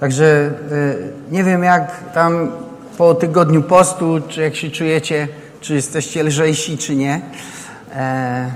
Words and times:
Także 0.00 0.50
y, 0.72 1.12
nie 1.30 1.44
wiem 1.44 1.62
jak 1.62 2.12
tam 2.14 2.52
po 2.98 3.14
tygodniu 3.14 3.62
postu, 3.62 4.20
czy 4.28 4.40
jak 4.40 4.56
się 4.56 4.70
czujecie, 4.70 5.28
czy 5.60 5.74
jesteście 5.74 6.22
lżejsi, 6.22 6.78
czy 6.78 6.96
nie. 6.96 7.20
E, 7.94 8.50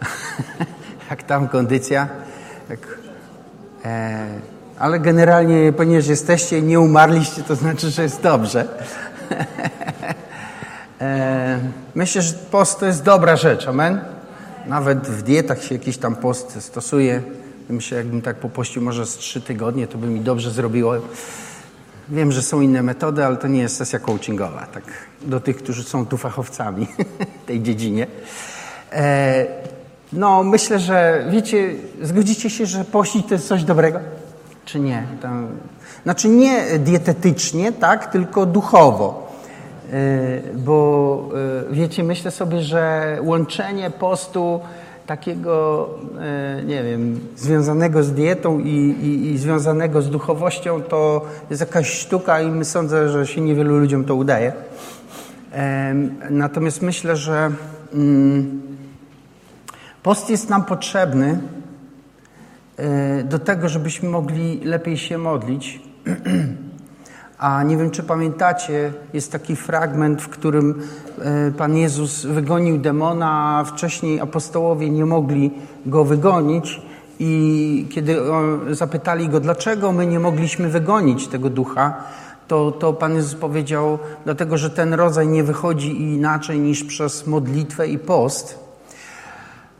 jak 1.10 1.22
tam 1.22 1.48
kondycja. 1.48 2.08
Tak. 2.68 2.78
E, 3.84 4.26
ale 4.78 5.00
generalnie, 5.00 5.72
ponieważ 5.72 6.06
jesteście 6.06 6.58
i 6.58 6.62
nie 6.62 6.80
umarliście, 6.80 7.42
to 7.42 7.56
znaczy, 7.56 7.90
że 7.90 8.02
jest 8.02 8.22
dobrze. 8.22 8.64
e, 11.00 11.58
myślę, 11.94 12.22
że 12.22 12.34
post 12.34 12.80
to 12.80 12.86
jest 12.86 13.02
dobra 13.02 13.36
rzecz, 13.36 13.68
amen? 13.68 14.00
Nawet 14.66 14.98
w 14.98 15.22
dietach 15.22 15.62
się 15.62 15.74
jakiś 15.74 15.98
tam 15.98 16.16
post 16.16 16.62
stosuje. 16.62 17.22
Myślę, 17.70 17.98
jakbym 17.98 18.22
tak 18.22 18.36
popościł 18.36 18.82
może 18.82 19.06
z 19.06 19.16
trzy 19.16 19.40
tygodnie, 19.40 19.86
to 19.86 19.98
by 19.98 20.06
mi 20.06 20.20
dobrze 20.20 20.50
zrobiło. 20.50 20.94
Wiem, 22.08 22.32
że 22.32 22.42
są 22.42 22.60
inne 22.60 22.82
metody, 22.82 23.24
ale 23.24 23.36
to 23.36 23.48
nie 23.48 23.60
jest 23.60 23.76
sesja 23.76 23.98
coachingowa, 23.98 24.66
tak 24.66 24.84
do 25.22 25.40
tych, 25.40 25.56
którzy 25.56 25.84
są 25.84 26.06
tu 26.06 26.16
fachowcami 26.16 26.86
tej 27.46 27.62
dziedzinie. 27.62 28.06
E, 28.92 29.46
no, 30.12 30.42
myślę, 30.42 30.78
że 30.78 31.26
wiecie, 31.30 31.74
zgodzicie 32.02 32.50
się, 32.50 32.66
że 32.66 32.84
pościć 32.84 33.26
to 33.26 33.34
jest 33.34 33.48
coś 33.48 33.64
dobrego? 33.64 34.00
Czy 34.64 34.80
nie? 34.80 35.06
Tam, 35.22 35.48
znaczy 36.02 36.28
nie 36.28 36.78
dietetycznie, 36.78 37.72
tak, 37.72 38.12
tylko 38.12 38.46
duchowo. 38.46 39.32
E, 39.92 39.96
bo 40.54 41.28
e, 41.70 41.74
wiecie, 41.74 42.04
myślę 42.04 42.30
sobie, 42.30 42.62
że 42.62 43.16
łączenie 43.22 43.90
postu 43.90 44.60
takiego, 45.10 45.88
e, 46.20 46.62
nie 46.64 46.82
wiem, 46.84 47.20
związanego 47.36 48.02
z 48.02 48.12
dietą 48.12 48.58
i, 48.58 48.74
i, 49.02 49.30
i, 49.30 49.38
związanego 49.38 50.02
z 50.02 50.10
duchowością, 50.10 50.82
to 50.82 51.26
jest 51.50 51.60
jakaś 51.60 51.90
sztuka 51.90 52.40
i 52.40 52.64
sądzę, 52.64 53.08
że 53.08 53.26
się 53.26 53.40
niewielu 53.40 53.78
ludziom 53.78 54.04
to 54.04 54.14
udaje. 54.14 54.52
Natomiast 56.30 56.82
myślę, 56.82 57.16
że 57.16 57.50
mm, 57.94 58.62
post 60.02 60.30
jest 60.30 60.50
nam 60.50 60.64
potrzebny 60.64 61.40
e, 62.76 63.24
do 63.24 63.38
tego, 63.38 63.68
żebyśmy 63.68 64.08
mogli 64.08 64.60
lepiej 64.64 64.96
się 64.96 65.18
modlić. 65.18 65.80
A 67.40 67.62
nie 67.62 67.76
wiem, 67.76 67.90
czy 67.90 68.02
pamiętacie, 68.02 68.92
jest 69.12 69.32
taki 69.32 69.56
fragment, 69.56 70.22
w 70.22 70.28
którym 70.28 70.82
e, 71.18 71.50
Pan 71.50 71.76
Jezus 71.76 72.26
wygonił 72.26 72.78
demona, 72.78 73.58
a 73.58 73.64
wcześniej 73.64 74.20
apostołowie 74.20 74.90
nie 74.90 75.06
mogli 75.06 75.50
go 75.86 76.04
wygonić. 76.04 76.82
I 77.18 77.86
kiedy 77.90 78.16
zapytali 78.70 79.28
go, 79.28 79.40
dlaczego 79.40 79.92
my 79.92 80.06
nie 80.06 80.20
mogliśmy 80.20 80.68
wygonić 80.68 81.28
tego 81.28 81.50
ducha, 81.50 81.94
to, 82.48 82.72
to 82.72 82.92
Pan 82.92 83.14
Jezus 83.14 83.34
powiedział, 83.34 83.98
dlatego 84.24 84.58
że 84.58 84.70
ten 84.70 84.94
rodzaj 84.94 85.28
nie 85.28 85.44
wychodzi 85.44 86.02
inaczej 86.02 86.58
niż 86.58 86.84
przez 86.84 87.26
modlitwę 87.26 87.88
i 87.88 87.98
post. 87.98 88.58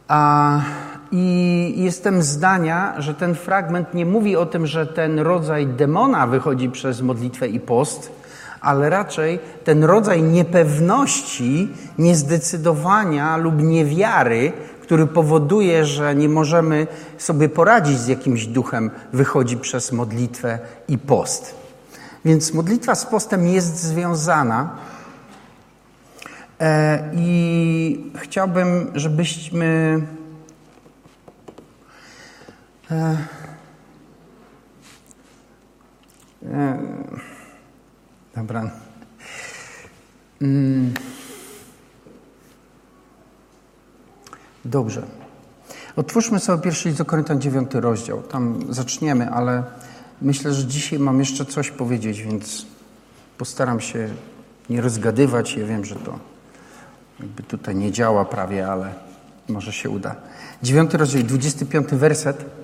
A 0.09 0.61
i 1.13 1.75
jestem 1.77 2.23
zdania, 2.23 2.95
że 2.99 3.15
ten 3.15 3.35
fragment 3.35 3.95
nie 3.95 4.07
mówi 4.07 4.37
o 4.37 4.47
tym, 4.47 4.67
że 4.67 4.87
ten 4.87 5.19
rodzaj 5.19 5.67
demona 5.67 6.27
wychodzi 6.27 6.71
przez 6.71 7.03
modlitwę 7.03 7.49
i 7.49 7.61
post, 7.61 8.13
ale 8.61 8.91
raczej 8.91 9.39
ten 9.65 9.85
rodzaj 9.85 10.23
niepewności, 10.23 11.69
niezdecydowania 11.99 13.37
lub 13.37 13.63
niewiary, 13.63 14.53
który 14.83 15.07
powoduje, 15.07 15.85
że 15.85 16.15
nie 16.15 16.29
możemy 16.29 16.87
sobie 17.19 17.49
poradzić 17.49 17.99
z 17.99 18.09
jakimś 18.09 18.47
duchem, 18.47 18.91
wychodzi 19.13 19.57
przez 19.57 19.93
modlitwę 19.93 20.59
i 20.89 20.99
post. 20.99 21.55
Więc 22.25 22.55
modlitwa 22.55 22.95
z 22.95 23.07
postem 23.07 23.49
jest 23.49 23.83
związana. 23.83 24.71
E, 26.61 27.11
I 27.15 28.11
chciałbym, 28.17 28.91
żebyśmy 28.95 30.01
E, 32.91 33.17
e, 36.43 36.79
dobra. 38.37 38.71
Mm. 40.43 40.95
Dobrze. 44.65 45.03
Otwórzmy 45.97 46.41
sobie 46.41 46.63
pierwszy 46.63 46.89
list 46.89 46.99
do 46.99 47.05
Koryntian 47.05 47.41
9 47.41 47.71
rozdział. 47.75 48.23
Tam 48.23 48.75
zaczniemy, 48.75 49.31
ale 49.31 49.63
myślę, 50.23 50.55
że 50.55 50.67
dzisiaj 50.67 50.99
mam 50.99 51.19
jeszcze 51.19 51.45
coś 51.45 51.71
powiedzieć, 51.71 52.23
więc 52.23 52.67
postaram 53.39 53.81
się 53.81 54.09
nie 54.71 54.81
rozgadywać. 54.81 55.57
Ja 55.57 55.67
wiem, 55.67 55.85
że 55.85 55.95
to 55.95 56.19
jakby 57.21 57.43
tutaj 57.43 57.77
nie 57.77 57.93
działa 57.93 58.25
prawie, 58.25 58.69
ale 58.69 58.95
może 59.49 59.73
się 59.73 59.91
uda. 59.91 60.17
9 60.63 60.95
rozdział, 60.95 61.23
25 61.23 61.89
werset. 61.89 62.60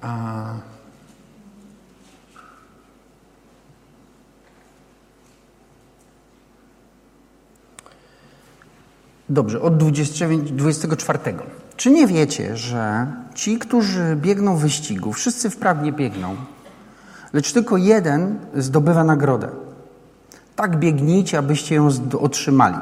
A 0.00 0.54
Dobrze, 9.32 9.60
od 9.60 9.76
29, 9.76 10.52
24. 10.52 11.18
Czy 11.76 11.90
nie 11.90 12.06
wiecie, 12.06 12.56
że 12.56 13.06
ci, 13.34 13.58
którzy 13.58 14.16
biegną 14.16 14.56
wyścigu, 14.56 15.12
wszyscy 15.12 15.50
wprawnie 15.50 15.92
biegną, 15.92 16.36
lecz 17.32 17.52
tylko 17.52 17.76
jeden 17.76 18.38
zdobywa 18.54 19.04
nagrodę? 19.04 19.48
Tak 20.56 20.76
biegnijcie, 20.76 21.38
abyście 21.38 21.74
ją 21.74 21.88
otrzymali. 22.20 22.76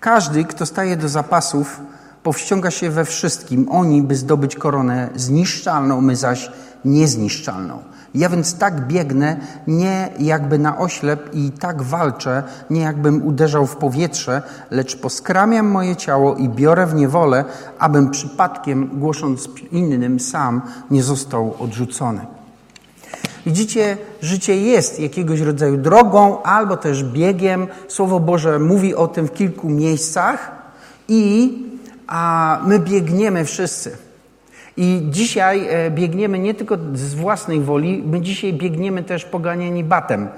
Każdy, 0.00 0.44
kto 0.44 0.66
staje 0.66 0.96
do 0.96 1.08
zapasów, 1.08 1.80
powściąga 2.22 2.70
się 2.70 2.90
we 2.90 3.04
wszystkim. 3.04 3.66
Oni, 3.70 4.02
by 4.02 4.16
zdobyć 4.16 4.56
koronę 4.56 5.08
zniszczalną, 5.14 6.00
my 6.00 6.16
zaś 6.16 6.50
niezniszczalną. 6.84 7.78
Ja 8.14 8.28
więc 8.28 8.58
tak 8.58 8.86
biegnę, 8.86 9.36
nie 9.66 10.08
jakby 10.18 10.58
na 10.58 10.78
oślep 10.78 11.34
i 11.34 11.50
tak 11.50 11.82
walczę, 11.82 12.42
nie 12.70 12.80
jakbym 12.80 13.26
uderzał 13.26 13.66
w 13.66 13.76
powietrze, 13.76 14.42
lecz 14.70 14.96
poskramiam 14.96 15.66
moje 15.66 15.96
ciało 15.96 16.34
i 16.34 16.48
biorę 16.48 16.86
w 16.86 16.94
niewolę, 16.94 17.44
abym 17.78 18.10
przypadkiem, 18.10 18.90
głosząc 18.92 19.48
innym 19.72 20.20
sam, 20.20 20.62
nie 20.90 21.02
został 21.02 21.54
odrzucony. 21.58 22.35
Widzicie, 23.46 23.96
życie 24.22 24.56
jest 24.56 25.00
jakiegoś 25.00 25.40
rodzaju 25.40 25.76
drogą 25.76 26.42
albo 26.42 26.76
też 26.76 27.04
biegiem. 27.04 27.66
Słowo 27.88 28.20
Boże 28.20 28.58
mówi 28.58 28.94
o 28.94 29.08
tym 29.08 29.26
w 29.26 29.32
kilku 29.32 29.68
miejscach 29.68 30.52
i 31.08 31.52
a 32.06 32.60
my 32.66 32.78
biegniemy 32.78 33.44
wszyscy. 33.44 33.96
I 34.76 35.06
dzisiaj 35.10 35.66
e, 35.68 35.90
biegniemy 35.90 36.38
nie 36.38 36.54
tylko 36.54 36.76
z 36.94 37.14
własnej 37.14 37.60
woli, 37.60 38.02
my 38.06 38.20
dzisiaj 38.20 38.52
biegniemy 38.52 39.02
też 39.02 39.24
poganiani 39.24 39.84
batem 39.84 40.28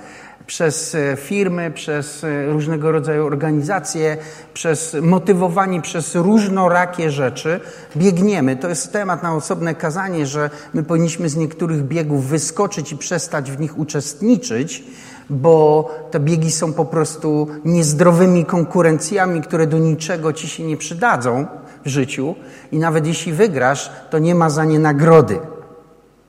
przez 0.49 0.95
e, 0.95 1.17
firmy, 1.17 1.71
przez 1.71 2.25
e, 2.25 2.47
różnego 2.47 2.93
rodzaju 2.93 3.27
organizacje, 3.27 4.17
przez 4.55 4.97
motywowani 5.03 5.83
przez 5.83 6.15
różnorakie 6.15 7.11
rzeczy, 7.11 7.61
biegniemy. 7.97 8.57
To 8.57 8.69
jest 8.69 8.93
temat 8.93 9.23
na 9.23 9.35
osobne 9.35 9.75
kazanie, 9.75 10.27
że 10.27 10.51
my 10.75 10.83
powinniśmy 10.83 11.29
z 11.29 11.37
niektórych 11.37 11.83
biegów 11.83 12.27
wyskoczyć 12.27 12.93
i 12.93 12.97
przestać 12.97 13.51
w 13.51 13.61
nich 13.61 13.79
uczestniczyć, 13.79 14.85
bo 15.31 15.91
te 16.11 16.21
biegi 16.21 16.51
są 16.51 16.73
po 16.73 16.85
prostu 16.85 17.49
niezdrowymi 17.65 18.45
konkurencjami, 18.45 19.43
które 19.43 19.67
do 19.67 19.79
niczego 19.79 20.33
ci 20.33 20.49
się 20.49 20.65
nie 20.65 20.77
przydadzą 20.77 21.47
w 21.85 21.89
życiu 21.89 22.35
i 22.73 22.79
nawet 22.79 23.07
jeśli 23.07 23.33
wygrasz, 23.33 23.91
to 24.11 24.19
nie 24.19 24.35
ma 24.35 24.51
za 24.51 24.65
nie 24.65 24.79
nagrody. 24.79 25.39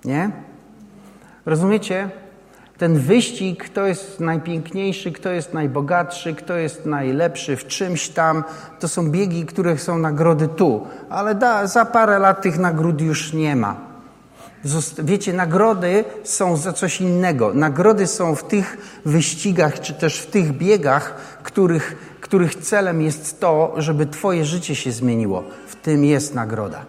Nie? 0.05 0.31
Rozumiecie? 1.45 2.09
Ten 2.79 2.99
wyścig, 2.99 3.63
kto 3.63 3.85
jest 3.85 4.19
najpiękniejszy, 4.19 5.11
kto 5.11 5.29
jest 5.29 5.53
najbogatszy, 5.53 6.35
kto 6.35 6.57
jest 6.57 6.85
najlepszy 6.85 7.55
w 7.55 7.67
czymś 7.67 8.09
tam, 8.09 8.43
to 8.79 8.87
są 8.87 9.11
biegi, 9.11 9.45
które 9.45 9.77
są 9.77 9.97
nagrody 9.97 10.47
tu, 10.47 10.87
ale 11.09 11.35
da, 11.35 11.67
za 11.67 11.85
parę 11.85 12.19
lat 12.19 12.41
tych 12.41 12.59
nagród 12.59 13.01
już 13.01 13.33
nie 13.33 13.55
ma. 13.55 13.75
Wiecie, 15.03 15.33
nagrody 15.33 16.03
są 16.23 16.57
za 16.57 16.73
coś 16.73 17.01
innego. 17.01 17.53
Nagrody 17.53 18.07
są 18.07 18.35
w 18.35 18.43
tych 18.43 18.77
wyścigach, 19.05 19.79
czy 19.79 19.93
też 19.93 20.19
w 20.19 20.31
tych 20.31 20.57
biegach, 20.57 21.15
których, 21.43 22.15
których 22.21 22.55
celem 22.55 23.01
jest 23.01 23.39
to, 23.39 23.73
żeby 23.77 24.05
Twoje 24.05 24.45
życie 24.45 24.75
się 24.75 24.91
zmieniło. 24.91 25.43
W 25.67 25.75
tym 25.75 26.05
jest 26.05 26.35
nagroda. 26.35 26.85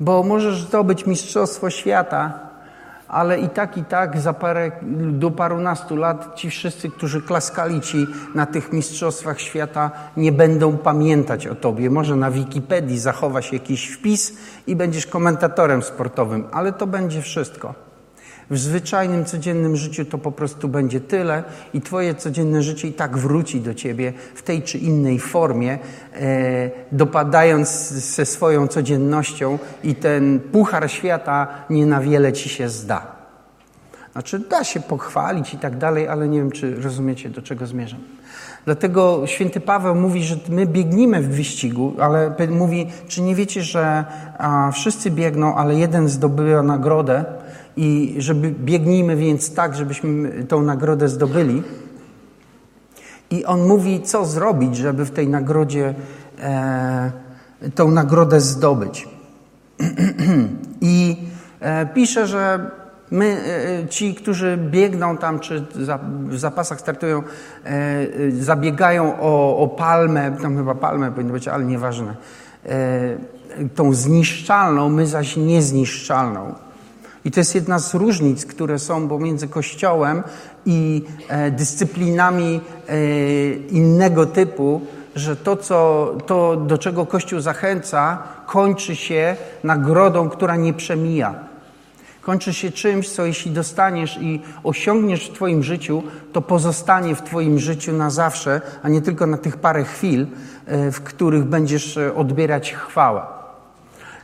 Bo 0.00 0.22
możesz 0.22 0.62
zdobyć 0.62 1.06
Mistrzostwo 1.06 1.70
Świata, 1.70 2.47
ale 3.08 3.40
i 3.40 3.48
tak, 3.48 3.76
i 3.76 3.84
tak 3.84 4.20
za 4.20 4.32
parę, 4.32 4.70
do 5.12 5.30
parunastu 5.30 5.96
lat 5.96 6.34
ci 6.34 6.50
wszyscy, 6.50 6.90
którzy 6.90 7.22
klaskali 7.22 7.80
ci 7.80 8.06
na 8.34 8.46
tych 8.46 8.72
mistrzostwach 8.72 9.40
świata, 9.40 9.90
nie 10.16 10.32
będą 10.32 10.78
pamiętać 10.78 11.46
o 11.46 11.54
tobie. 11.54 11.90
Może 11.90 12.16
na 12.16 12.30
Wikipedii 12.30 12.98
zachowa 12.98 13.42
się 13.42 13.56
jakiś 13.56 13.88
wpis 13.88 14.36
i 14.66 14.76
będziesz 14.76 15.06
komentatorem 15.06 15.82
sportowym, 15.82 16.44
ale 16.52 16.72
to 16.72 16.86
będzie 16.86 17.22
wszystko. 17.22 17.87
W 18.50 18.58
zwyczajnym, 18.58 19.24
codziennym 19.24 19.76
życiu 19.76 20.04
to 20.04 20.18
po 20.18 20.32
prostu 20.32 20.68
będzie 20.68 21.00
tyle 21.00 21.44
i 21.74 21.80
Twoje 21.80 22.14
codzienne 22.14 22.62
życie 22.62 22.88
i 22.88 22.92
tak 22.92 23.18
wróci 23.18 23.60
do 23.60 23.74
Ciebie 23.74 24.12
w 24.34 24.42
tej 24.42 24.62
czy 24.62 24.78
innej 24.78 25.18
formie, 25.18 25.78
e, 26.14 26.70
dopadając 26.92 27.68
ze 27.90 28.26
swoją 28.26 28.66
codziennością 28.66 29.58
i 29.84 29.94
ten 29.94 30.40
puchar 30.40 30.90
świata 30.90 31.48
nie 31.70 31.86
na 31.86 32.00
wiele 32.00 32.32
Ci 32.32 32.48
się 32.48 32.68
zda. 32.68 33.18
Znaczy, 34.12 34.38
da 34.38 34.64
się 34.64 34.80
pochwalić 34.80 35.54
i 35.54 35.58
tak 35.58 35.78
dalej, 35.78 36.08
ale 36.08 36.28
nie 36.28 36.38
wiem, 36.38 36.50
czy 36.50 36.82
rozumiecie, 36.82 37.28
do 37.28 37.42
czego 37.42 37.66
zmierzam. 37.66 38.00
Dlatego 38.64 39.22
święty 39.26 39.60
Paweł 39.60 39.94
mówi, 39.94 40.24
że 40.24 40.36
my 40.48 40.66
biegnimy 40.66 41.22
w 41.22 41.28
wyścigu, 41.28 41.94
ale 42.00 42.32
mówi, 42.50 42.86
czy 43.08 43.22
nie 43.22 43.34
wiecie, 43.34 43.62
że 43.62 44.04
a, 44.38 44.70
wszyscy 44.72 45.10
biegną, 45.10 45.54
ale 45.54 45.74
jeden 45.74 46.08
zdobywa 46.08 46.62
nagrodę, 46.62 47.24
i 47.78 48.14
żeby 48.18 48.50
biegnijmy 48.50 49.16
więc 49.16 49.54
tak, 49.54 49.74
żebyśmy 49.74 50.44
tą 50.44 50.62
nagrodę 50.62 51.08
zdobyli. 51.08 51.62
I 53.30 53.44
on 53.44 53.66
mówi, 53.66 54.02
co 54.02 54.24
zrobić, 54.24 54.76
żeby 54.76 55.04
w 55.04 55.10
tej 55.10 55.28
nagrodzie 55.28 55.94
e, 56.40 57.12
tą 57.74 57.90
nagrodę 57.90 58.40
zdobyć. 58.40 59.08
I 60.80 61.16
e, 61.60 61.86
pisze, 61.86 62.26
że 62.26 62.70
my, 63.10 63.40
e, 63.84 63.88
ci, 63.88 64.14
którzy 64.14 64.56
biegną 64.56 65.16
tam, 65.16 65.40
czy 65.40 65.66
za, 65.80 65.98
w 66.28 66.38
zapasach 66.38 66.80
startują, 66.80 67.22
e, 67.64 68.06
zabiegają 68.40 69.20
o, 69.20 69.58
o 69.58 69.68
palmę, 69.68 70.36
tam 70.42 70.56
chyba 70.56 70.74
palmę 70.74 71.12
powinno 71.12 71.32
być, 71.32 71.48
ale 71.48 71.64
nieważne, 71.64 72.16
e, 72.66 73.68
tą 73.74 73.92
zniszczalną, 73.92 74.88
my 74.88 75.06
zaś 75.06 75.36
niezniszczalną. 75.36 76.67
I 77.28 77.30
to 77.30 77.40
jest 77.40 77.54
jedna 77.54 77.78
z 77.78 77.94
różnic, 77.94 78.46
które 78.46 78.78
są 78.78 79.08
pomiędzy 79.08 79.48
Kościołem 79.48 80.22
i 80.66 81.04
e, 81.28 81.50
dyscyplinami 81.50 82.60
e, 82.88 83.00
innego 83.52 84.26
typu, 84.26 84.80
że 85.14 85.36
to, 85.36 85.56
co, 85.56 86.14
to, 86.26 86.56
do 86.56 86.78
czego 86.78 87.06
Kościół 87.06 87.40
zachęca, 87.40 88.22
kończy 88.46 88.96
się 88.96 89.36
nagrodą, 89.64 90.28
która 90.28 90.56
nie 90.56 90.72
przemija. 90.72 91.34
Kończy 92.20 92.54
się 92.54 92.70
czymś, 92.70 93.10
co 93.10 93.26
jeśli 93.26 93.50
dostaniesz 93.50 94.18
i 94.20 94.42
osiągniesz 94.64 95.28
w 95.28 95.32
Twoim 95.32 95.62
życiu, 95.62 96.02
to 96.32 96.42
pozostanie 96.42 97.14
w 97.14 97.22
Twoim 97.22 97.58
życiu 97.58 97.92
na 97.92 98.10
zawsze, 98.10 98.60
a 98.82 98.88
nie 98.88 99.02
tylko 99.02 99.26
na 99.26 99.38
tych 99.38 99.56
parę 99.56 99.84
chwil, 99.84 100.26
e, 100.66 100.90
w 100.92 101.00
których 101.00 101.44
będziesz 101.44 101.98
odbierać 102.16 102.72
chwałę. 102.72 103.37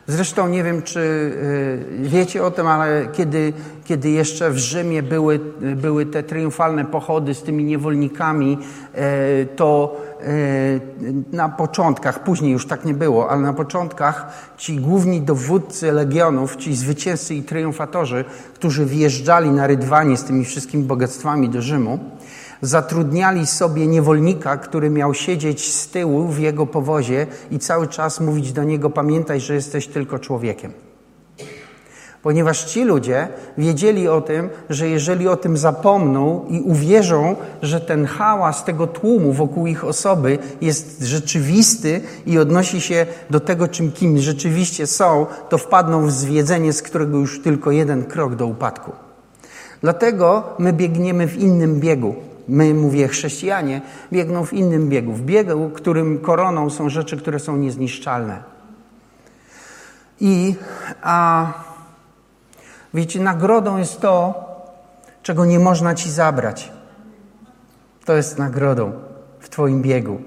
Zresztą 0.07 0.49
nie 0.49 0.65
wiem, 0.65 0.83
czy 0.83 1.01
y, 1.01 2.09
wiecie 2.09 2.45
o 2.45 2.51
tym, 2.51 2.67
ale 2.67 3.07
kiedy, 3.13 3.53
kiedy 3.85 4.11
jeszcze 4.11 4.51
w 4.51 4.59
Rzymie 4.59 5.03
były, 5.03 5.41
były 5.77 6.07
te 6.07 6.23
triumfalne 6.23 6.85
pochody 6.85 7.35
z 7.35 7.43
tymi 7.43 7.65
niewolnikami, 7.65 8.59
y, 8.95 9.47
to 9.57 10.01
y, 10.23 10.81
na 11.33 11.49
początkach, 11.49 12.25
później 12.25 12.53
już 12.53 12.67
tak 12.67 12.85
nie 12.85 12.95
było, 12.95 13.31
ale 13.31 13.41
na 13.41 13.53
początkach 13.53 14.27
ci 14.57 14.77
główni 14.77 15.21
dowódcy 15.21 15.93
legionów, 15.93 16.57
ci 16.57 16.75
zwycięzcy 16.75 17.35
i 17.35 17.43
triumfatorzy, 17.43 18.25
którzy 18.55 18.87
wjeżdżali 18.87 19.51
na 19.51 19.67
rydwanie 19.67 20.17
z 20.17 20.25
tymi 20.25 20.45
wszystkimi 20.45 20.85
bogactwami 20.85 21.49
do 21.49 21.63
Rzymu, 21.63 21.99
zatrudniali 22.67 23.47
sobie 23.47 23.87
niewolnika, 23.87 24.57
który 24.57 24.91
miał 24.91 25.15
siedzieć 25.15 25.75
z 25.75 25.89
tyłu 25.89 26.29
w 26.29 26.39
jego 26.39 26.67
powozie 26.67 27.27
i 27.51 27.59
cały 27.59 27.89
czas 27.89 28.21
mówić 28.21 28.53
do 28.53 28.65
niego: 28.65 28.91
Pamiętaj, 28.91 29.41
że 29.41 29.55
jesteś 29.55 29.87
tylko 29.87 30.19
człowiekiem. 30.19 30.73
Ponieważ 32.23 32.65
ci 32.65 32.85
ludzie 32.85 33.29
wiedzieli 33.59 34.09
o 34.09 34.21
tym, 34.21 34.49
że 34.71 34.89
jeżeli 34.89 35.29
o 35.29 35.37
tym 35.37 35.57
zapomną 35.57 36.45
i 36.49 36.61
uwierzą, 36.61 37.37
że 37.63 37.81
ten 37.81 38.07
hałas 38.07 38.65
tego 38.65 38.87
tłumu 38.87 39.33
wokół 39.33 39.67
ich 39.67 39.85
osoby 39.85 40.39
jest 40.61 41.03
rzeczywisty 41.03 42.01
i 42.27 42.39
odnosi 42.39 42.81
się 42.81 43.07
do 43.31 43.41
tego, 43.41 43.69
czym 43.69 43.93
kim 43.93 44.19
rzeczywiście 44.19 44.87
są, 44.87 45.27
to 45.49 45.59
wpadną 45.59 46.07
w 46.07 46.11
zwiedzenie, 46.11 46.73
z 46.73 46.83
którego 46.83 47.19
już 47.19 47.43
tylko 47.43 47.71
jeden 47.71 48.05
krok 48.05 48.35
do 48.35 48.47
upadku. 48.47 48.93
Dlatego 49.81 50.43
my 50.59 50.73
biegniemy 50.73 51.29
w 51.29 51.37
innym 51.37 51.81
biegu 51.81 52.15
my, 52.49 52.75
mówię, 52.75 53.09
chrześcijanie, 53.09 53.81
biegną 54.13 54.45
w 54.45 54.53
innym 54.53 54.89
biegu. 54.89 55.13
W 55.13 55.23
biegu, 55.23 55.71
którym 55.71 56.19
koroną 56.19 56.71
są 56.71 56.89
rzeczy, 56.89 57.17
które 57.17 57.39
są 57.39 57.57
niezniszczalne. 57.57 58.43
I 60.21 60.55
a, 61.03 61.47
wiecie, 62.95 63.21
nagrodą 63.21 63.79
jest 63.79 64.01
to, 64.01 64.35
czego 65.23 65.45
nie 65.45 65.59
można 65.59 65.95
ci 65.95 66.11
zabrać. 66.11 66.73
To 68.05 68.13
jest 68.13 68.39
nagrodą 68.39 68.93
w 69.41 69.49
Twoim 69.49 69.83
biegu. 69.83 70.19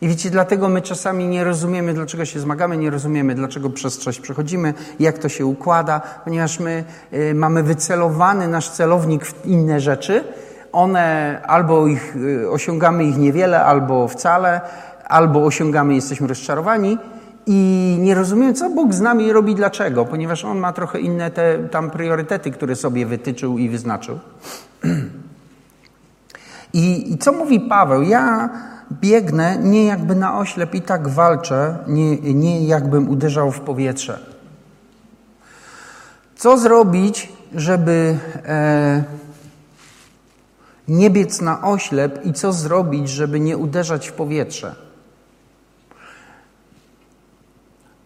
I 0.00 0.08
wiecie, 0.08 0.30
dlatego 0.30 0.68
my 0.68 0.82
czasami 0.82 1.28
nie 1.28 1.44
rozumiemy, 1.44 1.94
dlaczego 1.94 2.24
się 2.24 2.40
zmagamy, 2.40 2.76
nie 2.76 2.90
rozumiemy, 2.90 3.34
dlaczego 3.34 3.70
przez 3.70 3.98
coś 3.98 4.20
przechodzimy, 4.20 4.74
jak 5.00 5.18
to 5.18 5.28
się 5.28 5.46
układa, 5.46 6.00
ponieważ 6.24 6.60
my 6.60 6.84
y, 7.12 7.34
mamy 7.34 7.62
wycelowany 7.62 8.48
nasz 8.48 8.70
celownik 8.70 9.26
w 9.26 9.46
inne 9.46 9.80
rzeczy 9.80 10.24
one 10.72 11.40
albo 11.46 11.86
ich, 11.86 12.16
y, 12.16 12.50
osiągamy 12.50 13.04
ich 13.04 13.18
niewiele, 13.18 13.64
albo 13.64 14.08
wcale, 14.08 14.60
albo 15.04 15.44
osiągamy, 15.44 15.94
jesteśmy 15.94 16.26
rozczarowani 16.26 16.98
i 17.46 17.96
nie 18.00 18.14
rozumiemy, 18.14 18.54
co 18.54 18.70
Bóg 18.70 18.94
z 18.94 19.00
nami 19.00 19.32
robi, 19.32 19.54
dlaczego, 19.54 20.04
ponieważ 20.04 20.44
On 20.44 20.58
ma 20.58 20.72
trochę 20.72 21.00
inne 21.00 21.30
te 21.30 21.58
tam 21.58 21.90
priorytety, 21.90 22.50
które 22.50 22.76
sobie 22.76 23.06
wytyczył 23.06 23.58
i 23.58 23.68
wyznaczył. 23.68 24.18
I, 26.72 27.12
I, 27.12 27.18
co 27.18 27.32
mówi 27.32 27.60
Paweł? 27.60 28.02
Ja 28.02 28.50
biegnę 28.92 29.56
nie 29.56 29.84
jakby 29.84 30.14
na 30.14 30.38
oślep 30.38 30.74
i 30.74 30.82
tak 30.82 31.08
walczę, 31.08 31.78
nie, 31.86 32.16
nie 32.16 32.66
jakbym 32.66 33.08
uderzał 33.08 33.50
w 33.50 33.60
powietrze. 33.60 34.18
Co 36.36 36.58
zrobić, 36.58 37.32
żeby... 37.54 38.18
E, 38.46 39.02
nie 40.90 41.10
biec 41.10 41.40
na 41.40 41.62
oślep 41.62 42.26
i 42.26 42.32
co 42.32 42.52
zrobić, 42.52 43.08
żeby 43.08 43.40
nie 43.40 43.56
uderzać 43.56 44.08
w 44.08 44.12
powietrze. 44.12 44.74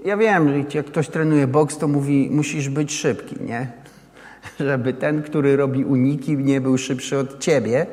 Ja 0.05 0.17
wiem, 0.17 0.49
że 0.49 0.79
jak 0.79 0.87
ktoś 0.87 1.08
trenuje 1.08 1.47
boks, 1.47 1.79
to 1.79 1.89
mówi, 1.89 2.29
musisz 2.32 2.69
być 2.69 2.93
szybki, 2.93 3.37
nie? 3.41 3.73
Żeby 4.61 4.94
ten, 4.94 5.23
który 5.23 5.56
robi 5.56 5.85
uniki, 5.85 6.37
nie 6.37 6.61
był 6.61 6.79
szybszy 6.79 7.19
od 7.19 7.39
ciebie. 7.39 7.87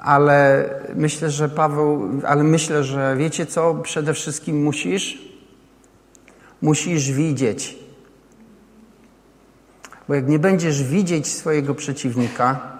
Ale 0.00 0.70
myślę, 0.94 1.30
że 1.30 1.48
Paweł, 1.48 2.08
ale 2.26 2.42
myślę, 2.42 2.84
że 2.84 3.16
wiecie 3.18 3.46
co? 3.46 3.74
Przede 3.74 4.14
wszystkim 4.14 4.62
musisz, 4.62 5.32
musisz 6.62 7.12
widzieć. 7.12 7.76
Bo 10.08 10.14
jak 10.14 10.28
nie 10.28 10.38
będziesz 10.38 10.82
widzieć 10.82 11.26
swojego 11.26 11.74
przeciwnika, 11.74 12.75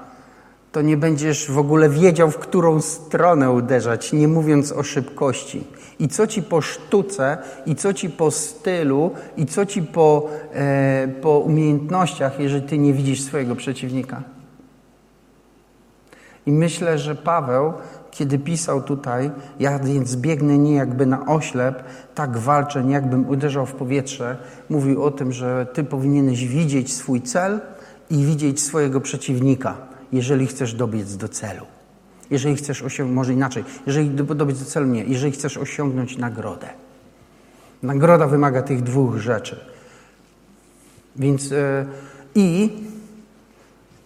to 0.77 0.83
nie 0.83 0.97
będziesz 0.97 1.51
w 1.51 1.59
ogóle 1.59 1.89
wiedział, 1.89 2.31
w 2.31 2.39
którą 2.39 2.81
stronę 2.81 3.51
uderzać, 3.51 4.13
nie 4.13 4.29
mówiąc 4.29 4.73
o 4.73 4.83
szybkości. 4.83 5.65
I 5.99 6.09
co 6.09 6.27
ci 6.27 6.43
po 6.43 6.61
sztuce, 6.61 7.39
i 7.67 7.75
co 7.75 7.95
ci 7.95 8.11
po 8.11 8.31
stylu, 8.31 9.11
i 9.37 9.47
co 9.47 9.67
ci 9.67 9.83
po, 9.83 10.29
e, 10.55 11.09
po 11.23 11.39
umiejętnościach, 11.39 12.41
jeżeli 12.41 12.67
ty 12.67 12.79
nie 12.79 12.93
widzisz 12.93 13.23
swojego 13.23 13.57
przeciwnika. 13.57 14.23
I 16.47 16.53
myślę, 16.53 16.99
że 16.99 17.15
Paweł, 17.15 17.73
kiedy 18.11 18.39
pisał 18.39 18.83
tutaj, 18.83 19.31
ja 19.61 19.79
więc 19.79 20.17
biegnę 20.17 20.59
nie 20.59 20.75
jakby 20.75 21.07
na 21.07 21.27
oślep, 21.27 21.85
tak 22.15 22.39
walczę, 22.39 22.85
nie 22.85 22.95
jakbym 22.95 23.29
uderzał 23.29 23.67
w 23.67 23.75
powietrze, 23.75 24.37
mówił 24.71 25.03
o 25.03 25.11
tym, 25.11 25.33
że 25.33 25.67
ty 25.73 25.85
powinieneś 25.85 26.47
widzieć 26.47 26.93
swój 26.93 27.23
cel 27.23 27.61
i 28.11 28.25
widzieć 28.25 28.63
swojego 28.63 29.01
przeciwnika 29.01 29.96
jeżeli 30.13 30.47
chcesz 30.47 30.75
dobiec 30.75 31.17
do 31.17 31.29
celu. 31.29 31.67
Jeżeli 32.31 32.57
chcesz 32.57 32.83
osiągnąć, 32.83 33.17
może 33.17 33.33
inaczej, 33.33 33.65
jeżeli 33.87 34.11
dobiec 34.11 34.59
do 34.59 34.65
celu 34.65 34.87
nie, 34.87 35.05
jeżeli 35.05 35.33
chcesz 35.33 35.59
osiągnąć 35.59 36.19
nagrodę. 36.19 36.69
Nagroda 37.83 38.27
wymaga 38.27 38.63
tych 38.63 38.83
dwóch 38.83 39.17
rzeczy. 39.17 39.61
Więc 41.17 41.51
yy, 41.51 41.59
i 42.35 42.71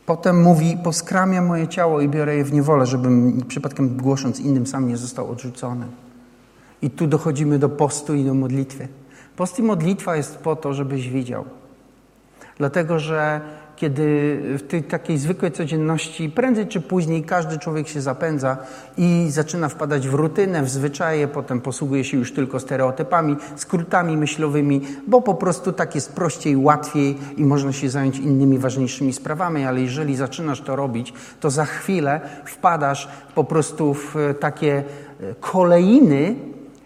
potem 0.06 0.42
mówi, 0.42 0.76
poskramiam 0.84 1.46
moje 1.46 1.68
ciało 1.68 2.00
i 2.00 2.08
biorę 2.08 2.36
je 2.36 2.44
w 2.44 2.52
niewolę, 2.52 2.86
żebym 2.86 3.42
przypadkiem 3.48 3.96
głosząc 3.96 4.40
innym 4.40 4.66
sam 4.66 4.88
nie 4.88 4.96
został 4.96 5.30
odrzucony. 5.30 5.86
I 6.82 6.90
tu 6.90 7.06
dochodzimy 7.06 7.58
do 7.58 7.68
postu 7.68 8.14
i 8.14 8.24
do 8.24 8.34
modlitwy. 8.34 8.88
Post 9.36 9.58
i 9.58 9.62
modlitwa 9.62 10.16
jest 10.16 10.38
po 10.38 10.56
to, 10.56 10.74
żebyś 10.74 11.08
widział. 11.08 11.44
Dlatego, 12.58 12.98
że 12.98 13.40
kiedy 13.80 14.40
w 14.58 14.62
tej 14.68 14.82
takiej 14.82 15.18
zwykłej 15.18 15.52
codzienności 15.52 16.28
prędzej 16.28 16.66
czy 16.66 16.80
później 16.80 17.22
każdy 17.22 17.58
człowiek 17.58 17.88
się 17.88 18.00
zapędza 18.00 18.56
i 18.96 19.26
zaczyna 19.30 19.68
wpadać 19.68 20.08
w 20.08 20.14
rutynę, 20.14 20.62
w 20.62 20.70
zwyczaje, 20.70 21.28
potem 21.28 21.60
posługuje 21.60 22.04
się 22.04 22.16
już 22.16 22.32
tylko 22.32 22.60
stereotypami, 22.60 23.36
skrótami 23.56 24.16
myślowymi, 24.16 24.80
bo 25.06 25.22
po 25.22 25.34
prostu 25.34 25.72
tak 25.72 25.94
jest 25.94 26.12
prościej, 26.12 26.56
łatwiej 26.56 27.18
i 27.36 27.44
można 27.44 27.72
się 27.72 27.90
zająć 27.90 28.18
innymi 28.18 28.58
ważniejszymi 28.58 29.12
sprawami, 29.12 29.64
ale 29.64 29.80
jeżeli 29.80 30.16
zaczynasz 30.16 30.60
to 30.60 30.76
robić, 30.76 31.12
to 31.40 31.50
za 31.50 31.64
chwilę 31.64 32.20
wpadasz 32.44 33.08
po 33.34 33.44
prostu 33.44 33.94
w 33.94 34.14
takie 34.40 34.72
e, 35.20 35.34
kolejny, 35.40 36.34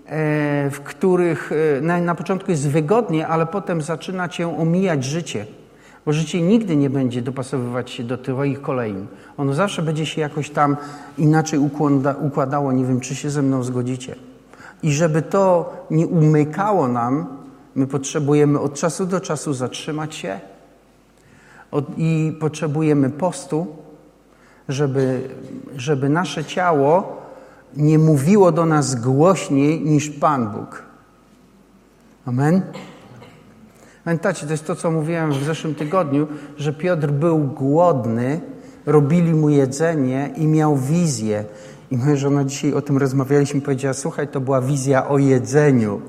e, 0.06 0.70
w 0.70 0.80
których 0.84 1.52
e, 1.52 1.80
na, 1.80 2.00
na 2.00 2.14
początku 2.14 2.50
jest 2.50 2.68
wygodnie, 2.68 3.26
ale 3.26 3.46
potem 3.46 3.82
zaczyna 3.82 4.28
cię 4.28 4.58
omijać 4.58 5.04
życie. 5.04 5.46
Bo 6.06 6.12
życie 6.12 6.42
nigdy 6.42 6.76
nie 6.76 6.90
będzie 6.90 7.22
dopasowywać 7.22 7.90
się 7.90 8.04
do 8.04 8.18
Twoich 8.18 8.62
kolei. 8.62 9.06
Ono 9.36 9.54
zawsze 9.54 9.82
będzie 9.82 10.06
się 10.06 10.20
jakoś 10.20 10.50
tam 10.50 10.76
inaczej 11.18 11.60
układało. 12.20 12.72
Nie 12.72 12.84
wiem, 12.84 13.00
czy 13.00 13.14
się 13.14 13.30
ze 13.30 13.42
mną 13.42 13.62
zgodzicie. 13.62 14.14
I 14.82 14.92
żeby 14.92 15.22
to 15.22 15.72
nie 15.90 16.06
umykało 16.06 16.88
nam, 16.88 17.26
my 17.74 17.86
potrzebujemy 17.86 18.60
od 18.60 18.74
czasu 18.74 19.06
do 19.06 19.20
czasu 19.20 19.52
zatrzymać 19.52 20.14
się 20.14 20.40
i 21.96 22.36
potrzebujemy 22.40 23.10
postu, 23.10 23.66
żeby, 24.68 25.28
żeby 25.76 26.08
nasze 26.08 26.44
ciało 26.44 27.16
nie 27.76 27.98
mówiło 27.98 28.52
do 28.52 28.66
nas 28.66 28.94
głośniej 28.94 29.80
niż 29.80 30.10
Pan 30.10 30.50
Bóg. 30.50 30.82
Amen? 32.26 32.62
Pamiętacie, 34.04 34.46
to 34.46 34.52
jest 34.52 34.66
to, 34.66 34.76
co 34.76 34.90
mówiłem 34.90 35.32
w 35.32 35.44
zeszłym 35.44 35.74
tygodniu, 35.74 36.26
że 36.56 36.72
Piotr 36.72 37.10
był 37.10 37.38
głodny, 37.38 38.40
robili 38.86 39.34
mu 39.34 39.48
jedzenie 39.48 40.30
i 40.36 40.46
miał 40.46 40.76
wizję. 40.76 41.44
I 41.90 41.96
moja 41.96 42.16
żona 42.16 42.44
dzisiaj 42.44 42.74
o 42.74 42.82
tym 42.82 42.98
rozmawialiśmy, 42.98 43.60
powiedziała, 43.60 43.94
słuchaj, 43.94 44.28
to 44.28 44.40
była 44.40 44.60
wizja 44.60 45.08
o 45.08 45.18
jedzeniu. 45.18 46.00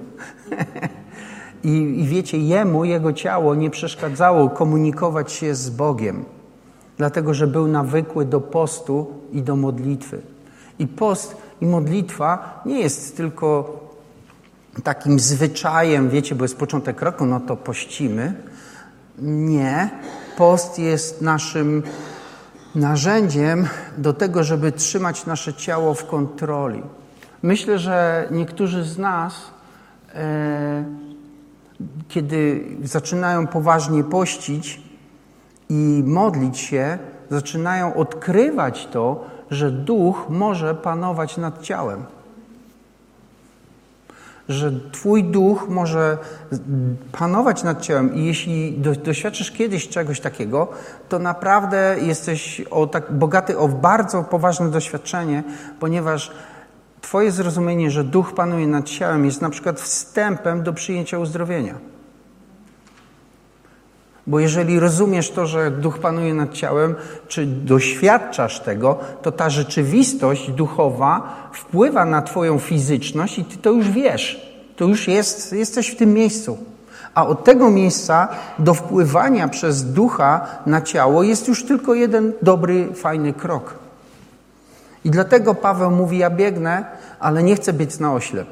I, 1.64 1.70
I 2.00 2.08
wiecie, 2.08 2.38
jemu, 2.38 2.86
jego 2.86 3.14
ciało 3.14 3.56
nie 3.56 3.70
przeszkadzało 3.70 4.50
komunikować 4.50 5.32
się 5.32 5.56
z 5.56 5.70
Bogiem, 5.70 6.26
dlatego 6.98 7.34
że 7.34 7.48
był 7.48 7.68
nawykły 7.68 8.26
do 8.26 8.42
postu 8.42 9.08
i 9.32 9.42
do 9.42 9.56
modlitwy. 9.56 10.22
I 10.80 10.88
post 10.88 11.38
i 11.62 11.66
modlitwa 11.66 12.62
nie 12.66 12.80
jest 12.80 13.18
tylko 13.18 13.80
takim 14.84 15.20
zwyczajem, 15.20 16.10
wiecie, 16.10 16.36
bo 16.36 16.44
jest 16.44 16.58
początek 16.58 17.02
roku, 17.02 17.26
no 17.26 17.40
to 17.40 17.58
pościmy. 17.58 18.34
Nie. 19.20 19.90
Post 20.38 20.80
jest 20.80 21.22
naszym 21.22 21.84
narzędziem 22.76 23.68
do 23.98 24.14
tego, 24.14 24.44
żeby 24.44 24.72
trzymać 24.72 25.26
nasze 25.26 25.54
ciało 25.54 25.94
w 25.94 26.06
kontroli. 26.06 26.84
Myślę, 27.44 27.80
że 27.80 28.28
niektórzy 28.32 28.84
z 28.84 28.98
nas, 28.98 29.34
e, 30.16 30.84
kiedy 32.08 32.64
zaczynają 32.84 33.48
poważnie 33.48 34.04
pościć 34.04 34.82
i 35.70 36.04
modlić 36.06 36.58
się, 36.58 36.98
zaczynają 37.30 37.96
odkrywać 37.96 38.88
to, 38.92 39.26
że 39.52 39.72
duch 39.72 40.26
może 40.30 40.76
panować 40.76 41.38
nad 41.38 41.62
ciałem 41.62 42.06
że 44.50 44.72
Twój 44.92 45.24
duch 45.24 45.70
może 45.70 46.18
panować 47.12 47.64
nad 47.64 47.82
ciałem 47.82 48.16
i 48.16 48.26
jeśli 48.26 48.78
doświadczysz 49.04 49.52
kiedyś 49.52 49.88
czegoś 49.90 50.20
takiego, 50.20 50.68
to 51.10 51.20
naprawdę 51.20 51.96
jesteś 52.02 52.62
o 52.62 52.88
tak 52.88 53.12
bogaty 53.12 53.58
o 53.58 53.68
bardzo 53.68 54.24
poważne 54.24 54.72
doświadczenie, 54.72 55.44
ponieważ 55.80 56.32
Twoje 57.02 57.32
zrozumienie, 57.32 57.92
że 57.92 58.04
duch 58.04 58.34
panuje 58.34 58.68
nad 58.68 58.86
ciałem 58.86 59.26
jest 59.26 59.42
na 59.42 59.50
przykład 59.50 59.82
wstępem 59.82 60.64
do 60.64 60.74
przyjęcia 60.74 61.20
uzdrowienia. 61.20 61.95
Bo 64.28 64.40
jeżeli 64.40 64.80
rozumiesz 64.80 65.32
to, 65.32 65.48
że 65.48 65.72
duch 65.72 66.00
panuje 66.00 66.34
nad 66.34 66.54
ciałem, 66.54 66.96
czy 67.28 67.46
doświadczasz 67.46 68.60
tego, 68.60 69.00
to 69.22 69.32
ta 69.32 69.50
rzeczywistość 69.50 70.52
duchowa 70.52 71.34
wpływa 71.54 72.06
na 72.06 72.22
Twoją 72.22 72.60
fizyczność 72.60 73.40
i 73.40 73.46
Ty 73.46 73.58
to 73.58 73.72
już 73.72 73.90
wiesz. 73.90 74.56
To 74.76 74.86
już 74.86 75.08
jest, 75.08 75.54
jesteś 75.54 75.90
w 75.90 75.96
tym 75.96 76.14
miejscu. 76.14 76.58
A 77.14 77.28
od 77.28 77.44
tego 77.44 77.70
miejsca 77.70 78.28
do 78.60 78.74
wpływania 78.74 79.48
przez 79.48 79.94
ducha 79.94 80.48
na 80.66 80.82
ciało 80.82 81.24
jest 81.24 81.48
już 81.48 81.64
tylko 81.64 81.94
jeden 81.94 82.34
dobry, 82.42 82.94
fajny 82.94 83.34
krok. 83.34 83.76
I 85.06 85.10
dlatego 85.10 85.56
Paweł 85.56 85.92
mówi: 85.92 86.18
Ja 86.18 86.30
biegnę, 86.30 86.86
ale 87.20 87.44
nie 87.44 87.56
chcę 87.56 87.74
być 87.74 88.00
na 88.00 88.14
oślep. 88.14 88.48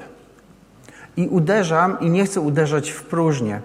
I 1.17 1.27
uderzam, 1.27 1.99
i 1.99 2.09
nie 2.09 2.25
chcę 2.25 2.41
uderzać 2.41 2.89
w 2.89 3.03
próżnię. 3.03 3.61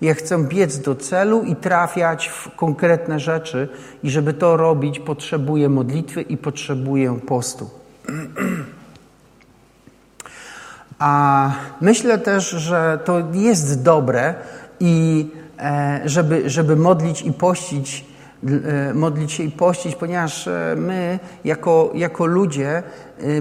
Ja 0.00 0.14
chcę 0.14 0.44
biec 0.44 0.78
do 0.78 0.94
celu 0.94 1.42
i 1.42 1.56
trafiać 1.56 2.28
w 2.28 2.56
konkretne 2.56 3.20
rzeczy, 3.20 3.68
i 4.02 4.10
żeby 4.10 4.32
to 4.32 4.56
robić, 4.56 5.00
potrzebuję 5.00 5.68
modlitwy 5.68 6.22
i 6.22 6.36
potrzebuję 6.36 7.20
postu. 7.26 7.70
A 10.98 11.52
myślę 11.80 12.18
też, 12.18 12.50
że 12.50 12.98
to 13.04 13.22
jest 13.32 13.82
dobre 13.82 14.34
i 14.80 15.26
e, 15.58 16.00
żeby, 16.04 16.50
żeby 16.50 16.76
modlić 16.76 17.22
i 17.22 17.32
pościć, 17.32 18.04
modlić 18.94 19.32
się 19.32 19.42
i 19.42 19.50
pościć, 19.50 19.94
ponieważ 19.94 20.48
e, 20.48 20.74
my 20.78 21.18
jako, 21.44 21.90
jako 21.94 22.26
ludzie 22.26 22.82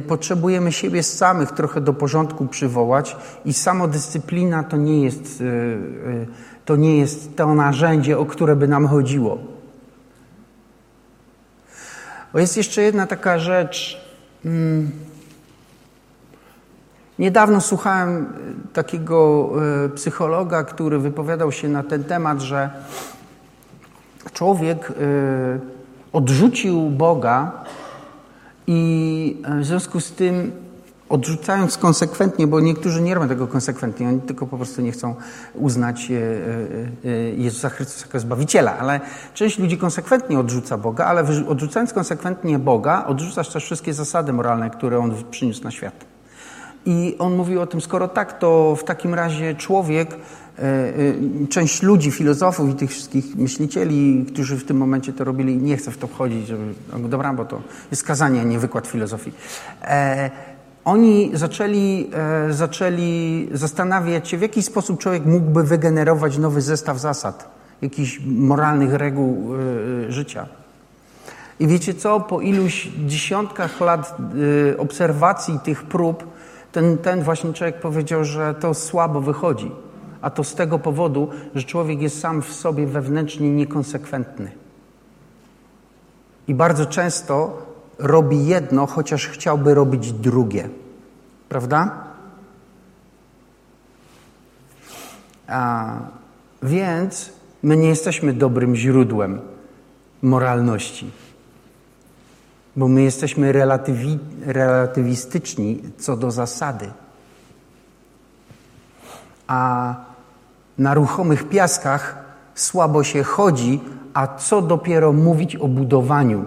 potrzebujemy 0.07 0.71
siebie 0.71 1.03
samych 1.03 1.51
trochę 1.51 1.81
do 1.81 1.93
porządku 1.93 2.47
przywołać 2.47 3.17
i 3.45 3.53
samodyscyplina 3.53 4.63
to 4.63 4.77
nie 4.77 5.03
jest 5.03 5.43
to 6.65 6.75
nie 6.75 6.97
jest 6.97 7.35
to 7.35 7.53
narzędzie, 7.55 8.17
o 8.17 8.25
które 8.25 8.55
by 8.55 8.67
nam 8.67 8.87
chodziło. 8.87 9.37
Bo 12.33 12.39
jest 12.39 12.57
jeszcze 12.57 12.81
jedna 12.81 13.07
taka 13.07 13.39
rzecz. 13.39 14.01
Hmm. 14.43 14.91
Niedawno 17.19 17.61
słuchałem 17.61 18.25
e, 18.25 18.73
takiego 18.73 19.49
e, 19.85 19.89
psychologa, 19.89 20.63
który 20.63 20.99
wypowiadał 20.99 21.51
się 21.51 21.69
na 21.69 21.83
ten 21.83 22.03
temat, 22.03 22.41
że 22.41 22.69
człowiek 24.31 24.91
e, 24.91 24.93
odrzucił 26.13 26.89
Boga 26.89 27.51
i 28.67 29.41
w 29.59 29.65
związku 29.65 29.99
z 29.99 30.11
tym 30.11 30.51
odrzucając 31.09 31.77
konsekwentnie, 31.77 32.47
bo 32.47 32.59
niektórzy 32.59 33.01
nie 33.01 33.15
robią 33.15 33.27
tego 33.27 33.47
konsekwentnie, 33.47 34.07
oni 34.07 34.21
tylko 34.21 34.47
po 34.47 34.57
prostu 34.57 34.81
nie 34.81 34.91
chcą 34.91 35.15
uznać 35.53 36.11
Jezusa 37.37 37.69
Chrystusa 37.69 38.05
jako 38.05 38.19
Zbawiciela, 38.19 38.77
ale 38.77 38.99
część 39.33 39.59
ludzi 39.59 39.77
konsekwentnie 39.77 40.39
odrzuca 40.39 40.77
Boga, 40.77 41.05
ale 41.05 41.23
odrzucając 41.47 41.93
konsekwentnie 41.93 42.59
Boga, 42.59 43.05
odrzucasz 43.05 43.49
też 43.49 43.63
wszystkie 43.63 43.93
zasady 43.93 44.33
moralne, 44.33 44.69
które 44.69 44.99
On 44.99 45.13
przyniósł 45.31 45.63
na 45.63 45.71
świat. 45.71 46.08
I 46.85 47.15
on 47.19 47.35
mówił 47.35 47.61
o 47.61 47.67
tym, 47.67 47.81
skoro 47.81 48.07
tak, 48.07 48.39
to 48.39 48.75
w 48.75 48.83
takim 48.83 49.13
razie 49.13 49.55
człowiek, 49.55 50.11
e, 50.13 50.61
e, 50.61 51.47
część 51.49 51.83
ludzi, 51.83 52.11
filozofów 52.11 52.69
i 52.69 52.73
tych 52.73 52.89
wszystkich 52.89 53.35
myślicieli, 53.35 54.25
którzy 54.33 54.57
w 54.57 54.65
tym 54.65 54.77
momencie 54.77 55.13
to 55.13 55.23
robili, 55.23 55.57
nie 55.57 55.77
chcę 55.77 55.91
w 55.91 55.97
to 55.97 56.07
wchodzić, 56.07 56.47
żeby, 56.47 56.73
no 56.93 57.09
dobra, 57.09 57.33
bo 57.33 57.45
to 57.45 57.61
jest 57.91 58.03
kazanie, 58.03 58.41
a 58.41 58.43
nie 58.43 58.59
wykład 58.59 58.87
filozofii. 58.87 59.31
E, 59.81 60.31
oni 60.85 61.31
zaczęli, 61.33 62.09
zaczęli 62.49 63.49
zastanawiać 63.53 64.29
się, 64.29 64.37
w 64.37 64.41
jaki 64.41 64.63
sposób 64.63 64.99
człowiek 64.99 65.25
mógłby 65.25 65.63
wygenerować 65.63 66.37
nowy 66.37 66.61
zestaw 66.61 66.99
zasad, 66.99 67.49
jakichś 67.81 68.19
moralnych 68.25 68.93
reguł 68.93 69.53
życia. 70.09 70.45
I 71.59 71.67
wiecie 71.67 71.93
co? 71.93 72.19
Po 72.19 72.41
iluś 72.41 72.89
dziesiątkach 73.05 73.81
lat 73.81 74.17
obserwacji 74.77 75.59
tych 75.63 75.83
prób, 75.83 76.23
ten, 76.71 76.97
ten 76.97 77.23
właśnie 77.23 77.53
człowiek 77.53 77.79
powiedział, 77.79 78.23
że 78.23 78.53
to 78.53 78.73
słabo 78.73 79.21
wychodzi. 79.21 79.71
A 80.21 80.29
to 80.29 80.43
z 80.43 80.55
tego 80.55 80.79
powodu, 80.79 81.29
że 81.55 81.63
człowiek 81.63 82.01
jest 82.01 82.19
sam 82.19 82.41
w 82.41 82.53
sobie 82.53 82.87
wewnętrznie 82.87 83.51
niekonsekwentny. 83.51 84.51
I 86.47 86.53
bardzo 86.53 86.85
często 86.85 87.61
robi 87.99 88.45
jedno, 88.45 88.87
chociaż 88.87 89.27
chciałby 89.27 89.73
robić 89.73 90.11
drugie. 90.11 90.69
Prawda? 91.49 92.03
A, 95.47 95.93
więc 96.63 97.33
my 97.63 97.77
nie 97.77 97.87
jesteśmy 97.87 98.33
dobrym 98.33 98.75
źródłem 98.75 99.41
moralności 100.21 101.11
bo 102.75 102.87
my 102.87 103.01
jesteśmy 103.01 103.51
relatywi, 103.51 104.19
relatywistyczni 104.45 105.81
co 105.97 106.17
do 106.17 106.31
zasady. 106.31 106.91
A 109.47 109.95
na 110.77 110.93
ruchomych 110.93 111.49
piaskach 111.49 112.17
słabo 112.55 113.03
się 113.03 113.23
chodzi, 113.23 113.79
a 114.13 114.27
co 114.27 114.61
dopiero 114.61 115.13
mówić 115.13 115.55
o 115.55 115.67
budowaniu. 115.67 116.45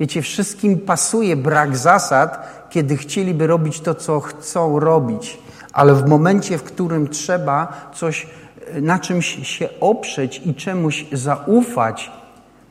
Wiecie, 0.00 0.22
wszystkim 0.22 0.78
pasuje 0.78 1.36
brak 1.36 1.76
zasad, 1.76 2.48
kiedy 2.70 2.96
chcieliby 2.96 3.46
robić 3.46 3.80
to, 3.80 3.94
co 3.94 4.20
chcą 4.20 4.80
robić, 4.80 5.38
ale 5.72 5.94
w 5.94 6.08
momencie, 6.08 6.58
w 6.58 6.62
którym 6.62 7.08
trzeba 7.08 7.72
coś, 7.94 8.26
na 8.80 8.98
czymś 8.98 9.48
się 9.48 9.68
oprzeć 9.80 10.42
i 10.44 10.54
czemuś 10.54 11.06
zaufać, 11.12 12.10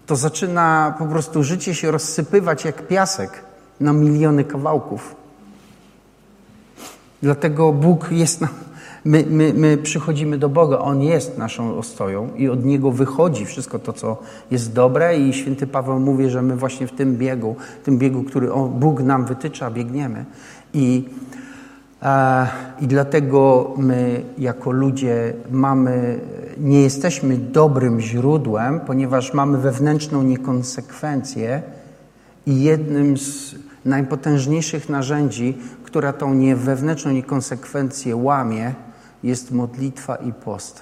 to 0.08 0.16
zaczyna 0.16 0.96
po 1.00 1.06
prostu 1.06 1.44
życie 1.44 1.76
się 1.76 1.92
rozsypywać 1.92 2.66
jak 2.66 2.88
piasek 2.88 3.44
na 3.80 3.94
miliony 3.94 4.44
kawałków. 4.44 5.16
Dlatego 7.22 7.74
Bóg 7.74 8.12
jest 8.12 8.42
nam. 8.42 8.50
My, 9.06 9.26
my, 9.30 9.54
my 9.54 9.78
przychodzimy 9.78 10.38
do 10.38 10.50
Boga, 10.50 10.80
On 10.80 11.02
jest 11.02 11.38
naszą 11.38 11.78
ostoją 11.78 12.30
i 12.36 12.50
od 12.50 12.66
Niego 12.66 12.92
wychodzi 12.92 13.46
wszystko 13.46 13.80
to, 13.80 13.94
co 13.94 14.18
jest 14.52 14.74
dobre. 14.74 15.20
I 15.20 15.34
święty 15.34 15.68
Paweł 15.68 16.00
mówi, 16.00 16.30
że 16.30 16.42
my 16.42 16.56
właśnie 16.56 16.88
w 16.88 16.92
tym 16.92 17.18
biegu, 17.18 17.56
tym 17.84 17.98
biegu, 17.98 18.24
który 18.24 18.50
Bóg 18.72 19.02
nam 19.02 19.26
wytycza, 19.26 19.72
biegniemy. 19.72 20.26
I, 20.74 21.04
I 22.82 22.88
dlatego 22.88 23.74
my, 23.78 24.24
jako 24.38 24.72
ludzie, 24.72 25.34
mamy, 25.52 26.20
nie 26.58 26.82
jesteśmy 26.82 27.38
dobrym 27.38 28.02
źródłem, 28.02 28.80
ponieważ 28.80 29.34
mamy 29.34 29.58
wewnętrzną 29.58 30.24
niekonsekwencję. 30.24 31.62
I 32.46 32.62
jednym 32.62 33.18
z 33.18 33.56
najpotężniejszych 33.86 34.90
narzędzi, 34.90 35.58
która 35.84 36.14
tą 36.14 36.34
nie 36.34 36.56
wewnętrzną 36.56 37.12
niekonsekwencję 37.12 38.16
łamie, 38.16 38.74
jest 39.24 39.52
modlitwa 39.52 40.16
i 40.16 40.34
post. 40.34 40.82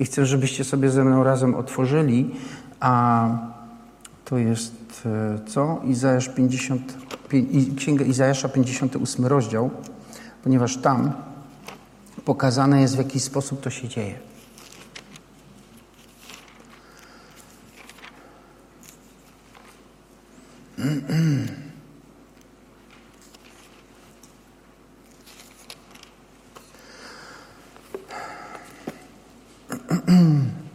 I 0.00 0.04
chcę, 0.04 0.26
żebyście 0.26 0.64
sobie 0.64 0.90
ze 0.90 1.04
mną 1.04 1.24
razem 1.24 1.54
otworzyli, 1.54 2.30
a 2.80 3.28
to 4.24 4.38
jest 4.38 5.02
e, 5.06 5.38
co? 5.48 5.80
Izajasz 5.84 6.28
50, 6.28 7.05
Księga 7.76 8.04
Izajasza 8.04 8.48
58 8.48 9.26
rozdział, 9.26 9.70
ponieważ 10.44 10.76
tam 10.76 11.12
pokazane 12.24 12.80
jest, 12.80 12.94
w 12.94 12.98
jaki 12.98 13.20
sposób 13.20 13.60
to 13.60 13.70
się 13.70 13.88
dzieje. 13.88 14.18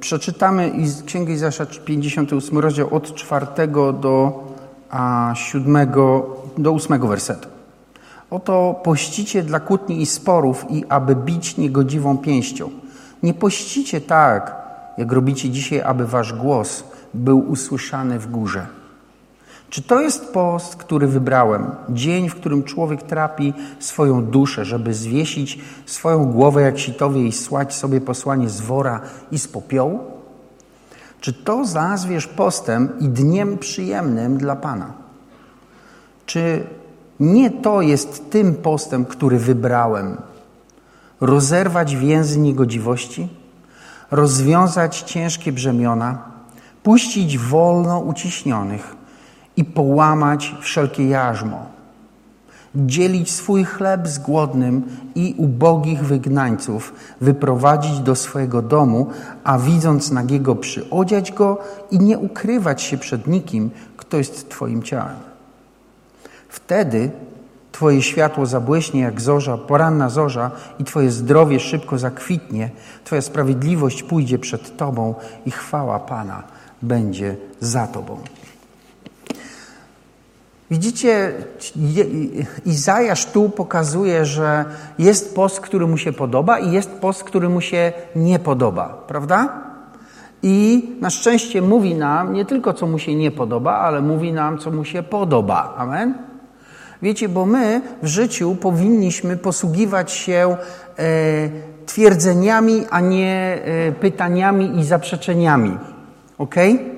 przeczytamy 0.00 0.72
Księgę 1.06 1.32
Izajasza 1.32 1.66
58 1.84 2.58
rozdział 2.58 2.94
od 2.94 3.14
4 3.14 3.46
do 4.00 4.44
7 5.34 5.86
do 6.58 6.72
8 6.72 7.08
wersetu. 7.08 7.48
Oto 8.30 8.80
pościcie 8.84 9.42
dla 9.42 9.60
kłótni 9.60 10.02
i 10.02 10.06
sporów 10.06 10.66
i 10.70 10.84
aby 10.88 11.16
bić 11.16 11.56
niegodziwą 11.56 12.18
pięścią. 12.18 12.70
Nie 13.22 13.34
pościcie 13.34 14.00
tak, 14.00 14.56
jak 14.98 15.12
robicie 15.12 15.50
dzisiaj, 15.50 15.80
aby 15.80 16.06
wasz 16.06 16.32
głos 16.32 16.84
był 17.14 17.50
usłyszany 17.50 18.18
w 18.18 18.30
górze. 18.30 18.66
Czy 19.72 19.82
to 19.82 20.00
jest 20.00 20.32
post, 20.32 20.76
który 20.76 21.06
wybrałem? 21.06 21.70
Dzień, 21.88 22.28
w 22.28 22.34
którym 22.34 22.62
człowiek 22.62 23.02
trapi 23.02 23.54
swoją 23.78 24.24
duszę, 24.24 24.64
żeby 24.64 24.94
zwiesić 24.94 25.58
swoją 25.86 26.32
głowę 26.32 26.62
jak 26.62 26.78
sitowie 26.78 27.26
i 27.26 27.32
słać 27.32 27.74
sobie 27.74 28.00
posłanie 28.00 28.48
z 28.48 28.60
wora 28.60 29.00
i 29.30 29.38
z 29.38 29.48
popiołu? 29.48 30.00
Czy 31.20 31.32
to 31.32 31.62
nazwiesz 31.74 32.26
postem 32.26 32.92
i 33.00 33.08
dniem 33.08 33.58
przyjemnym 33.58 34.38
dla 34.38 34.56
Pana? 34.56 34.92
Czy 36.26 36.66
nie 37.20 37.50
to 37.50 37.82
jest 37.82 38.30
tym 38.30 38.54
postem, 38.54 39.04
który 39.04 39.38
wybrałem? 39.38 40.16
Rozerwać 41.20 41.96
więzy 41.96 42.38
niegodziwości? 42.38 43.28
Rozwiązać 44.10 45.00
ciężkie 45.00 45.52
brzemiona? 45.52 46.18
Puścić 46.82 47.38
wolno 47.38 47.98
uciśnionych? 47.98 49.01
I 49.56 49.64
połamać 49.64 50.54
wszelkie 50.60 51.08
jarzmo, 51.08 51.66
dzielić 52.74 53.30
swój 53.30 53.64
chleb 53.64 54.08
z 54.08 54.18
głodnym 54.18 54.82
i 55.14 55.34
ubogich 55.38 56.04
wygnańców, 56.04 56.94
wyprowadzić 57.20 58.00
do 58.00 58.14
swojego 58.14 58.62
domu, 58.62 59.06
a 59.44 59.58
widząc 59.58 60.10
nagiego 60.10 60.54
przyodziać 60.54 61.32
go 61.32 61.58
i 61.90 61.98
nie 61.98 62.18
ukrywać 62.18 62.82
się 62.82 62.98
przed 62.98 63.26
nikim, 63.26 63.70
kto 63.96 64.16
jest 64.16 64.48
Twoim 64.48 64.82
ciałem. 64.82 65.16
Wtedy 66.48 67.10
Twoje 67.72 68.02
światło 68.02 68.46
zabłyśnie 68.46 69.00
jak 69.00 69.20
zorza, 69.20 69.58
poranna 69.58 70.08
zorza 70.08 70.50
i 70.78 70.84
Twoje 70.84 71.10
zdrowie 71.10 71.60
szybko 71.60 71.98
zakwitnie, 71.98 72.70
Twoja 73.04 73.22
sprawiedliwość 73.22 74.02
pójdzie 74.02 74.38
przed 74.38 74.76
Tobą 74.76 75.14
i 75.46 75.50
chwała 75.50 76.00
Pana 76.00 76.42
będzie 76.82 77.36
za 77.60 77.86
Tobą. 77.86 78.18
Widzicie, 80.72 81.32
Izajasz 82.66 83.26
tu 83.26 83.48
pokazuje, 83.48 84.24
że 84.24 84.64
jest 84.98 85.34
post, 85.34 85.60
który 85.60 85.86
mu 85.86 85.98
się 85.98 86.12
podoba 86.12 86.58
i 86.58 86.72
jest 86.72 86.90
post, 86.90 87.24
który 87.24 87.48
mu 87.48 87.60
się 87.60 87.92
nie 88.16 88.38
podoba, 88.38 89.04
prawda? 89.06 89.62
I 90.42 90.84
na 91.00 91.10
szczęście 91.10 91.62
mówi 91.62 91.94
nam 91.94 92.32
nie 92.32 92.44
tylko, 92.44 92.72
co 92.72 92.86
mu 92.86 92.98
się 92.98 93.14
nie 93.14 93.30
podoba, 93.30 93.72
ale 93.72 94.00
mówi 94.00 94.32
nam, 94.32 94.58
co 94.58 94.70
mu 94.70 94.84
się 94.84 95.02
podoba. 95.02 95.74
Amen? 95.76 96.14
Wiecie, 97.02 97.28
bo 97.28 97.46
my 97.46 97.80
w 98.02 98.06
życiu 98.06 98.56
powinniśmy 98.60 99.36
posługiwać 99.36 100.12
się 100.12 100.56
e, 100.98 101.04
twierdzeniami, 101.86 102.84
a 102.90 103.00
nie 103.00 103.58
e, 103.64 103.92
pytaniami 103.92 104.78
i 104.78 104.84
zaprzeczeniami. 104.84 105.78
Okej? 106.38 106.74
Okay? 106.74 106.91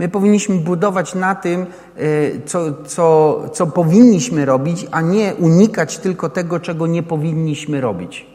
My 0.00 0.08
powinniśmy 0.08 0.54
budować 0.54 1.14
na 1.14 1.34
tym, 1.34 1.66
y, 1.98 2.40
co, 2.46 2.84
co, 2.84 3.40
co 3.52 3.66
powinniśmy 3.66 4.44
robić, 4.44 4.86
a 4.90 5.00
nie 5.00 5.34
unikać 5.34 5.98
tylko 5.98 6.28
tego, 6.28 6.60
czego 6.60 6.86
nie 6.86 7.02
powinniśmy 7.02 7.80
robić. 7.80 8.26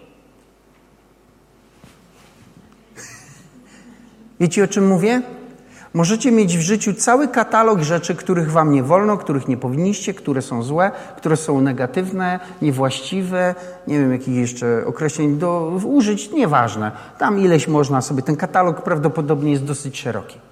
Wiecie 4.39 4.63
o 4.63 4.67
czym 4.67 4.87
mówię? 4.87 5.21
Możecie 5.93 6.31
mieć 6.31 6.57
w 6.57 6.61
życiu 6.61 6.93
cały 6.93 7.27
katalog 7.27 7.79
rzeczy, 7.79 8.15
których 8.15 8.51
wam 8.51 8.71
nie 8.71 8.83
wolno, 8.83 9.17
których 9.17 9.47
nie 9.47 9.57
powinniście, 9.57 10.13
które 10.13 10.41
są 10.41 10.63
złe, 10.63 10.91
które 11.17 11.37
są 11.37 11.61
negatywne, 11.61 12.39
niewłaściwe, 12.61 13.55
nie 13.87 13.99
wiem 13.99 14.11
jakich 14.11 14.35
jeszcze 14.35 14.83
określeń 14.85 15.37
do 15.37 15.79
użyć, 15.85 16.31
nieważne. 16.31 16.91
Tam 17.17 17.39
ileś 17.39 17.67
można 17.67 18.01
sobie, 18.01 18.21
ten 18.21 18.35
katalog 18.35 18.81
prawdopodobnie 18.81 19.51
jest 19.51 19.63
dosyć 19.63 19.99
szeroki 19.99 20.44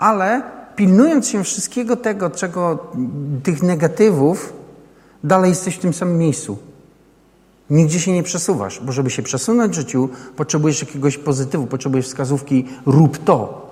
ale 0.00 0.42
pilnując 0.76 1.28
się 1.28 1.44
wszystkiego 1.44 1.96
tego, 1.96 2.30
czego, 2.30 2.86
tych 3.42 3.62
negatywów, 3.62 4.52
dalej 5.24 5.50
jesteś 5.50 5.76
w 5.76 5.78
tym 5.78 5.94
samym 5.94 6.18
miejscu. 6.18 6.58
Nigdzie 7.70 8.00
się 8.00 8.12
nie 8.12 8.22
przesuwasz, 8.22 8.80
bo 8.80 8.92
żeby 8.92 9.10
się 9.10 9.22
przesunąć 9.22 9.72
w 9.72 9.74
życiu, 9.74 10.08
potrzebujesz 10.36 10.80
jakiegoś 10.80 11.18
pozytywu, 11.18 11.66
potrzebujesz 11.66 12.06
wskazówki 12.06 12.68
rób 12.86 13.24
to, 13.24 13.70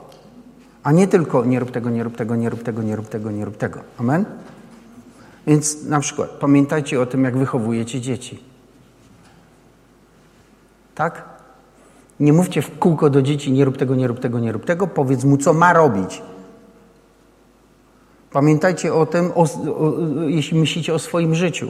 a 0.83 0.93
nie 0.93 1.09
tylko 1.09 1.45
nie 1.45 1.61
rób 1.61 1.71
tego, 1.71 1.91
nie 1.91 2.05
rób 2.05 2.17
tego, 2.17 2.37
nie 2.37 2.51
rób 2.51 2.63
tego, 2.63 2.83
nie 2.83 2.97
rób 2.97 3.09
tego, 3.09 3.31
nie 3.31 3.45
rób 3.45 3.57
tego. 3.57 3.81
Amen? 3.99 4.25
Więc 5.47 5.85
na 5.85 6.01
przykład 6.01 6.31
pamiętajcie 6.31 7.01
o 7.01 7.07
tym, 7.07 7.25
jak 7.25 7.37
wychowujecie 7.37 8.01
dzieci. 8.01 8.45
Tak? 10.95 11.38
Nie 12.21 12.33
mówcie 12.33 12.63
w 12.63 12.79
kółko 12.79 13.11
do 13.11 13.23
dzieci, 13.23 13.53
nie 13.53 13.65
rób 13.65 13.77
tego, 13.77 13.95
nie 13.95 14.07
rób 14.07 14.21
tego, 14.21 14.39
nie 14.39 14.53
rób 14.53 14.65
tego. 14.65 14.87
Powiedz 14.87 15.25
mu, 15.25 15.37
co 15.37 15.53
ma 15.53 15.73
robić. 15.73 16.23
Pamiętajcie 18.33 18.95
o 18.95 19.07
tym, 19.07 19.33
o, 19.35 19.43
o, 19.43 19.93
jeśli 20.27 20.61
myślicie 20.61 20.95
o 20.95 20.99
swoim 20.99 21.35
życiu. 21.35 21.69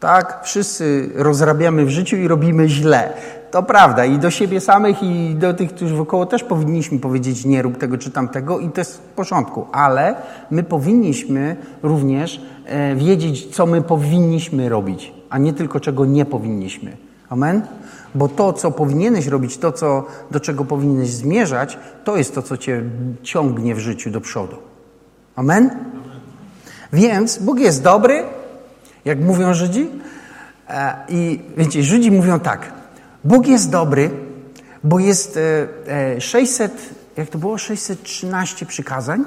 Tak, 0.00 0.40
wszyscy 0.44 1.10
rozrabiamy 1.14 1.84
w 1.84 1.90
życiu 1.90 2.16
i 2.16 2.28
robimy 2.28 2.68
źle. 2.68 3.12
To 3.50 3.62
prawda. 3.62 4.04
I 4.04 4.18
do 4.18 4.30
siebie 4.30 4.60
samych, 4.60 5.02
i 5.02 5.34
do 5.34 5.54
tych, 5.54 5.74
którzy 5.74 5.94
wokoło 5.94 6.26
też 6.26 6.44
powinniśmy 6.44 6.98
powiedzieć 6.98 7.44
nie 7.44 7.62
rób 7.62 7.78
tego 7.78 7.98
czy 7.98 8.10
tamtego 8.10 8.58
i 8.58 8.70
to 8.70 8.80
jest 8.80 8.96
w 8.96 9.00
porządku. 9.00 9.66
Ale 9.72 10.14
my 10.50 10.62
powinniśmy 10.62 11.56
również 11.82 12.40
e, 12.66 12.96
wiedzieć, 12.96 13.56
co 13.56 13.66
my 13.66 13.82
powinniśmy 13.82 14.68
robić, 14.68 15.12
a 15.30 15.38
nie 15.38 15.52
tylko 15.52 15.80
czego 15.80 16.04
nie 16.04 16.24
powinniśmy. 16.24 16.96
Amen? 17.28 17.62
Bo 18.14 18.28
to, 18.28 18.52
co 18.52 18.70
powinieneś 18.70 19.26
robić, 19.26 19.58
to, 19.58 19.72
co, 19.72 20.06
do 20.30 20.40
czego 20.40 20.64
powinieneś 20.64 21.10
zmierzać, 21.10 21.78
to 22.04 22.16
jest 22.16 22.34
to, 22.34 22.42
co 22.42 22.56
cię 22.56 22.82
ciągnie 23.22 23.74
w 23.74 23.78
życiu 23.78 24.10
do 24.10 24.20
przodu. 24.20 24.56
Amen? 25.36 25.70
Więc 26.92 27.38
Bóg 27.38 27.58
jest 27.58 27.82
dobry, 27.82 28.24
jak 29.04 29.20
mówią 29.20 29.54
Żydzi. 29.54 29.90
E, 30.68 30.96
I 31.08 31.40
wiecie, 31.56 31.82
Żydzi 31.82 32.10
mówią 32.10 32.40
tak. 32.40 32.72
Bóg 33.24 33.46
jest 33.46 33.70
dobry, 33.70 34.10
bo 34.84 34.98
jest 34.98 35.38
600, 36.18 36.72
e, 36.72 36.76
jak 37.20 37.30
to 37.30 37.38
było, 37.38 37.58
613 37.58 38.66
przykazań 38.66 39.24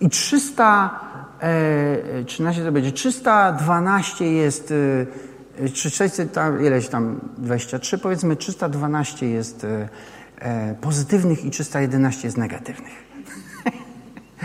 i 0.00 0.10
313 0.10 2.64
to 2.64 2.72
będzie, 2.72 2.92
312 2.92 4.32
jest, 4.32 4.72
czy 5.74 5.90
600, 5.90 6.32
tam, 6.32 6.66
ileś 6.66 6.88
tam, 6.88 7.20
23, 7.38 7.98
powiedzmy 7.98 8.36
312 8.36 9.26
jest 9.26 9.66
pozytywnych 10.80 11.44
i 11.44 11.50
311 11.50 12.28
jest 12.28 12.36
negatywnych. 12.36 12.92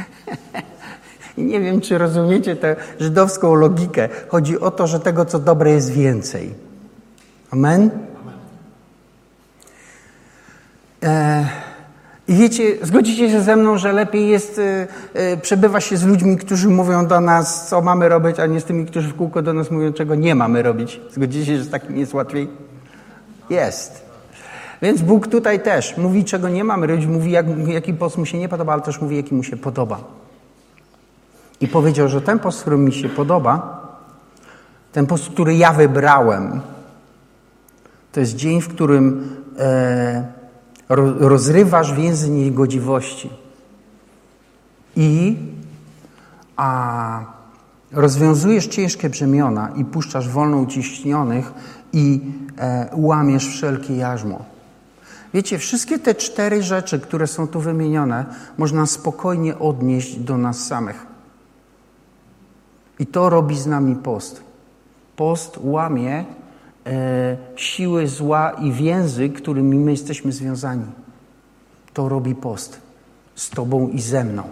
I 1.38 1.44
nie 1.44 1.60
wiem, 1.60 1.82
czy 1.82 1.98
rozumiecie 1.98 2.56
tę 2.56 2.76
żydowską 3.00 3.54
logikę. 3.56 4.10
Chodzi 4.28 4.60
o 4.60 4.72
to, 4.72 4.88
że 4.88 5.00
tego, 5.00 5.26
co 5.26 5.40
dobre, 5.40 5.72
jest 5.72 5.92
więcej. 5.92 6.54
Amen? 7.52 7.90
E, 11.04 11.46
I 12.32 12.36
wiecie, 12.36 12.64
zgodzicie 12.82 13.30
się 13.30 13.42
ze 13.42 13.56
mną, 13.56 13.78
że 13.78 13.94
lepiej 13.94 14.28
jest 14.28 14.60
e, 14.60 14.88
e, 15.14 15.38
przebywa 15.38 15.82
się 15.82 15.98
z 15.98 16.04
ludźmi, 16.04 16.38
którzy 16.38 16.70
mówią 16.70 17.08
do 17.08 17.22
nas, 17.22 17.68
co 17.68 17.82
mamy 17.82 18.10
robić, 18.10 18.40
a 18.40 18.46
nie 18.46 18.62
z 18.62 18.64
tymi, 18.64 18.86
którzy 18.86 19.10
w 19.10 19.16
kółko 19.16 19.42
do 19.42 19.54
nas 19.54 19.72
mówią, 19.72 19.94
czego 19.94 20.16
nie 20.16 20.36
mamy 20.36 20.64
robić. 20.64 21.02
Zgodzicie 21.12 21.46
się, 21.46 21.58
że 21.58 21.64
z 21.64 21.70
takim 21.70 21.98
jest 21.98 22.14
łatwiej? 22.14 22.48
Jest. 23.50 24.06
Więc 24.82 25.02
Bóg 25.02 25.28
tutaj 25.28 25.60
też 25.60 25.98
mówi, 25.98 26.26
czego 26.26 26.50
nie 26.50 26.64
mamy 26.64 26.88
robić, 26.88 27.06
mówi, 27.06 27.32
jak, 27.32 27.46
jaki 27.68 27.94
post 27.94 28.18
mu 28.18 28.26
się 28.26 28.38
nie 28.38 28.50
podoba, 28.50 28.74
ale 28.74 28.82
też 28.82 29.02
mówi, 29.02 29.18
jaki 29.18 29.36
mu 29.36 29.44
się 29.44 29.58
podoba. 29.58 30.00
I 31.62 31.68
powiedział, 31.68 32.08
że 32.08 32.22
ten 32.22 32.40
post, 32.40 32.62
który 32.62 32.78
mi 32.78 32.94
się 32.94 33.10
podoba, 33.10 33.82
ten 34.92 35.08
post, 35.08 35.30
który 35.30 35.56
ja 35.56 35.74
wybrałem, 35.74 36.62
to 38.12 38.20
jest 38.20 38.36
dzień, 38.36 38.62
w 38.62 38.68
którym 38.68 39.36
e, 39.60 40.41
rozrywasz 40.96 41.94
więzy 41.94 42.30
niegodziwości 42.30 43.30
i 44.96 45.38
a, 46.56 47.26
rozwiązujesz 47.92 48.68
ciężkie 48.68 49.10
brzemiona 49.10 49.70
i 49.76 49.86
puszczasz 49.86 50.30
wolno 50.30 50.58
uciśnionych 50.58 51.54
i 51.94 52.22
e, 52.58 52.90
łamiesz 52.94 53.48
wszelkie 53.48 53.96
jarzmo. 53.96 54.46
Wiecie, 55.34 55.58
wszystkie 55.58 56.00
te 56.00 56.16
cztery 56.16 56.64
rzeczy, 56.64 57.00
które 57.00 57.28
są 57.28 57.48
tu 57.48 57.60
wymienione, 57.60 58.26
można 58.58 58.86
spokojnie 58.86 59.60
odnieść 59.60 60.20
do 60.20 60.38
nas 60.38 60.68
samych. 60.68 61.06
I 63.00 63.08
to 63.08 63.30
robi 63.30 63.60
z 63.60 63.66
nami 63.66 63.96
post. 63.96 64.44
Post 65.16 65.60
łamie 65.64 66.26
siły 67.56 68.08
zła 68.08 68.52
i 68.52 68.72
więzy, 68.72 69.30
którymi 69.30 69.78
my 69.78 69.92
jesteśmy 69.92 70.32
związani. 70.32 70.86
To 71.94 72.10
robi 72.10 72.36
post 72.36 72.82
z 73.36 73.50
Tobą 73.50 73.90
i 73.90 74.02
ze 74.02 74.24
mną. 74.24 74.44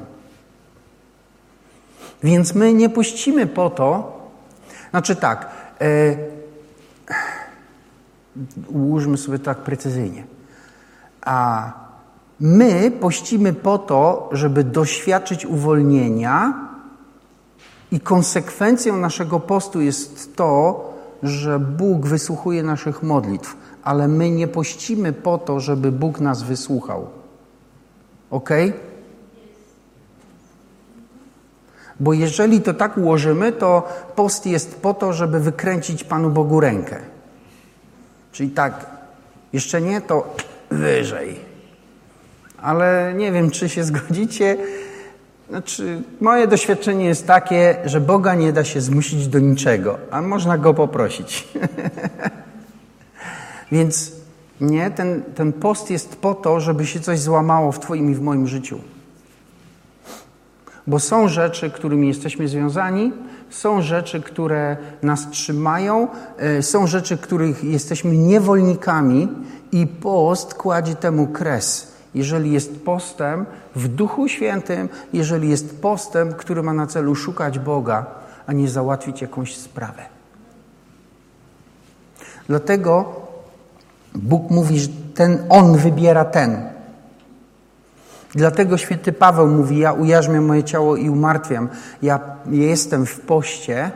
Więc 2.24 2.56
my 2.56 2.74
nie 2.74 2.90
puścimy 2.90 3.48
po 3.48 3.70
to, 3.70 4.20
znaczy 4.90 5.16
tak, 5.16 5.50
e, 5.82 6.16
ułóżmy 8.68 9.18
sobie 9.18 9.40
tak 9.40 9.58
precyzyjnie. 9.58 10.24
A 11.22 11.72
my 12.40 12.92
pościmy 12.92 13.54
po 13.54 13.78
to, 13.78 14.30
żeby 14.32 14.64
doświadczyć 14.64 15.46
uwolnienia, 15.46 16.70
i 17.92 18.00
konsekwencją 18.00 18.98
naszego 18.98 19.40
postu 19.40 19.82
jest 19.82 20.36
to, 20.36 20.89
że 21.24 21.60
Bóg 21.60 22.08
wysłuchuje 22.08 22.64
naszych 22.64 23.04
modlitw, 23.04 23.58
ale 23.84 24.08
my 24.08 24.32
nie 24.32 24.48
pościmy 24.48 25.14
po 25.14 25.38
to, 25.38 25.60
żeby 25.60 25.92
Bóg 25.92 26.20
nas 26.20 26.44
wysłuchał. 26.44 27.08
Ok? 28.32 28.50
Bo 32.00 32.14
jeżeli 32.14 32.62
to 32.62 32.74
tak 32.74 32.98
ułożymy, 32.98 33.52
to 33.52 33.88
post 34.16 34.46
jest 34.46 34.82
po 34.82 34.94
to, 34.94 35.14
żeby 35.14 35.40
wykręcić 35.40 36.04
Panu 36.04 36.30
Bogu 36.30 36.60
rękę. 36.60 36.98
Czyli 38.32 38.50
tak, 38.50 38.86
jeszcze 39.54 39.82
nie, 39.82 40.02
to 40.02 40.36
wyżej. 40.70 41.40
Ale 42.62 43.14
nie 43.18 43.32
wiem, 43.32 43.52
czy 43.52 43.70
się 43.70 43.84
zgodzicie. 43.84 44.58
Znaczy, 45.50 46.02
moje 46.22 46.48
doświadczenie 46.48 47.06
jest 47.06 47.28
takie, 47.28 47.78
że 47.86 48.02
Boga 48.02 48.36
nie 48.36 48.54
da 48.54 48.64
się 48.64 48.82
zmusić 48.82 49.28
do 49.28 49.40
niczego, 49.40 49.98
a 50.12 50.22
można 50.22 50.58
go 50.58 50.74
poprosić. 50.74 51.48
Więc 53.72 54.12
nie, 54.62 54.92
ten, 54.92 55.24
ten 55.36 55.54
post 55.54 55.90
jest 55.90 56.16
po 56.16 56.34
to, 56.34 56.60
żeby 56.60 56.86
się 56.86 57.00
coś 57.00 57.20
złamało 57.20 57.72
w 57.72 57.80
Twoim 57.80 58.12
i 58.12 58.16
w 58.16 58.22
moim 58.22 58.48
życiu. 58.48 58.80
Bo 60.88 61.00
są 61.00 61.28
rzeczy, 61.28 61.70
którymi 61.70 62.08
jesteśmy 62.08 62.48
związani, 62.48 63.14
są 63.50 63.82
rzeczy, 63.82 64.22
które 64.22 64.78
nas 65.04 65.30
trzymają, 65.30 66.08
e, 66.38 66.64
są 66.64 66.88
rzeczy, 66.88 67.18
których 67.18 67.64
jesteśmy 67.64 68.18
niewolnikami 68.18 69.28
i 69.72 69.88
post 69.88 70.54
kładzie 70.54 70.96
temu 70.96 71.28
kres. 71.28 71.99
Jeżeli 72.16 72.52
jest 72.52 72.84
postem 72.86 73.46
w 73.76 73.88
Duchu 73.88 74.28
Świętym, 74.28 74.90
jeżeli 75.14 75.50
jest 75.50 75.82
postem, 75.82 76.34
który 76.34 76.64
ma 76.64 76.74
na 76.74 76.88
celu 76.88 77.16
szukać 77.16 77.60
Boga, 77.60 78.06
a 78.48 78.54
nie 78.54 78.70
załatwić 78.70 79.22
jakąś 79.22 79.58
sprawę. 79.58 80.06
Dlatego 82.48 83.16
Bóg 84.16 84.52
mówi, 84.52 84.80
że 84.80 84.88
ten 85.16 85.44
On 85.50 85.78
wybiera 85.78 86.26
ten. 86.26 86.70
Dlatego 88.36 88.78
święty 88.78 89.12
Paweł 89.12 89.48
mówi: 89.48 89.78
Ja 89.78 89.94
ujarzmiam 89.94 90.46
moje 90.46 90.64
ciało 90.64 90.96
i 90.96 91.10
umartwiam. 91.10 91.70
Ja 92.02 92.20
jestem 92.46 93.06
w 93.06 93.20
poście. 93.20 93.92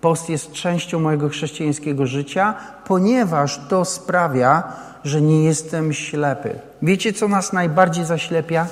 Post 0.00 0.28
jest 0.28 0.52
częścią 0.52 1.00
mojego 1.00 1.28
chrześcijańskiego 1.28 2.06
życia, 2.06 2.54
ponieważ 2.86 3.60
to 3.68 3.84
sprawia, 3.84 4.72
że 5.04 5.20
nie 5.20 5.44
jestem 5.44 5.92
ślepy. 5.92 6.58
Wiecie, 6.86 7.12
co 7.12 7.28
nas 7.28 7.52
najbardziej 7.52 8.04
zaślepia? 8.04 8.66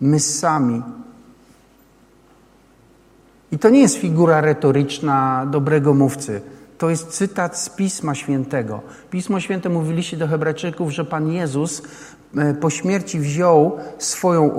My 0.00 0.20
sami. 0.20 0.82
I 3.52 3.58
to 3.58 3.68
nie 3.68 3.80
jest 3.80 3.96
figura 3.96 4.40
retoryczna 4.40 5.46
dobrego 5.50 5.94
mówcy. 5.94 6.40
To 6.78 6.90
jest 6.90 7.08
cytat 7.08 7.58
z 7.58 7.68
Pisma 7.68 8.14
Świętego. 8.14 8.80
Pismo 9.10 9.40
Święte 9.40 9.68
mówiliście 9.68 10.16
do 10.16 10.28
Hebrajczyków, 10.28 10.90
że 10.90 11.04
Pan 11.04 11.28
Jezus 11.28 11.82
e, 12.36 12.54
po 12.54 12.70
śmierci 12.70 13.20
wziął 13.20 13.78
swoją 13.98 14.56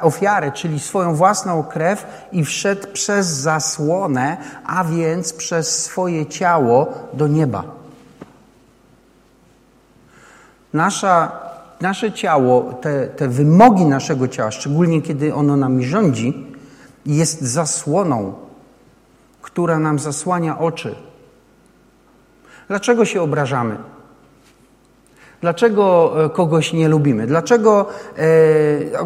ofiarę, 0.00 0.52
czyli 0.52 0.80
swoją 0.80 1.14
własną 1.14 1.62
krew 1.62 2.06
i 2.32 2.44
wszedł 2.44 2.86
przez 2.92 3.26
zasłonę, 3.26 4.36
a 4.66 4.84
więc 4.84 5.32
przez 5.32 5.84
swoje 5.84 6.26
ciało 6.26 6.92
do 7.12 7.28
nieba. 7.28 7.77
Nasza, 10.72 11.32
nasze 11.80 12.12
ciało, 12.12 12.72
te, 12.80 13.06
te 13.06 13.28
wymogi 13.28 13.84
naszego 13.84 14.28
ciała, 14.28 14.50
szczególnie 14.50 15.02
kiedy 15.02 15.34
ono 15.34 15.56
nami 15.56 15.84
rządzi, 15.84 16.46
jest 17.06 17.40
zasłoną, 17.42 18.32
która 19.42 19.78
nam 19.78 19.98
zasłania 19.98 20.58
oczy. 20.58 20.94
Dlaczego 22.68 23.04
się 23.04 23.22
obrażamy? 23.22 23.76
Dlaczego 25.40 26.14
e, 26.24 26.30
kogoś 26.30 26.72
nie 26.72 26.88
lubimy? 26.88 27.26
Dlaczego, 27.26 27.86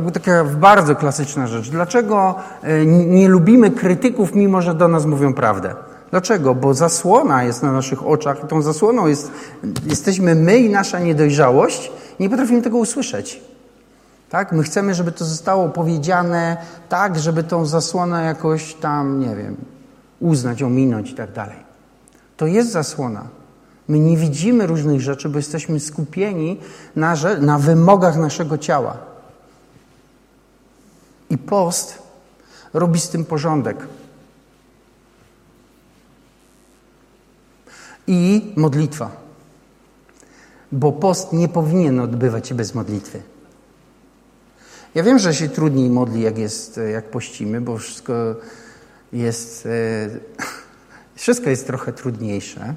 e, 0.06 0.10
taka 0.10 0.44
bardzo 0.44 0.96
klasyczna 0.96 1.46
rzecz, 1.46 1.70
dlaczego 1.70 2.34
e, 2.62 2.86
nie 2.86 3.28
lubimy 3.28 3.70
krytyków, 3.70 4.34
mimo 4.34 4.62
że 4.62 4.74
do 4.74 4.88
nas 4.88 5.06
mówią 5.06 5.34
prawdę? 5.34 5.74
Dlaczego? 6.12 6.54
Bo 6.54 6.74
zasłona 6.74 7.44
jest 7.44 7.62
na 7.62 7.72
naszych 7.72 8.06
oczach 8.06 8.44
i 8.44 8.46
tą 8.46 8.62
zasłoną 8.62 9.06
jest, 9.06 9.30
jesteśmy 9.86 10.34
my 10.34 10.58
i 10.58 10.70
nasza 10.70 11.00
niedojrzałość. 11.00 11.92
Nie 12.20 12.30
potrafimy 12.30 12.62
tego 12.62 12.78
usłyszeć. 12.78 13.40
Tak? 14.30 14.52
My 14.52 14.62
chcemy, 14.62 14.94
żeby 14.94 15.12
to 15.12 15.24
zostało 15.24 15.68
powiedziane 15.68 16.56
tak, 16.88 17.18
żeby 17.18 17.42
tą 17.42 17.66
zasłonę 17.66 18.24
jakoś 18.24 18.74
tam, 18.74 19.20
nie 19.20 19.36
wiem, 19.36 19.56
uznać, 20.20 20.62
ominąć 20.62 21.10
i 21.10 21.14
tak 21.14 21.32
dalej. 21.32 21.56
To 22.36 22.46
jest 22.46 22.70
zasłona. 22.70 23.22
My 23.88 23.98
nie 23.98 24.16
widzimy 24.16 24.66
różnych 24.66 25.00
rzeczy, 25.00 25.28
bo 25.28 25.38
jesteśmy 25.38 25.80
skupieni 25.80 26.60
na, 26.96 27.14
na 27.40 27.58
wymogach 27.58 28.16
naszego 28.16 28.58
ciała. 28.58 28.96
I 31.30 31.38
post 31.38 32.02
robi 32.74 33.00
z 33.00 33.08
tym 33.08 33.24
porządek. 33.24 33.76
I 38.06 38.52
modlitwa. 38.56 39.10
Bo 40.72 40.92
post 40.92 41.32
nie 41.32 41.48
powinien 41.48 42.00
odbywać 42.00 42.48
się 42.48 42.54
bez 42.54 42.74
modlitwy. 42.74 43.22
Ja 44.94 45.02
wiem, 45.02 45.18
że 45.18 45.34
się 45.34 45.48
trudniej 45.48 45.90
modli, 45.90 46.22
jak, 46.22 46.38
jest, 46.38 46.80
jak 46.92 47.10
pościmy, 47.10 47.60
bo 47.60 47.78
wszystko 47.78 48.12
jest, 49.12 49.66
e, 49.66 50.08
wszystko 51.14 51.50
jest 51.50 51.66
trochę 51.66 51.92
trudniejsze. 51.92 52.74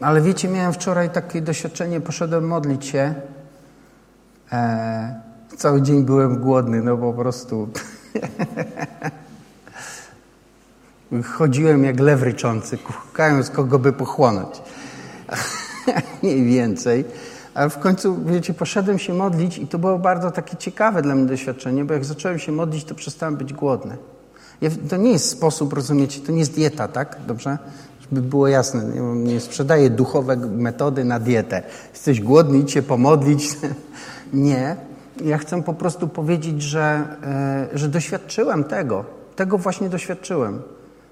Ale 0.00 0.20
wiecie, 0.20 0.48
miałem 0.48 0.72
wczoraj 0.72 1.10
takie 1.10 1.42
doświadczenie, 1.42 2.00
poszedłem 2.00 2.46
modlić 2.46 2.86
się. 2.86 3.14
E, 4.52 5.20
cały 5.56 5.82
dzień 5.82 6.04
byłem 6.04 6.40
głodny, 6.40 6.82
no 6.82 6.96
po 6.96 7.12
prostu. 7.12 7.68
Chodziłem 11.24 11.84
jak 11.84 12.00
lew 12.00 12.22
ryczący, 12.22 12.78
szukając 13.06 13.50
kogo 13.50 13.78
by 13.78 13.92
pochłonąć. 13.92 14.62
Mniej 16.22 16.44
więcej. 16.44 17.04
Ale 17.54 17.70
w 17.70 17.78
końcu, 17.78 18.24
wiecie, 18.24 18.54
poszedłem 18.54 18.98
się 18.98 19.14
modlić 19.14 19.58
i 19.58 19.66
to 19.66 19.78
było 19.78 19.98
bardzo 19.98 20.30
takie 20.30 20.56
ciekawe 20.56 21.02
dla 21.02 21.14
mnie 21.14 21.26
doświadczenie, 21.26 21.84
bo 21.84 21.94
jak 21.94 22.04
zacząłem 22.04 22.38
się 22.38 22.52
modlić, 22.52 22.84
to 22.84 22.94
przestałem 22.94 23.36
być 23.36 23.52
głodny. 23.52 23.96
To 24.88 24.96
nie 24.96 25.12
jest 25.12 25.28
sposób, 25.28 25.72
rozumiecie, 25.72 26.20
to 26.20 26.32
nie 26.32 26.38
jest 26.38 26.54
dieta, 26.54 26.88
tak? 26.88 27.18
Dobrze? 27.26 27.58
Żeby 28.00 28.22
było 28.22 28.48
jasne, 28.48 28.84
nie, 29.14 29.40
sprzedaję 29.40 29.90
duchowe 29.90 30.36
metody 30.36 31.04
na 31.04 31.20
dietę. 31.20 31.62
Jesteś 31.92 32.20
głodny, 32.20 32.58
idź 32.58 32.72
się 32.72 32.82
pomodlić. 32.82 33.56
nie. 34.32 34.76
Ja 35.24 35.38
chcę 35.38 35.62
po 35.62 35.74
prostu 35.74 36.08
powiedzieć, 36.08 36.62
że, 36.62 37.04
e, 37.22 37.78
że 37.78 37.88
doświadczyłem 37.88 38.64
tego. 38.64 39.04
Tego 39.36 39.58
właśnie 39.58 39.88
doświadczyłem. 39.88 40.62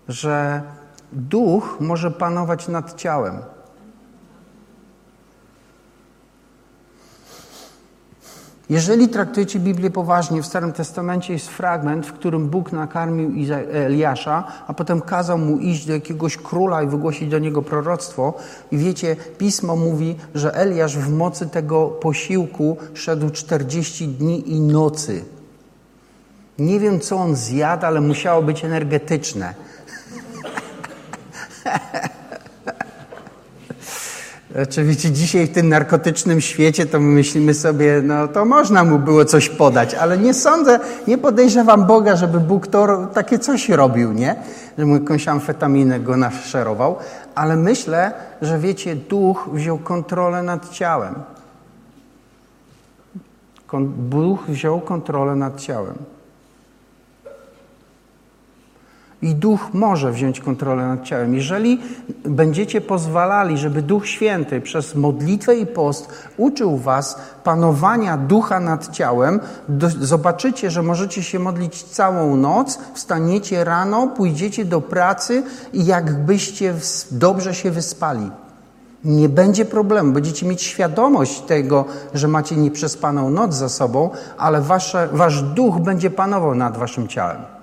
Że 0.08 0.62
duch 1.12 1.76
może 1.80 2.10
panować 2.10 2.68
nad 2.68 2.94
ciałem. 2.94 3.38
Jeżeli 8.70 9.08
traktujecie 9.08 9.60
Biblię 9.60 9.90
poważnie, 9.90 10.42
w 10.42 10.46
Starym 10.46 10.72
Testamencie 10.72 11.32
jest 11.32 11.48
fragment, 11.48 12.06
w 12.06 12.12
którym 12.12 12.48
Bóg 12.48 12.72
nakarmił 12.72 13.32
Eliasza, 13.72 14.44
a 14.66 14.74
potem 14.74 15.00
kazał 15.00 15.38
mu 15.38 15.58
iść 15.58 15.86
do 15.86 15.92
jakiegoś 15.92 16.36
króla 16.36 16.82
i 16.82 16.86
wygłosić 16.86 17.30
do 17.30 17.38
niego 17.38 17.62
proroctwo. 17.62 18.34
I 18.72 18.78
wiecie, 18.78 19.16
Pismo 19.38 19.76
mówi, 19.76 20.16
że 20.34 20.54
Eliasz 20.54 20.98
w 20.98 21.12
mocy 21.12 21.46
tego 21.46 21.86
posiłku 21.86 22.76
szedł 22.94 23.30
40 23.30 24.08
dni 24.08 24.52
i 24.52 24.60
nocy. 24.60 25.24
Nie 26.58 26.80
wiem, 26.80 27.00
co 27.00 27.16
on 27.16 27.36
zjadł, 27.36 27.86
ale 27.86 28.00
musiało 28.00 28.42
być 28.42 28.64
energetyczne. 28.64 29.54
Oczywiście 34.62 35.10
dzisiaj 35.10 35.46
w 35.46 35.52
tym 35.52 35.68
narkotycznym 35.68 36.40
świecie 36.40 36.86
to 36.86 37.00
my 37.00 37.06
myślimy 37.06 37.54
sobie, 37.54 38.02
no 38.04 38.28
to 38.28 38.44
można 38.44 38.84
mu 38.84 38.98
było 38.98 39.24
coś 39.24 39.48
podać, 39.48 39.94
ale 39.94 40.18
nie 40.18 40.34
sądzę, 40.34 40.80
nie 41.06 41.18
podejrzewam 41.18 41.86
Boga, 41.86 42.16
żeby 42.16 42.40
Bóg 42.40 42.66
to 42.66 43.06
takie 43.06 43.38
coś 43.38 43.68
robił, 43.68 44.12
nie? 44.12 44.36
Że 44.78 44.86
mu 44.86 44.94
jakąś 44.94 45.28
amfetaminę 45.28 46.00
go 46.00 46.16
naszerował, 46.16 46.96
ale 47.34 47.56
myślę, 47.56 48.12
że 48.42 48.58
wiecie, 48.58 48.96
duch 48.96 49.48
wziął 49.52 49.78
kontrolę 49.78 50.42
nad 50.42 50.70
ciałem. 50.70 51.14
Duch 53.98 54.46
wziął 54.48 54.80
kontrolę 54.80 55.36
nad 55.36 55.60
ciałem. 55.60 55.94
I 59.22 59.34
duch 59.34 59.68
może 59.72 60.12
wziąć 60.12 60.40
kontrolę 60.40 60.86
nad 60.86 61.04
ciałem. 61.04 61.34
Jeżeli 61.34 61.80
będziecie 62.24 62.80
pozwalali, 62.80 63.58
żeby 63.58 63.82
Duch 63.82 64.06
Święty 64.06 64.60
przez 64.60 64.94
modlitwę 64.94 65.56
i 65.56 65.66
post 65.66 66.08
uczył 66.36 66.76
was 66.76 67.18
panowania 67.44 68.16
ducha 68.16 68.60
nad 68.60 68.90
ciałem, 68.90 69.40
do, 69.68 69.88
zobaczycie, 69.90 70.70
że 70.70 70.82
możecie 70.82 71.22
się 71.22 71.38
modlić 71.38 71.82
całą 71.82 72.36
noc, 72.36 72.78
wstaniecie 72.94 73.64
rano, 73.64 74.06
pójdziecie 74.06 74.64
do 74.64 74.80
pracy 74.80 75.42
i 75.72 75.86
jakbyście 75.86 76.74
dobrze 77.10 77.54
się 77.54 77.70
wyspali. 77.70 78.30
Nie 79.04 79.28
będzie 79.28 79.64
problemu. 79.64 80.12
Będziecie 80.12 80.46
mieć 80.46 80.62
świadomość 80.62 81.40
tego, 81.40 81.84
że 82.14 82.28
macie 82.28 82.56
nieprzespaną 82.56 83.30
noc 83.30 83.54
za 83.54 83.68
sobą, 83.68 84.10
ale 84.38 84.60
wasze, 84.60 85.08
wasz 85.12 85.42
duch 85.42 85.78
będzie 85.78 86.10
panował 86.10 86.54
nad 86.54 86.76
waszym 86.76 87.08
ciałem. 87.08 87.57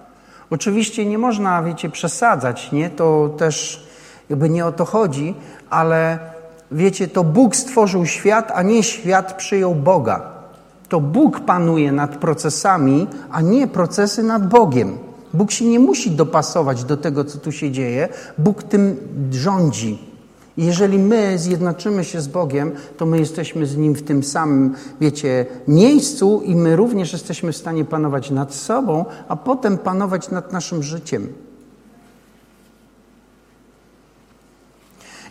Oczywiście 0.50 1.06
nie 1.06 1.18
można, 1.18 1.64
wiecie, 1.64 1.90
przesadzać, 1.90 2.72
nie? 2.72 2.90
To 2.90 3.30
też 3.38 3.86
jakby 4.30 4.50
nie 4.50 4.66
o 4.66 4.72
to 4.72 4.86
chodzi, 4.86 5.36
ale 5.70 6.20
wiecie, 6.72 7.08
to 7.08 7.24
Bóg 7.24 7.56
stworzył 7.56 8.06
świat, 8.06 8.52
a 8.56 8.62
nie 8.62 8.84
świat 8.84 9.34
przyjął 9.34 9.76
Boga. 9.76 10.22
To 10.90 11.00
Bóg 11.00 11.40
panuje 11.40 11.92
nad 11.92 12.18
procesami, 12.18 13.08
a 13.32 13.42
nie 13.42 13.68
procesy 13.68 14.24
nad 14.24 14.50
Bogiem. 14.50 14.98
Bóg 15.34 15.52
się 15.52 15.66
nie 15.66 15.80
musi 15.80 16.12
dopasować 16.12 16.84
do 16.84 16.98
tego, 16.98 17.24
co 17.24 17.38
tu 17.38 17.52
się 17.52 17.72
dzieje. 17.72 18.10
Bóg 18.38 18.64
tym 18.64 18.98
rządzi. 19.32 20.15
Jeżeli 20.58 21.00
my 21.00 21.38
zjednoczymy 21.38 22.04
się 22.04 22.22
z 22.22 22.28
Bogiem, 22.28 22.72
to 22.98 23.06
my 23.06 23.20
jesteśmy 23.20 23.66
z 23.66 23.78
Nim 23.78 23.94
w 23.94 24.04
tym 24.04 24.24
samym, 24.24 24.76
wiecie, 25.02 25.46
miejscu 25.68 26.42
i 26.46 26.56
my 26.56 26.76
również 26.76 27.14
jesteśmy 27.14 27.52
w 27.52 27.58
stanie 27.58 27.86
panować 27.86 28.32
nad 28.32 28.54
sobą, 28.54 29.06
a 29.28 29.36
potem 29.36 29.78
panować 29.78 30.32
nad 30.32 30.54
naszym 30.54 30.84
życiem. 30.84 31.28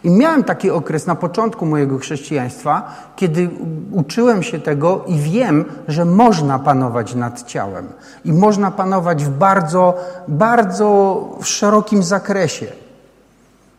I 0.04 0.10
miałem 0.10 0.44
taki 0.44 0.70
okres 0.70 1.06
na 1.06 1.14
początku 1.14 1.66
mojego 1.66 1.98
chrześcijaństwa, 1.98 2.94
kiedy 3.16 3.50
uczyłem 3.92 4.42
się 4.42 4.60
tego 4.60 5.04
i 5.06 5.18
wiem, 5.18 5.64
że 5.88 6.04
można 6.04 6.58
panować 6.58 7.14
nad 7.14 7.42
ciałem. 7.42 7.88
I 8.24 8.32
można 8.32 8.70
panować 8.70 9.24
w 9.24 9.28
bardzo, 9.28 9.94
bardzo 10.28 11.20
szerokim 11.42 12.02
zakresie. 12.02 12.83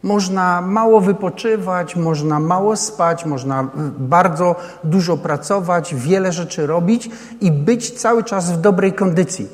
Można 0.05 0.61
mało 0.61 1.01
wypoczywać, 1.01 1.95
można 1.95 2.39
mało 2.39 2.75
spać, 2.75 3.25
można 3.25 3.67
bardzo 3.99 4.55
dużo 4.83 5.17
pracować, 5.17 5.95
wiele 5.95 6.31
rzeczy 6.31 6.67
robić 6.67 7.09
i 7.41 7.51
być 7.51 7.91
cały 7.91 8.23
czas 8.23 8.51
w 8.51 8.61
dobrej 8.61 8.93
kondycji. 8.93 9.47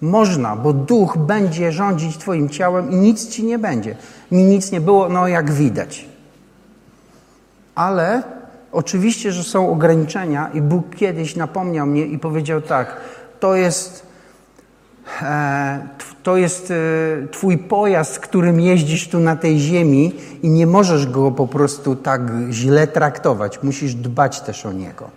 Można, 0.00 0.56
bo 0.56 0.72
duch 0.72 1.18
będzie 1.18 1.72
rządzić 1.72 2.18
Twoim 2.18 2.48
ciałem 2.48 2.90
i 2.90 2.96
nic 2.96 3.28
ci 3.28 3.44
nie 3.44 3.58
będzie. 3.58 3.96
Mi 4.30 4.44
nic 4.44 4.72
nie 4.72 4.80
było, 4.80 5.08
no 5.08 5.28
jak 5.28 5.52
widać. 5.52 6.08
Ale 7.74 8.22
oczywiście, 8.72 9.32
że 9.32 9.42
są 9.42 9.70
ograniczenia 9.70 10.50
i 10.54 10.60
Bóg 10.60 10.96
kiedyś 10.96 11.36
napomniał 11.36 11.86
mnie 11.86 12.06
i 12.06 12.18
powiedział 12.18 12.60
tak, 12.60 12.96
to 13.40 13.54
jest 13.54 14.06
E, 15.22 15.88
to 16.24 16.36
jest 16.36 16.70
e, 16.70 16.74
Twój 17.30 17.58
pojazd, 17.58 18.18
którym 18.18 18.60
jeździsz 18.60 19.08
tu 19.08 19.18
na 19.18 19.36
tej 19.36 19.58
ziemi 19.58 20.12
i 20.42 20.48
nie 20.48 20.66
możesz 20.66 21.06
go 21.06 21.30
po 21.30 21.46
prostu 21.46 21.96
tak 21.96 22.22
źle 22.50 22.86
traktować. 22.86 23.62
Musisz 23.62 23.94
dbać 23.94 24.40
też 24.40 24.66
o 24.66 24.72
niego. 24.72 25.10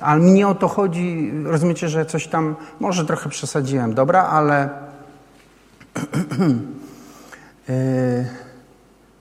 Ale 0.00 0.20
mi 0.20 0.32
nie 0.32 0.48
o 0.48 0.54
to 0.54 0.68
chodzi, 0.68 1.32
rozumiecie, 1.44 1.88
że 1.88 2.06
coś 2.06 2.26
tam, 2.26 2.56
może 2.80 3.04
trochę 3.04 3.28
przesadziłem, 3.28 3.94
dobra, 3.94 4.22
ale 4.22 4.68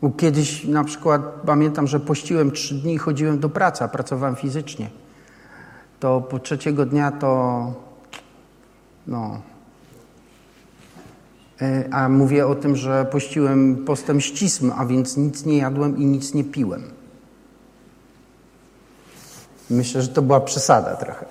yy, 0.01 0.12
kiedyś 0.17 0.63
na 0.63 0.84
przykład 0.84 1.21
pamiętam, 1.45 1.88
że 1.88 1.99
pościłem 1.99 2.51
trzy 2.51 2.75
dni 2.75 2.93
i 2.93 2.97
chodziłem 2.97 3.39
do 3.39 3.49
pracy, 3.49 3.84
a 3.84 3.88
pracowałem 3.88 4.36
fizycznie 4.36 4.89
to 5.99 6.21
po 6.21 6.39
trzeciego 6.39 6.86
dnia 6.86 7.12
to 7.12 7.86
no. 9.08 9.41
E, 11.62 11.84
a 11.91 12.10
mówię 12.10 12.48
o 12.48 12.56
tym, 12.56 12.76
że 12.76 13.06
pościłem 13.06 13.86
postem 13.86 14.22
ścisłym, 14.22 14.72
a 14.78 14.86
więc 14.86 15.18
nic 15.18 15.46
nie 15.46 15.58
jadłem 15.58 15.98
i 15.98 16.06
nic 16.06 16.34
nie 16.34 16.44
piłem. 16.44 16.84
Myślę, 19.70 20.02
że 20.02 20.08
to 20.08 20.22
była 20.22 20.39
przesada 20.39 20.96
trochę. 20.96 21.26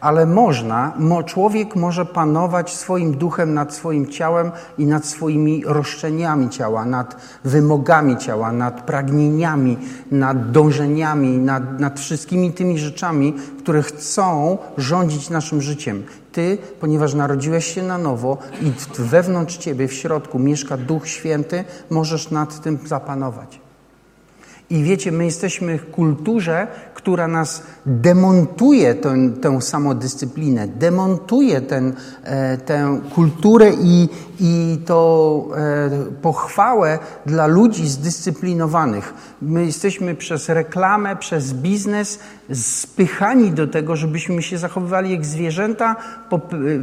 Ale 0.00 0.26
można, 0.26 0.92
człowiek 1.22 1.76
może 1.76 2.04
panować 2.04 2.74
swoim 2.74 3.16
duchem 3.16 3.54
nad 3.54 3.74
swoim 3.74 4.06
ciałem 4.06 4.50
i 4.78 4.86
nad 4.86 5.06
swoimi 5.06 5.62
roszczeniami 5.66 6.50
ciała, 6.50 6.84
nad 6.84 7.16
wymogami 7.44 8.16
ciała, 8.16 8.52
nad 8.52 8.82
pragnieniami, 8.82 9.78
nad 10.10 10.50
dążeniami, 10.50 11.38
nad, 11.38 11.80
nad 11.80 12.00
wszystkimi 12.00 12.52
tymi 12.52 12.78
rzeczami, 12.78 13.34
które 13.58 13.82
chcą 13.82 14.58
rządzić 14.78 15.30
naszym 15.30 15.62
życiem. 15.62 16.02
Ty, 16.32 16.58
ponieważ 16.80 17.14
narodziłeś 17.14 17.74
się 17.74 17.82
na 17.82 17.98
nowo 17.98 18.38
i 18.62 18.72
wewnątrz 18.98 19.56
ciebie, 19.56 19.88
w 19.88 19.92
środku 19.92 20.38
mieszka 20.38 20.76
Duch 20.76 21.08
Święty, 21.08 21.64
możesz 21.90 22.30
nad 22.30 22.60
tym 22.60 22.78
zapanować. 22.84 23.65
I 24.70 24.82
wiecie, 24.82 25.12
my 25.12 25.24
jesteśmy 25.24 25.78
w 25.78 25.90
kulturze, 25.90 26.66
która 26.94 27.28
nas 27.28 27.62
demontuje 27.86 28.94
tę, 29.40 29.62
samodyscyplinę, 29.62 30.68
demontuje 30.68 31.60
ten, 31.60 31.94
e, 32.24 32.58
tę 32.58 33.00
kulturę 33.14 33.72
i, 33.80 34.08
i 34.40 34.78
to 34.86 35.48
e, 35.56 35.90
pochwałę 36.22 36.98
dla 37.26 37.46
ludzi 37.46 37.88
zdyscyplinowanych. 37.88 39.14
My 39.42 39.66
jesteśmy 39.66 40.14
przez 40.14 40.48
reklamę, 40.48 41.16
przez 41.16 41.52
biznes 41.52 42.18
spychani 42.52 43.50
do 43.50 43.66
tego, 43.66 43.96
żebyśmy 43.96 44.42
się 44.42 44.58
zachowywali 44.58 45.12
jak 45.12 45.24
zwierzęta 45.24 45.96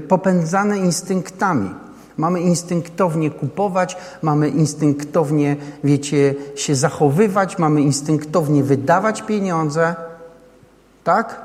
popędzane 0.07 0.77
instynktami. 0.77 1.69
Mamy 2.17 2.41
instynktownie 2.41 3.31
kupować, 3.31 3.97
mamy 4.21 4.49
instynktownie, 4.49 5.55
wiecie, 5.83 6.35
się 6.55 6.75
zachowywać, 6.75 7.57
mamy 7.57 7.81
instynktownie 7.81 8.63
wydawać 8.63 9.21
pieniądze. 9.21 9.95
Tak? 11.03 11.41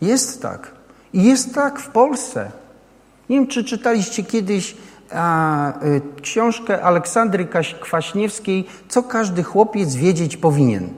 Jest 0.00 0.42
tak. 0.42 0.72
I 1.12 1.24
jest 1.24 1.54
tak 1.54 1.80
w 1.80 1.88
Polsce. 1.88 2.50
Nie 3.28 3.36
wiem, 3.36 3.46
czy 3.46 3.64
czytaliście 3.64 4.22
kiedyś 4.22 4.76
a, 5.12 5.72
y, 5.84 6.00
książkę 6.22 6.82
Aleksandry 6.82 7.48
Kwaśniewskiej, 7.80 8.66
co 8.88 9.02
każdy 9.02 9.42
chłopiec 9.42 9.94
wiedzieć 9.94 10.36
powinien. 10.36 10.88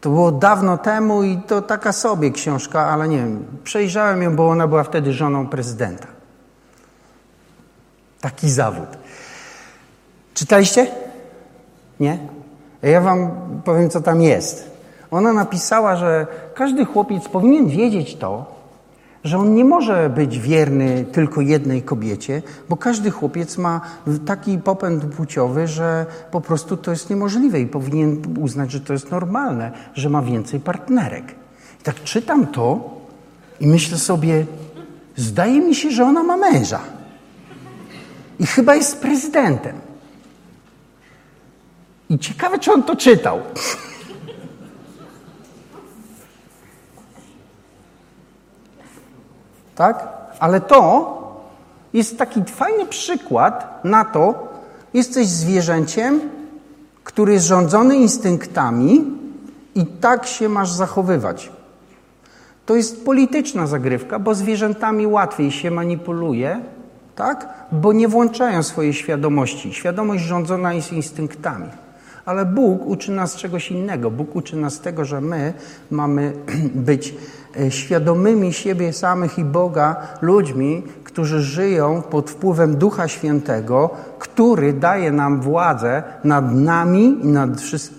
To 0.00 0.10
było 0.10 0.32
dawno 0.32 0.78
temu 0.78 1.22
i 1.22 1.36
to 1.36 1.62
taka 1.62 1.92
sobie 1.92 2.30
książka, 2.30 2.86
ale 2.86 3.08
nie 3.08 3.16
wiem, 3.16 3.44
przejrzałem 3.64 4.22
ją, 4.22 4.36
bo 4.36 4.48
ona 4.48 4.66
była 4.66 4.84
wtedy 4.84 5.12
żoną 5.12 5.46
prezydenta. 5.46 6.15
Taki 8.20 8.50
zawód. 8.50 8.88
Czytaliście? 10.34 10.86
Nie? 12.00 12.18
Ja 12.82 13.00
wam 13.00 13.30
powiem, 13.64 13.90
co 13.90 14.00
tam 14.00 14.22
jest. 14.22 14.70
Ona 15.10 15.32
napisała, 15.32 15.96
że 15.96 16.26
każdy 16.54 16.84
chłopiec 16.84 17.28
powinien 17.28 17.68
wiedzieć 17.68 18.16
to, 18.16 18.56
że 19.24 19.38
on 19.38 19.54
nie 19.54 19.64
może 19.64 20.10
być 20.10 20.38
wierny 20.38 21.04
tylko 21.12 21.40
jednej 21.40 21.82
kobiecie, 21.82 22.42
bo 22.68 22.76
każdy 22.76 23.10
chłopiec 23.10 23.58
ma 23.58 23.80
taki 24.26 24.58
popęd 24.58 25.04
płciowy, 25.04 25.66
że 25.66 26.06
po 26.30 26.40
prostu 26.40 26.76
to 26.76 26.90
jest 26.90 27.10
niemożliwe 27.10 27.60
i 27.60 27.66
powinien 27.66 28.22
uznać, 28.40 28.70
że 28.70 28.80
to 28.80 28.92
jest 28.92 29.10
normalne, 29.10 29.72
że 29.94 30.10
ma 30.10 30.22
więcej 30.22 30.60
partnerek. 30.60 31.24
I 31.80 31.82
tak 31.82 32.02
czytam 32.02 32.46
to 32.46 32.90
i 33.60 33.66
myślę 33.66 33.98
sobie, 33.98 34.46
zdaje 35.16 35.60
mi 35.60 35.74
się, 35.74 35.90
że 35.90 36.04
ona 36.04 36.22
ma 36.22 36.36
męża. 36.36 36.80
I 38.38 38.46
chyba 38.46 38.74
jest 38.74 39.00
prezydentem. 39.00 39.80
I 42.08 42.18
ciekawe, 42.18 42.58
czy 42.58 42.72
on 42.72 42.82
to 42.82 42.96
czytał. 42.96 43.40
Tak? 49.74 50.08
Ale 50.40 50.60
to 50.60 51.16
jest 51.92 52.18
taki 52.18 52.44
fajny 52.44 52.86
przykład 52.86 53.84
na 53.84 54.04
to, 54.04 54.48
jesteś 54.94 55.26
zwierzęciem, 55.26 56.20
który 57.04 57.32
jest 57.32 57.46
rządzony 57.46 57.96
instynktami 57.96 59.04
i 59.74 59.86
tak 59.86 60.26
się 60.26 60.48
masz 60.48 60.70
zachowywać. 60.70 61.52
To 62.66 62.76
jest 62.76 63.04
polityczna 63.04 63.66
zagrywka, 63.66 64.18
bo 64.18 64.34
zwierzętami 64.34 65.06
łatwiej 65.06 65.52
się 65.52 65.70
manipuluje, 65.70 66.60
tak? 67.16 67.48
Bo 67.72 67.92
nie 67.92 68.08
włączają 68.08 68.62
swojej 68.62 68.94
świadomości. 68.94 69.74
Świadomość 69.74 70.24
rządzona 70.24 70.74
jest 70.74 70.92
instynktami. 70.92 71.66
Ale 72.24 72.44
Bóg 72.44 72.86
uczy 72.86 73.12
nas 73.12 73.36
czegoś 73.36 73.70
innego. 73.70 74.10
Bóg 74.10 74.36
uczy 74.36 74.56
nas 74.56 74.80
tego, 74.80 75.04
że 75.04 75.20
my 75.20 75.52
mamy 75.90 76.32
być 76.90 77.14
e, 77.60 77.70
świadomymi 77.70 78.52
siebie 78.52 78.92
samych 78.92 79.38
i 79.38 79.44
Boga 79.44 79.96
ludźmi, 80.22 80.82
którzy 81.04 81.40
żyją 81.40 82.02
pod 82.02 82.30
wpływem 82.30 82.76
Ducha 82.76 83.08
Świętego, 83.08 83.90
który 84.18 84.72
daje 84.72 85.12
nam 85.12 85.40
władzę 85.40 86.02
nad 86.24 86.54
nami 86.54 87.18
i 87.22 87.26
nad 87.26 87.50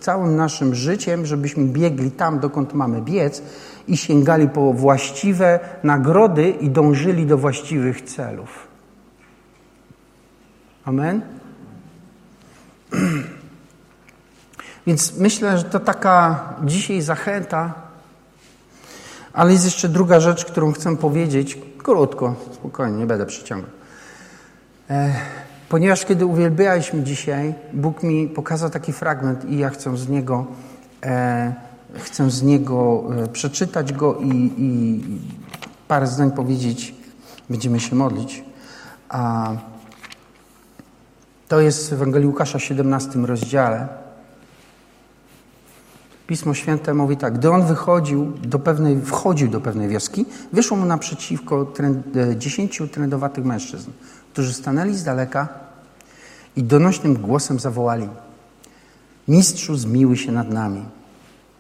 całym 0.02 0.36
naszym 0.36 0.76
życiem, 0.76 1.26
żebyśmy 1.26 1.64
biegli 1.64 2.12
tam, 2.12 2.40
dokąd 2.40 2.74
mamy 2.74 3.02
biec 3.02 3.42
i 3.88 3.98
sięgali 3.98 4.50
po 4.50 4.74
właściwe 4.74 5.60
nagrody 5.84 6.50
i 6.50 6.70
dążyli 6.70 7.26
do 7.26 7.38
właściwych 7.38 8.02
celów. 8.02 8.67
Amen? 10.88 11.22
Więc 14.88 15.18
myślę, 15.18 15.58
że 15.58 15.64
to 15.64 15.80
taka 15.80 16.44
dzisiaj 16.64 17.02
zachęta, 17.02 17.74
ale 19.34 19.52
jest 19.52 19.66
jeszcze 19.66 19.90
druga 19.90 20.20
rzecz, 20.20 20.46
którą 20.46 20.72
chcę 20.72 20.98
powiedzieć. 20.98 21.58
Krótko, 21.78 22.36
spokojnie, 22.54 22.98
nie 22.98 23.06
będę 23.06 23.26
przyciągał. 23.26 23.70
E, 24.90 25.14
ponieważ 25.70 26.06
kiedy 26.06 26.26
uwielbialiśmy 26.26 27.04
dzisiaj, 27.04 27.54
Bóg 27.74 28.04
mi 28.04 28.28
pokazał 28.28 28.70
taki 28.70 28.94
fragment 28.94 29.46
i 29.46 29.58
ja 29.58 29.70
chcę 29.70 29.98
z 29.98 30.10
niego, 30.10 30.48
e, 31.04 31.54
chcę 31.94 32.30
z 32.32 32.44
niego 32.44 33.04
e, 33.24 33.28
przeczytać 33.28 33.94
go 33.94 34.16
i, 34.16 34.54
i 34.58 35.02
parę 35.88 36.08
zdań 36.08 36.32
powiedzieć. 36.32 36.96
Będziemy 37.50 37.80
się 37.80 37.96
modlić. 37.96 38.44
A 39.10 39.52
to 41.48 41.60
jest 41.60 41.90
w 41.90 41.94
Ewangelii 41.94 42.28
Łukasza 42.28 42.60
17 42.60 43.20
rozdziale. 43.20 43.88
Pismo 46.28 46.54
Święte 46.54 46.94
mówi 46.94 47.18
tak, 47.18 47.38
gdy 47.38 47.50
on 47.50 47.66
wychodził 47.66 48.26
do 48.26 48.60
pewnej, 48.60 49.02
wchodził 49.02 49.48
do 49.48 49.62
pewnej 49.62 49.88
wioski, 49.88 50.26
wyszło 50.54 50.78
mu 50.78 50.86
naprzeciwko 50.86 51.66
trend, 51.66 52.18
e, 52.18 52.36
dziesięciu 52.36 52.88
trędowatych 52.88 53.46
mężczyzn, 53.46 53.92
którzy 54.34 54.54
stanęli 54.54 54.96
z 54.96 55.04
daleka 55.04 55.48
i 56.56 56.64
donośnym 56.64 57.14
głosem 57.14 57.60
zawołali 57.60 58.10
Mistrzu, 59.28 59.76
zmiłuj 59.76 60.18
się 60.18 60.32
nad 60.32 60.50
nami. 60.50 60.86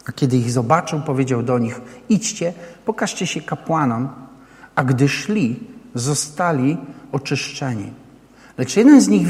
A 0.05 0.11
kiedy 0.11 0.37
ich 0.37 0.51
zobaczył, 0.51 1.01
powiedział 1.01 1.43
do 1.43 1.59
nich 1.59 1.81
idźcie, 2.09 2.53
pokażcie 2.85 3.27
się 3.27 3.41
kapłanom. 3.41 4.09
A 4.75 4.83
gdy 4.83 5.09
szli, 5.09 5.59
zostali 5.95 6.77
oczyszczeni. 7.11 7.93
Lecz 8.57 8.77
jeden 8.77 9.01
z 9.01 9.07
nich, 9.07 9.27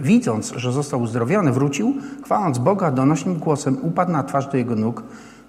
widząc, 0.00 0.52
że 0.56 0.72
został 0.72 1.02
uzdrowiony, 1.02 1.52
wrócił, 1.52 1.94
chwaląc 2.24 2.58
Boga 2.58 2.90
donośnym 2.90 3.38
głosem, 3.38 3.78
upadł 3.82 4.12
na 4.12 4.22
twarz 4.22 4.46
do 4.46 4.56
jego 4.56 4.76
nóg, 4.76 5.02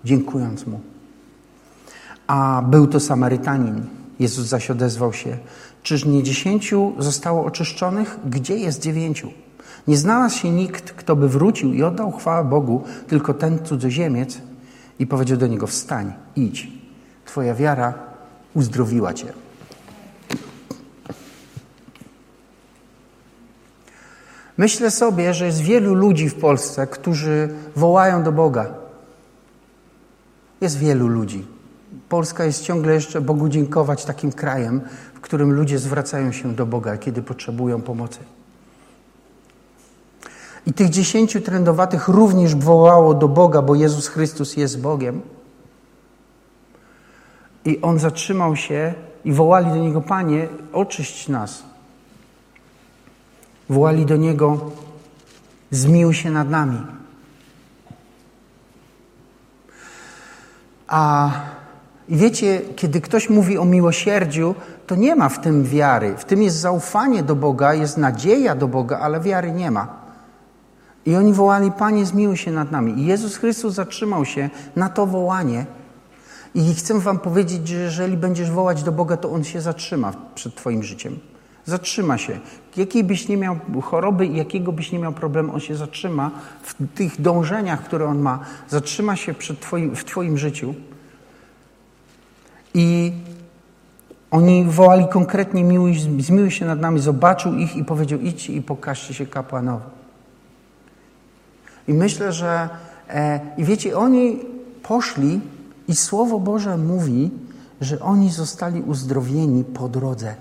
dziękując 0.05 0.67
mu. 0.67 0.79
A 2.27 2.63
był 2.69 2.87
to 2.87 2.99
Samarytanin. 2.99 3.85
Jezus 4.19 4.47
zaś 4.47 4.71
odezwał 4.71 5.13
się: 5.13 5.37
Czyż 5.83 6.05
nie 6.05 6.23
dziesięciu 6.23 6.93
zostało 6.97 7.45
oczyszczonych? 7.45 8.19
Gdzie 8.25 8.57
jest 8.57 8.81
dziewięciu? 8.81 9.31
Nie 9.87 9.97
znalazł 9.97 10.37
się 10.37 10.51
nikt, 10.51 10.91
kto 10.91 11.15
by 11.15 11.29
wrócił 11.29 11.73
i 11.73 11.83
oddał 11.83 12.11
chwałę 12.11 12.45
Bogu, 12.45 12.83
tylko 13.07 13.33
ten 13.33 13.65
cudzoziemiec 13.65 14.41
i 14.99 15.07
powiedział 15.07 15.37
do 15.37 15.47
niego: 15.47 15.67
Wstań, 15.67 16.13
idź. 16.35 16.71
Twoja 17.25 17.55
wiara 17.55 17.93
uzdrowiła 18.53 19.13
cię. 19.13 19.33
Myślę 24.59 24.91
sobie, 24.91 25.33
że 25.33 25.45
jest 25.45 25.61
wielu 25.61 25.93
ludzi 25.93 26.29
w 26.29 26.35
Polsce, 26.35 26.87
którzy 26.87 27.49
wołają 27.75 28.23
do 28.23 28.31
Boga. 28.31 28.65
Jest 30.61 30.77
wielu 30.77 31.07
ludzi. 31.07 31.45
Polska 32.09 32.45
jest 32.45 32.63
ciągle 32.63 32.93
jeszcze 32.93 33.21
Bogu 33.21 33.49
dziękować 33.49 34.05
takim 34.05 34.31
krajem, 34.31 34.81
w 35.13 35.19
którym 35.19 35.53
ludzie 35.53 35.79
zwracają 35.79 36.31
się 36.31 36.55
do 36.55 36.65
Boga, 36.65 36.97
kiedy 36.97 37.21
potrzebują 37.21 37.81
pomocy. 37.81 38.19
I 40.67 40.73
tych 40.73 40.89
dziesięciu 40.89 41.41
trędowatych 41.41 42.07
również 42.07 42.55
wołało 42.55 43.13
do 43.13 43.27
Boga, 43.27 43.61
bo 43.61 43.75
Jezus 43.75 44.07
Chrystus 44.07 44.57
jest 44.57 44.81
Bogiem. 44.81 45.21
I 47.65 47.81
on 47.81 47.99
zatrzymał 47.99 48.55
się 48.55 48.93
i 49.25 49.33
wołali 49.33 49.69
do 49.69 49.77
niego: 49.77 50.01
Panie, 50.01 50.47
oczyść 50.73 51.27
nas. 51.27 51.68
Wołali 53.69 54.05
do 54.05 54.17
Niego, 54.17 54.71
zmił 55.71 56.13
się 56.13 56.31
nad 56.31 56.49
nami. 56.49 56.81
A 60.87 61.31
i 62.09 62.17
wiecie, 62.17 62.61
kiedy 62.75 63.01
ktoś 63.01 63.29
mówi 63.29 63.57
o 63.57 63.65
miłosierdziu, 63.65 64.55
to 64.87 64.95
nie 64.95 65.15
ma 65.15 65.29
w 65.29 65.41
tym 65.41 65.63
wiary. 65.63 66.15
W 66.17 66.25
tym 66.25 66.41
jest 66.41 66.57
zaufanie 66.57 67.23
do 67.23 67.35
Boga, 67.35 67.73
jest 67.73 67.97
nadzieja 67.97 68.55
do 68.55 68.67
Boga, 68.67 68.99
ale 68.99 69.19
wiary 69.19 69.51
nie 69.51 69.71
ma. 69.71 69.87
I 71.05 71.15
oni 71.15 71.33
wołali, 71.33 71.71
Panie, 71.71 72.05
zmiłuj 72.05 72.37
się 72.37 72.51
nad 72.51 72.71
nami. 72.71 73.01
I 73.01 73.05
Jezus 73.05 73.37
Chrystus 73.37 73.73
zatrzymał 73.73 74.25
się 74.25 74.49
na 74.75 74.89
to 74.89 75.05
wołanie. 75.05 75.65
I 76.55 76.75
chcę 76.75 76.99
Wam 76.99 77.19
powiedzieć, 77.19 77.67
że 77.67 77.75
jeżeli 77.75 78.17
będziesz 78.17 78.51
wołać 78.51 78.83
do 78.83 78.91
Boga, 78.91 79.17
to 79.17 79.31
On 79.31 79.43
się 79.43 79.61
zatrzyma 79.61 80.13
przed 80.35 80.55
Twoim 80.55 80.83
życiem. 80.83 81.19
Zatrzyma 81.65 82.17
się. 82.17 82.39
Jakiej 82.77 83.03
byś 83.03 83.27
nie 83.27 83.37
miał 83.37 83.57
choroby 83.81 84.27
jakiego 84.27 84.71
byś 84.71 84.91
nie 84.91 84.99
miał 84.99 85.13
problemu, 85.13 85.53
on 85.53 85.59
się 85.59 85.75
zatrzyma 85.75 86.31
w 86.63 86.75
tych 86.95 87.21
dążeniach, 87.21 87.83
które 87.83 88.05
on 88.05 88.19
ma. 88.19 88.39
Zatrzyma 88.69 89.15
się 89.15 89.33
przed 89.33 89.59
twoim, 89.59 89.95
w 89.95 90.05
Twoim 90.05 90.37
życiu. 90.37 90.73
I 92.73 93.11
oni 94.31 94.65
wołali 94.65 95.07
konkretnie, 95.07 95.63
miłuj, 95.63 95.99
zmiłuj 96.19 96.51
się 96.51 96.65
nad 96.65 96.79
nami, 96.79 96.99
zobaczył 96.99 97.53
ich 97.53 97.75
i 97.75 97.83
powiedział, 97.83 98.19
idźcie 98.19 98.53
i 98.53 98.61
pokażcie 98.61 99.13
się 99.13 99.25
kapłanowi. 99.25 99.85
I 101.87 101.93
myślę, 101.93 102.33
że 102.33 102.69
e, 103.09 103.39
i 103.57 103.63
wiecie, 103.63 103.97
oni 103.97 104.39
poszli 104.83 105.41
i 105.87 105.95
Słowo 105.95 106.39
Boże 106.39 106.77
mówi, 106.77 107.31
że 107.81 107.99
oni 107.99 108.29
zostali 108.29 108.81
uzdrowieni 108.81 109.63
po 109.63 109.89
drodze. 109.89 110.35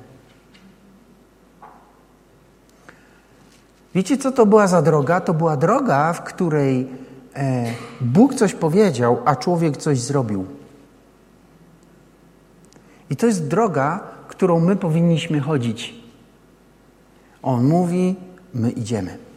Wiecie, 3.94 4.18
co 4.18 4.32
to 4.32 4.46
była 4.46 4.66
za 4.66 4.82
droga? 4.82 5.20
To 5.20 5.34
była 5.34 5.56
droga, 5.56 6.12
w 6.12 6.24
której 6.24 6.88
e, 7.34 7.64
Bóg 8.00 8.34
coś 8.34 8.54
powiedział, 8.54 9.18
a 9.24 9.36
człowiek 9.36 9.76
coś 9.76 10.00
zrobił. 10.00 10.46
I 13.10 13.16
to 13.16 13.26
jest 13.26 13.48
droga, 13.48 14.00
którą 14.28 14.60
my 14.60 14.76
powinniśmy 14.76 15.40
chodzić. 15.40 15.94
On 17.42 17.64
mówi, 17.64 18.16
my 18.54 18.70
idziemy. 18.70 19.27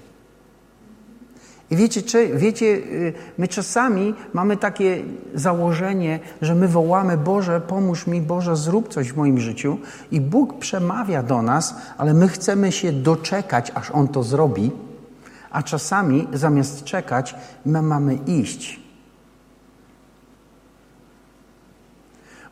I 1.71 1.75
wiecie, 1.75 2.01
czy, 2.01 2.37
wiecie, 2.37 2.65
y, 2.65 3.13
my 3.37 3.47
czasami 3.47 4.15
mamy 4.33 4.57
takie 4.57 5.03
założenie, 5.33 6.19
że 6.41 6.55
my 6.55 6.67
wołamy 6.67 7.17
Boże, 7.17 7.61
pomóż 7.61 8.07
mi, 8.07 8.21
Boże, 8.21 8.55
zrób 8.55 8.93
coś 8.93 9.11
w 9.11 9.17
moim 9.17 9.39
życiu. 9.39 9.77
I 10.11 10.21
Bóg 10.21 10.59
przemawia 10.59 11.23
do 11.23 11.41
nas, 11.41 11.75
ale 11.97 12.13
my 12.13 12.27
chcemy 12.27 12.71
się 12.71 12.91
doczekać, 12.91 13.71
aż 13.75 13.91
On 13.91 14.07
to 14.07 14.23
zrobi. 14.23 14.71
A 15.51 15.63
czasami 15.63 16.27
zamiast 16.33 16.83
czekać, 16.83 17.35
my 17.65 17.81
mamy 17.81 18.15
iść. 18.15 18.79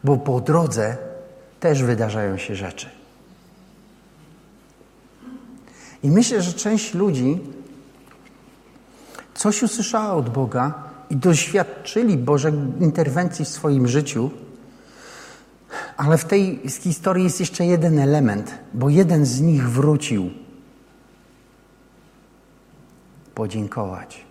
Bo 0.04 0.18
po 0.18 0.42
drodze 0.42 0.98
też 1.60 1.84
wydarzają 1.84 2.38
się 2.38 2.56
rzeczy. 2.56 2.90
I 6.04 6.12
myślę, 6.12 6.42
że 6.42 6.54
część 6.54 6.94
ludzi 6.94 7.40
coś 9.40 9.64
usłyszała 9.64 10.14
od 10.14 10.30
Boga 10.30 10.74
i 11.10 11.16
doświadczyli 11.16 12.18
Bożej 12.18 12.54
interwencji 12.80 13.46
w 13.46 13.48
swoim 13.48 13.88
życiu, 13.88 14.32
ale 15.98 16.18
w 16.18 16.26
tej 16.26 16.60
historii 16.68 17.24
jest 17.24 17.40
jeszcze 17.40 17.66
jeden 17.66 18.00
element, 18.00 18.52
bo 18.74 18.90
jeden 18.90 19.26
z 19.26 19.42
nich 19.42 19.70
wrócił 19.70 20.30
podziękować. 23.36 24.26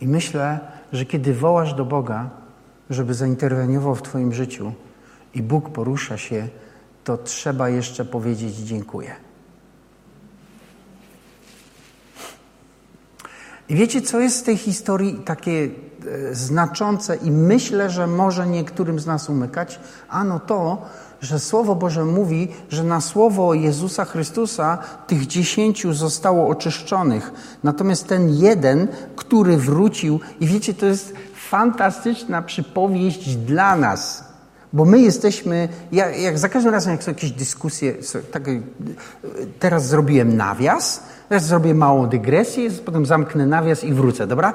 I 0.00 0.08
myślę, 0.08 0.60
że 0.92 1.04
kiedy 1.04 1.34
wołasz 1.34 1.74
do 1.74 1.84
Boga, 1.84 2.30
żeby 2.90 3.14
zainterweniował 3.14 3.94
w 3.94 4.02
Twoim 4.02 4.32
życiu 4.32 4.72
i 5.34 5.42
Bóg 5.42 5.70
porusza 5.70 6.16
się, 6.16 6.48
to 7.04 7.18
trzeba 7.18 7.68
jeszcze 7.68 8.04
powiedzieć 8.04 8.54
dziękuję. 8.54 9.26
I 13.68 13.74
wiecie, 13.74 14.02
co 14.02 14.20
jest 14.20 14.40
w 14.40 14.42
tej 14.42 14.56
historii 14.56 15.14
takie 15.24 15.68
e, 16.30 16.34
znaczące 16.34 17.16
i 17.16 17.30
myślę, 17.30 17.90
że 17.90 18.06
może 18.06 18.46
niektórym 18.46 19.00
z 19.00 19.06
nas 19.06 19.30
umykać? 19.30 19.80
Ano 20.08 20.40
to, 20.40 20.86
że 21.20 21.38
Słowo 21.38 21.74
Boże 21.74 22.04
mówi, 22.04 22.48
że 22.70 22.84
na 22.84 23.00
słowo 23.00 23.54
Jezusa 23.54 24.04
Chrystusa 24.04 24.78
tych 25.06 25.26
dziesięciu 25.26 25.92
zostało 25.92 26.48
oczyszczonych. 26.48 27.32
Natomiast 27.62 28.06
ten 28.06 28.34
jeden, 28.34 28.88
który 29.16 29.56
wrócił, 29.56 30.20
i 30.40 30.46
wiecie, 30.46 30.74
to 30.74 30.86
jest 30.86 31.14
fantastyczna 31.34 32.42
przypowieść 32.42 33.36
dla 33.36 33.76
nas. 33.76 34.24
Bo 34.72 34.84
my 34.84 35.00
jesteśmy, 35.00 35.68
ja, 35.92 36.10
jak 36.10 36.38
za 36.38 36.48
każdym 36.48 36.72
razem, 36.72 36.92
jak 36.92 37.02
są 37.02 37.10
jakieś 37.10 37.30
dyskusje, 37.30 37.94
tak, 38.32 38.44
teraz 39.58 39.86
zrobiłem 39.86 40.36
nawias, 40.36 41.02
teraz 41.28 41.46
zrobię 41.46 41.74
małą 41.74 42.06
dygresję, 42.06 42.70
potem 42.70 43.06
zamknę 43.06 43.46
nawias 43.46 43.84
i 43.84 43.92
wrócę, 43.92 44.26
dobra? 44.26 44.54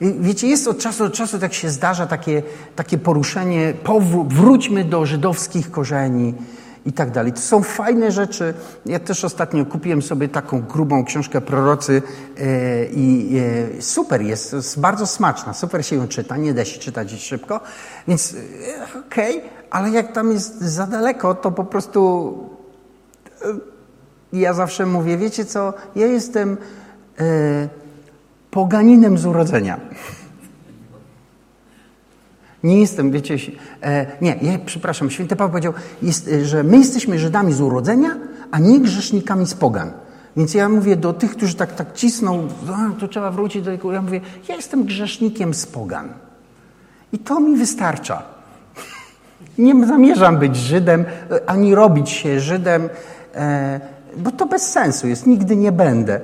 I 0.00 0.14
wiecie, 0.20 0.46
jest 0.46 0.68
od 0.68 0.78
czasu 0.78 1.04
do 1.04 1.10
czasu, 1.10 1.38
tak 1.38 1.54
się 1.54 1.70
zdarza 1.70 2.06
takie, 2.06 2.42
takie 2.76 2.98
poruszenie, 2.98 3.74
wróćmy 4.28 4.84
do 4.84 5.06
żydowskich 5.06 5.70
korzeni, 5.70 6.34
i 6.86 6.92
tak 6.92 7.10
dalej. 7.10 7.32
To 7.32 7.40
są 7.40 7.62
fajne 7.62 8.12
rzeczy. 8.12 8.54
Ja 8.86 8.98
też 8.98 9.24
ostatnio 9.24 9.66
kupiłem 9.66 10.02
sobie 10.02 10.28
taką 10.28 10.62
grubą 10.62 11.04
książkę 11.04 11.40
prorocy 11.40 12.02
e, 12.38 12.84
i 12.84 13.38
e, 13.78 13.82
super 13.82 14.22
jest, 14.22 14.52
jest 14.52 14.80
bardzo 14.80 15.06
smaczna, 15.06 15.54
super 15.54 15.86
się 15.86 15.96
ją 15.96 16.08
czyta, 16.08 16.36
nie 16.36 16.54
da 16.54 16.64
się 16.64 16.80
czytać 16.80 17.12
szybko, 17.12 17.60
więc 18.08 18.34
e, 18.34 18.98
okej, 19.06 19.38
okay, 19.38 19.50
ale 19.70 19.90
jak 19.90 20.12
tam 20.12 20.32
jest 20.32 20.60
za 20.60 20.86
daleko, 20.86 21.34
to 21.34 21.50
po 21.50 21.64
prostu 21.64 22.32
ja 24.40 24.54
zawsze 24.54 24.86
mówię, 24.86 25.18
wiecie 25.18 25.44
co, 25.44 25.74
ja 25.96 26.06
jestem 26.06 26.56
poganinem 28.50 29.18
z 29.18 29.26
urodzenia. 29.26 29.80
Nie 32.62 32.80
jestem, 32.80 33.10
wiecie, 33.10 33.36
e, 33.82 34.06
nie, 34.20 34.38
ja, 34.42 34.58
przepraszam, 34.66 35.10
święty 35.10 35.36
Paweł 35.36 35.50
powiedział, 35.50 35.72
jest, 36.02 36.28
e, 36.28 36.44
że 36.44 36.62
my 36.62 36.78
jesteśmy 36.78 37.18
Żydami 37.18 37.52
z 37.52 37.60
urodzenia, 37.60 38.16
a 38.50 38.58
nie 38.58 38.80
grzesznikami 38.80 39.46
z 39.46 39.54
pogan. 39.54 39.92
Więc 40.36 40.54
ja 40.54 40.68
mówię 40.68 40.96
do 40.96 41.12
tych, 41.12 41.30
którzy 41.30 41.54
tak, 41.54 41.74
tak 41.74 41.94
cisną, 41.94 42.48
to 43.00 43.08
trzeba 43.08 43.30
wrócić 43.30 43.62
do 43.62 43.70
tego, 43.70 43.92
ja 43.92 44.02
mówię, 44.02 44.20
ja 44.48 44.54
jestem 44.54 44.84
grzesznikiem 44.84 45.54
z 45.54 45.66
pogan. 45.66 46.08
I 47.12 47.18
to 47.18 47.40
mi 47.40 47.56
wystarcza. 47.56 48.22
Nie 49.58 49.86
zamierzam 49.86 50.38
być 50.38 50.56
Żydem, 50.56 51.04
e, 51.30 51.50
ani 51.50 51.74
robić 51.74 52.10
się 52.10 52.40
Żydem, 52.40 52.88
e, 53.34 53.80
bo 54.16 54.30
to 54.30 54.46
bez 54.46 54.62
sensu 54.62 55.08
jest, 55.08 55.26
nigdy 55.26 55.56
nie 55.56 55.72
będę. 55.72 56.20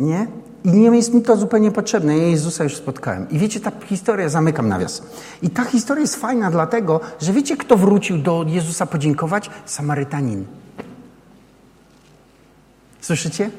Nie? 0.00 0.26
I 0.64 0.70
nie 0.70 0.96
jest 0.96 1.14
mi 1.14 1.22
to 1.22 1.36
zupełnie 1.36 1.70
potrzebne. 1.70 2.18
Ja 2.18 2.26
Jezusa 2.26 2.64
już 2.64 2.76
spotkałem. 2.76 3.30
I 3.30 3.38
wiecie, 3.38 3.60
ta 3.60 3.72
historia, 3.86 4.28
zamykam 4.28 4.68
nawias. 4.68 5.02
I 5.42 5.50
ta 5.50 5.64
historia 5.64 6.02
jest 6.02 6.16
fajna 6.16 6.50
dlatego, 6.50 7.00
że 7.20 7.32
wiecie, 7.32 7.56
kto 7.56 7.76
wrócił 7.76 8.18
do 8.18 8.44
Jezusa 8.48 8.86
podziękować? 8.86 9.50
Samarytanin. 9.66 10.44
Słyszycie? 13.00 13.50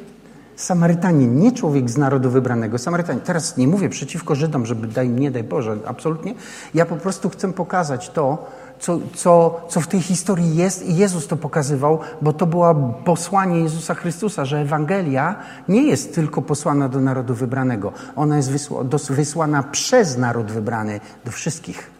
Samarytanin, 0.56 1.40
nie 1.40 1.52
człowiek 1.52 1.90
z 1.90 1.98
narodu 1.98 2.30
wybranego. 2.30 2.78
Samarytanin. 2.78 3.22
Teraz 3.22 3.58
nie 3.58 3.68
mówię 3.68 3.90
przeciwko 3.90 4.36
Żydom, 4.36 4.66
żeby 4.66 4.88
daj, 4.88 5.10
nie 5.10 5.32
daj 5.32 5.44
Boże, 5.44 5.78
absolutnie. 5.86 6.36
Ja 6.74 6.86
po 6.86 6.96
prostu 6.96 7.30
chcę 7.30 7.54
pokazać 7.54 8.10
to, 8.10 8.48
co, 8.80 9.00
co, 9.16 9.62
co 9.70 9.82
w 9.82 9.88
tej 9.88 10.02
historii 10.02 10.56
jest 10.56 10.86
i 10.86 10.96
Jezus 10.96 11.28
to 11.28 11.38
pokazywał, 11.38 12.00
bo 12.22 12.34
to 12.34 12.46
było 12.46 12.76
posłanie 13.06 13.60
Jezusa 13.60 13.94
Chrystusa, 13.94 14.46
że 14.46 14.60
Ewangelia 14.60 15.36
nie 15.68 15.84
jest 15.84 16.16
tylko 16.16 16.42
posłana 16.42 16.90
do 16.90 17.02
narodu 17.02 17.34
wybranego. 17.34 17.92
Ona 18.16 18.38
jest 18.38 18.52
wysła, 18.52 18.84
wysłana 19.10 19.64
przez 19.64 20.18
naród 20.18 20.52
wybrany 20.52 21.00
do 21.26 21.32
wszystkich. 21.32 21.92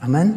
Amen? 0.00 0.34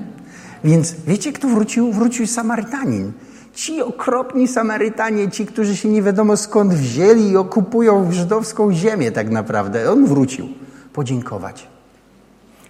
Więc 0.64 0.96
wiecie, 1.08 1.34
kto 1.34 1.48
wrócił? 1.48 1.92
Wrócił 1.92 2.28
Samarytanin. 2.28 3.12
Ci 3.54 3.82
okropni 3.82 4.48
Samarytanie, 4.48 5.32
ci, 5.32 5.46
którzy 5.46 5.78
się 5.78 5.90
nie 5.90 6.02
wiadomo 6.02 6.38
skąd 6.38 6.74
wzięli 6.74 7.30
i 7.30 7.38
okupują 7.38 8.12
żydowską 8.12 8.74
ziemię 8.74 9.12
tak 9.12 9.30
naprawdę. 9.30 9.92
On 9.92 10.06
wrócił 10.06 10.48
podziękować. 10.94 11.69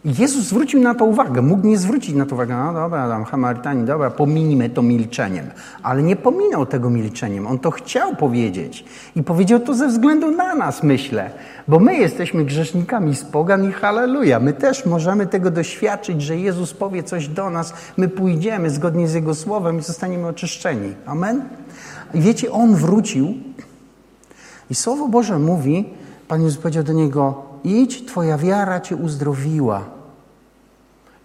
Jezus 0.05 0.45
zwrócił 0.45 0.81
na 0.81 0.95
to 0.95 1.05
uwagę, 1.05 1.41
mógł 1.41 1.67
nie 1.67 1.77
zwrócić 1.77 2.15
na 2.15 2.25
to 2.25 2.35
uwagę, 2.35 2.55
no 2.55 2.73
dobra, 2.73 3.09
tam 3.09 3.25
Samarytani, 3.31 3.85
dobra, 3.85 4.09
pominimy 4.09 4.69
to 4.69 4.81
milczeniem. 4.81 5.45
Ale 5.83 6.03
nie 6.03 6.15
pominął 6.15 6.65
tego 6.65 6.89
milczeniem, 6.89 7.47
on 7.47 7.59
to 7.59 7.71
chciał 7.71 8.15
powiedzieć. 8.15 8.85
I 9.15 9.23
powiedział 9.23 9.59
to 9.59 9.73
ze 9.73 9.87
względu 9.87 10.31
na 10.31 10.55
nas, 10.55 10.83
myślę. 10.83 11.31
Bo 11.67 11.79
my 11.79 11.97
jesteśmy 11.97 12.45
grzesznikami 12.45 13.15
z 13.15 13.23
pogan 13.23 13.69
i 13.69 13.71
halleluja. 13.71 14.39
My 14.39 14.53
też 14.53 14.85
możemy 14.85 15.27
tego 15.27 15.51
doświadczyć, 15.51 16.21
że 16.21 16.37
Jezus 16.37 16.73
powie 16.73 17.03
coś 17.03 17.27
do 17.27 17.49
nas, 17.49 17.73
my 17.97 18.07
pójdziemy 18.07 18.69
zgodnie 18.69 19.07
z 19.07 19.13
Jego 19.13 19.35
słowem 19.35 19.79
i 19.79 19.81
zostaniemy 19.81 20.27
oczyszczeni. 20.27 20.93
Amen? 21.05 21.41
I 22.13 22.21
wiecie, 22.21 22.51
On 22.51 22.75
wrócił 22.75 23.33
i 24.69 24.75
Słowo 24.75 25.07
Boże 25.07 25.39
mówi, 25.39 25.89
Pan 26.27 26.43
Jezus 26.43 26.61
powiedział 26.61 26.83
do 26.83 26.93
Niego, 26.93 27.48
idź, 27.63 28.05
Twoja 28.05 28.37
wiara 28.37 28.79
Cię 28.79 28.95
uzdrowiła. 28.95 29.85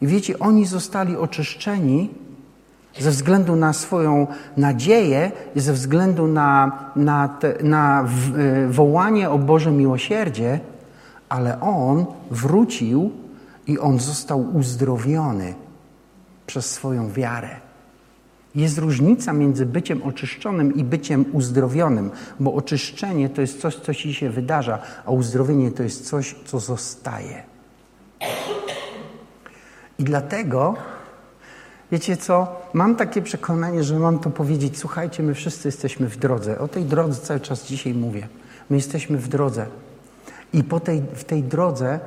I 0.00 0.06
wiecie, 0.06 0.38
oni 0.38 0.66
zostali 0.66 1.16
oczyszczeni 1.16 2.10
ze 2.98 3.10
względu 3.10 3.56
na 3.56 3.72
swoją 3.72 4.26
nadzieję 4.56 5.32
ze 5.56 5.72
względu 5.72 6.26
na, 6.26 6.72
na, 6.96 7.28
te, 7.28 7.54
na 7.62 8.02
e, 8.02 8.06
wołanie 8.68 9.30
o 9.30 9.38
Boże 9.38 9.70
miłosierdzie, 9.70 10.60
ale 11.28 11.60
on 11.60 12.06
wrócił 12.30 13.10
i 13.66 13.78
on 13.78 13.98
został 13.98 14.56
uzdrowiony 14.56 15.54
przez 16.46 16.70
swoją 16.70 17.12
wiarę. 17.12 17.63
Jest 18.54 18.78
różnica 18.78 19.32
między 19.32 19.66
byciem 19.66 20.02
oczyszczonym 20.02 20.74
i 20.74 20.84
byciem 20.84 21.24
uzdrowionym, 21.32 22.10
bo 22.40 22.54
oczyszczenie 22.54 23.28
to 23.28 23.40
jest 23.40 23.60
coś, 23.60 23.76
co 23.76 23.94
ci 23.94 24.14
się 24.14 24.30
wydarza, 24.30 24.78
a 25.04 25.10
uzdrowienie 25.10 25.70
to 25.70 25.82
jest 25.82 26.08
coś, 26.08 26.34
co 26.44 26.60
zostaje. 26.60 27.42
I 29.98 30.04
dlatego, 30.04 30.74
wiecie 31.92 32.16
co, 32.16 32.60
mam 32.72 32.96
takie 32.96 33.22
przekonanie, 33.22 33.84
że 33.84 33.98
mam 33.98 34.18
to 34.18 34.30
powiedzieć. 34.30 34.78
Słuchajcie, 34.78 35.22
my 35.22 35.34
wszyscy 35.34 35.68
jesteśmy 35.68 36.08
w 36.08 36.16
drodze. 36.16 36.58
O 36.58 36.68
tej 36.68 36.84
drodze 36.84 37.20
cały 37.20 37.40
czas 37.40 37.66
dzisiaj 37.66 37.94
mówię. 37.94 38.28
My 38.70 38.76
jesteśmy 38.76 39.18
w 39.18 39.28
drodze. 39.28 39.66
I 40.52 40.64
po 40.64 40.80
tej, 40.80 41.02
w 41.14 41.24
tej 41.24 41.42
drodze 41.42 42.00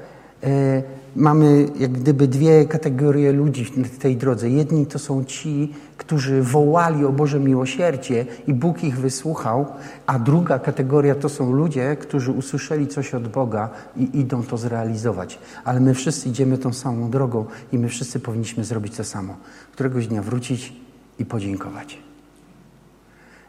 mamy 1.15 1.65
jak 1.79 1.91
gdyby 1.91 2.27
dwie 2.27 2.65
kategorie 2.65 3.31
ludzi 3.31 3.71
na 3.77 3.88
tej 3.99 4.17
drodze. 4.17 4.49
Jedni 4.49 4.85
to 4.85 4.99
są 4.99 5.23
ci, 5.23 5.73
którzy 5.97 6.41
wołali 6.41 7.05
o 7.05 7.11
Boże 7.11 7.39
miłosierdzie 7.39 8.25
i 8.47 8.53
Bóg 8.53 8.83
ich 8.83 8.97
wysłuchał, 8.97 9.65
a 10.05 10.19
druga 10.19 10.59
kategoria 10.59 11.15
to 11.15 11.29
są 11.29 11.51
ludzie, 11.51 11.95
którzy 11.95 12.31
usłyszeli 12.31 12.88
coś 12.88 13.13
od 13.13 13.27
Boga 13.27 13.69
i 13.95 14.19
idą 14.19 14.43
to 14.43 14.57
zrealizować. 14.57 15.39
Ale 15.63 15.79
my 15.79 15.93
wszyscy 15.93 16.29
idziemy 16.29 16.57
tą 16.57 16.73
samą 16.73 17.09
drogą 17.09 17.45
i 17.71 17.77
my 17.77 17.89
wszyscy 17.89 18.19
powinniśmy 18.19 18.63
zrobić 18.63 18.95
to 18.95 19.03
samo. 19.03 19.35
Któregoś 19.71 20.07
dnia 20.07 20.21
wrócić 20.21 20.73
i 21.19 21.25
podziękować. 21.25 22.07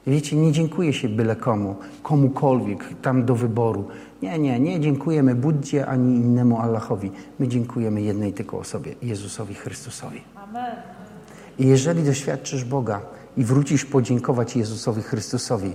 Wiecie, 0.09 0.37
nie 0.37 0.53
dziękuję 0.53 0.93
się 0.93 1.09
byle 1.09 1.37
komu, 1.37 1.77
komukolwiek 2.03 2.85
tam 3.03 3.25
do 3.25 3.35
wyboru. 3.35 3.89
Nie, 4.23 4.39
nie, 4.39 4.61
nie 4.61 4.81
dziękujemy 4.81 5.35
Buddzie 5.35 5.87
ani 5.87 6.17
innemu 6.17 6.61
Allahowi. 6.61 7.11
My 7.39 7.49
dziękujemy 7.49 8.03
jednej 8.03 8.33
tylko 8.33 8.59
osobie, 8.59 8.95
Jezusowi 9.03 9.55
Chrystusowi. 9.55 10.21
Amen. 10.35 10.77
I 11.59 11.67
jeżeli 11.67 12.03
doświadczysz 12.03 12.65
Boga 12.65 13.01
i 13.37 13.45
wrócisz 13.45 13.85
podziękować 13.85 14.57
Jezusowi 14.57 15.03
Chrystusowi, 15.03 15.73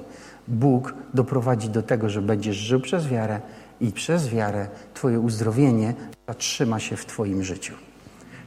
Bóg 0.48 0.94
doprowadzi 1.14 1.70
do 1.70 1.84
tego, 1.84 2.10
że 2.10 2.22
będziesz 2.22 2.56
żył 2.56 2.80
przez 2.80 3.08
wiarę 3.08 3.42
i 3.82 3.92
przez 3.92 4.30
wiarę 4.30 4.68
Twoje 4.94 5.20
uzdrowienie 5.20 5.94
zatrzyma 6.28 6.80
się 6.80 6.96
w 6.96 7.06
Twoim 7.06 7.44
życiu. 7.44 7.74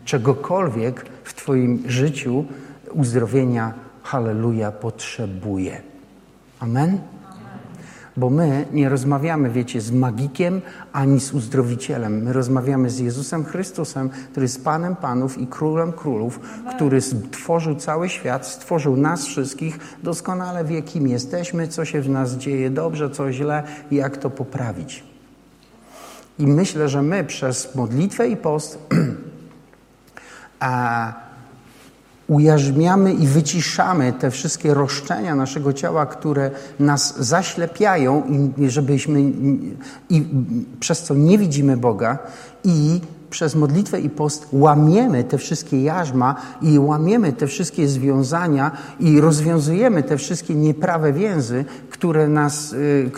Czegokolwiek 0.05 1.07
w 1.25 1.35
Twoim 1.35 1.83
życiu 1.87 2.45
uzdrowienia, 2.93 3.75
halleluja, 4.07 4.73
potrzebuje. 4.73 5.83
Amen? 6.61 6.99
Bo 8.17 8.31
my 8.31 8.67
nie 8.73 8.89
rozmawiamy, 8.89 9.51
wiecie, 9.51 9.81
z 9.81 9.91
magikiem 9.91 10.61
ani 10.93 11.21
z 11.21 11.33
uzdrowicielem. 11.33 12.23
My 12.23 12.33
rozmawiamy 12.33 12.91
z 12.91 12.99
Jezusem 12.99 13.45
Chrystusem, 13.45 14.09
który 14.09 14.45
jest 14.45 14.65
Panem 14.65 14.97
Panów 14.97 15.39
i 15.39 15.47
Królem 15.47 15.93
Królów, 15.93 16.41
który 16.75 17.01
stworzył 17.01 17.75
cały 17.75 18.09
świat, 18.09 18.47
stworzył 18.47 18.97
nas 18.97 19.27
wszystkich, 19.27 19.79
doskonale 20.03 20.65
wie, 20.65 20.83
kim 20.83 21.09
jesteśmy, 21.09 21.69
co 21.69 21.85
się 21.85 22.01
w 22.01 22.09
nas 22.09 22.37
dzieje 22.37 22.71
dobrze, 22.71 23.11
co 23.11 23.33
źle 23.33 23.63
i 23.91 23.97
jak 23.97 24.17
to 24.17 24.31
poprawić. 24.31 25.05
I 26.39 26.47
myślę, 26.47 26.89
że 26.89 27.03
my 27.03 27.25
przez 27.25 27.75
modlitwę 27.75 28.29
i 28.29 28.37
post 28.37 28.79
a 30.61 31.26
ujarzmiamy 32.29 33.13
i 33.13 33.27
wyciszamy 33.27 34.13
te 34.13 34.31
wszystkie 34.31 34.75
roszczenia 34.75 35.35
naszego 35.35 35.73
ciała, 35.73 36.07
które 36.07 36.51
nas 36.81 37.25
zaślepiają, 37.25 38.23
żebyśmy, 38.69 39.21
i 40.11 40.25
przez 40.81 41.03
co 41.03 41.15
nie 41.15 41.39
widzimy 41.39 41.77
Boga 41.77 42.19
i 42.65 43.01
przez 43.37 43.55
modlitwę 43.55 44.01
i 44.01 44.11
post 44.11 44.49
łamiemy 44.53 45.25
te 45.25 45.39
wszystkie 45.39 45.83
jarzma 45.83 46.35
i 46.63 46.79
łamiemy 46.79 47.33
te 47.33 47.47
wszystkie 47.47 47.89
związania 47.89 48.71
i 49.01 49.21
rozwiązujemy 49.21 50.03
te 50.03 50.17
wszystkie 50.17 50.55
nieprawe 50.55 51.13
więzy, 51.13 51.65
które, 51.91 52.29
nas, 52.29 52.73
y, 52.73 53.11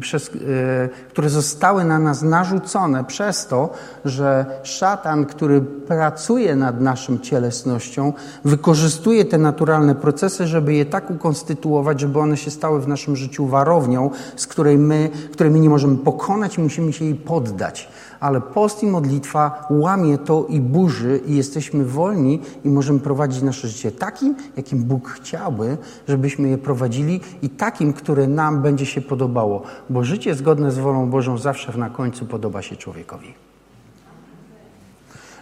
przez, 0.00 0.28
y, 0.28 0.88
które 1.08 1.30
zostały 1.30 1.84
na 1.84 1.98
nas 1.98 2.22
narzucone 2.22 3.04
przez 3.04 3.46
to, 3.46 3.70
że 4.04 4.46
szatan, 4.62 5.26
który 5.26 5.60
pracuje 5.60 6.56
nad 6.56 6.80
naszą 6.80 7.18
cielesnością, 7.18 8.12
wykorzystuje 8.44 9.24
te 9.24 9.38
naturalne 9.38 9.94
procesy, 9.94 10.46
żeby 10.46 10.74
je 10.74 10.86
tak 10.86 11.10
ukonstytuować, 11.10 12.00
żeby 12.00 12.18
one 12.18 12.36
się 12.36 12.50
stały 12.50 12.80
w 12.80 12.88
naszym 12.88 13.16
życiu 13.16 13.46
warownią, 13.46 14.10
z 14.36 14.46
której 14.46 14.78
my, 14.78 15.10
której 15.32 15.52
my 15.52 15.60
nie 15.60 15.70
możemy 15.70 15.96
pokonać, 15.96 16.58
musimy 16.58 16.92
się 16.92 17.04
jej 17.04 17.14
poddać 17.14 17.88
ale 18.24 18.40
post 18.40 18.82
i 18.82 18.86
modlitwa 18.86 19.66
łamie 19.70 20.18
to 20.18 20.46
i 20.48 20.60
burzy 20.60 21.20
i 21.26 21.36
jesteśmy 21.36 21.84
wolni 21.84 22.40
i 22.64 22.68
możemy 22.68 23.00
prowadzić 23.00 23.42
nasze 23.42 23.68
życie 23.68 23.92
takim, 23.92 24.34
jakim 24.56 24.84
Bóg 24.84 25.08
chciałby, 25.08 25.76
żebyśmy 26.08 26.48
je 26.48 26.58
prowadzili 26.58 27.20
i 27.42 27.48
takim, 27.48 27.92
które 27.92 28.26
nam 28.26 28.62
będzie 28.62 28.86
się 28.86 29.00
podobało, 29.00 29.62
bo 29.90 30.04
życie 30.04 30.34
zgodne 30.34 30.72
z 30.72 30.78
wolą 30.78 31.10
Bożą 31.10 31.38
zawsze 31.38 31.78
na 31.78 31.90
końcu 31.90 32.26
podoba 32.26 32.62
się 32.62 32.76
człowiekowi. 32.76 33.34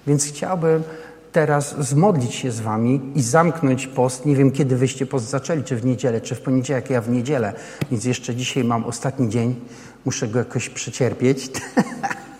Więc 0.07 0.24
chciałbym 0.24 0.83
teraz 1.33 1.89
zmodlić 1.89 2.35
się 2.35 2.53
z 2.53 2.61
wami 2.61 3.01
i 3.14 3.22
zamknąć 3.22 3.87
post. 3.87 4.26
Nie 4.26 4.37
wiem, 4.37 4.51
kiedy 4.51 4.76
wyście 4.76 5.07
post 5.07 5.30
zaczęli, 5.30 5.62
czy 5.62 5.76
w 5.76 5.85
niedzielę, 5.85 6.20
czy 6.20 6.35
w 6.35 6.41
poniedziałek, 6.41 6.91
ja 6.91 7.01
w 7.01 7.11
niedzielę, 7.11 7.53
więc 7.91 8.05
jeszcze 8.05 8.35
dzisiaj 8.35 8.64
mam 8.64 8.85
ostatni 8.85 9.28
dzień. 9.28 9.55
Muszę 10.05 10.28
go 10.28 10.39
jakoś 10.39 10.68
przecierpieć. 10.68 11.51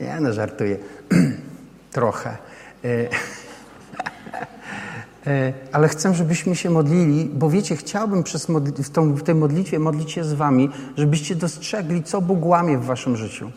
Ja 0.00 0.20
no 0.20 0.32
żartuję. 0.32 0.76
Trochę. 1.92 2.30
E, 2.84 2.86
e, 5.26 5.52
ale 5.72 5.88
chcę, 5.88 6.14
żebyśmy 6.14 6.56
się 6.56 6.70
modlili, 6.70 7.30
bo 7.34 7.50
wiecie, 7.50 7.76
chciałbym 7.76 8.22
przez 8.22 8.46
w, 8.78 8.90
tą, 8.90 9.14
w 9.14 9.22
tej 9.22 9.34
modlitwie 9.34 9.78
modlić 9.78 10.12
się 10.12 10.24
z 10.24 10.32
wami, 10.32 10.70
żebyście 10.96 11.34
dostrzegli, 11.34 12.02
co 12.02 12.20
Bóg 12.20 12.46
łamie 12.46 12.78
w 12.78 12.84
waszym 12.84 13.16
życiu. 13.16 13.50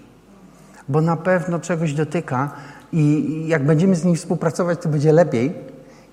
Bo 0.89 1.01
na 1.01 1.17
pewno 1.17 1.59
czegoś 1.59 1.93
dotyka 1.93 2.51
i 2.93 3.43
jak 3.47 3.65
będziemy 3.65 3.95
z 3.95 4.05
nim 4.05 4.15
współpracować, 4.15 4.81
to 4.81 4.89
będzie 4.89 5.13
lepiej, 5.13 5.53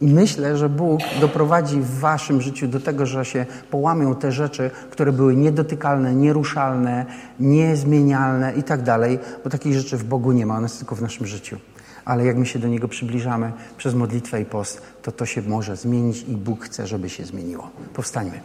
i 0.00 0.06
myślę, 0.06 0.56
że 0.56 0.68
Bóg 0.68 1.00
doprowadzi 1.20 1.80
w 1.80 1.98
waszym 1.98 2.40
życiu 2.40 2.68
do 2.68 2.80
tego, 2.80 3.06
że 3.06 3.24
się 3.24 3.46
połamią 3.70 4.14
te 4.14 4.32
rzeczy, 4.32 4.70
które 4.90 5.12
były 5.12 5.36
niedotykalne, 5.36 6.14
nieruszalne, 6.14 7.06
niezmienialne 7.40 8.52
i 8.54 8.62
tak 8.62 8.82
dalej, 8.82 9.18
bo 9.44 9.50
takich 9.50 9.74
rzeczy 9.74 9.96
w 9.96 10.04
Bogu 10.04 10.32
nie 10.32 10.46
ma, 10.46 10.56
one 10.56 10.68
są 10.68 10.78
tylko 10.78 10.96
w 10.96 11.02
naszym 11.02 11.26
życiu. 11.26 11.56
Ale 12.04 12.24
jak 12.24 12.36
my 12.36 12.46
się 12.46 12.58
do 12.58 12.68
Niego 12.68 12.88
przybliżamy 12.88 13.52
przez 13.76 13.94
modlitwę 13.94 14.40
i 14.40 14.44
post, 14.44 14.82
to 15.02 15.12
to 15.12 15.26
się 15.26 15.42
może 15.42 15.76
zmienić 15.76 16.22
i 16.22 16.36
Bóg 16.36 16.64
chce, 16.64 16.86
żeby 16.86 17.10
się 17.10 17.24
zmieniło. 17.24 17.70
Powstańmy. 17.94 18.40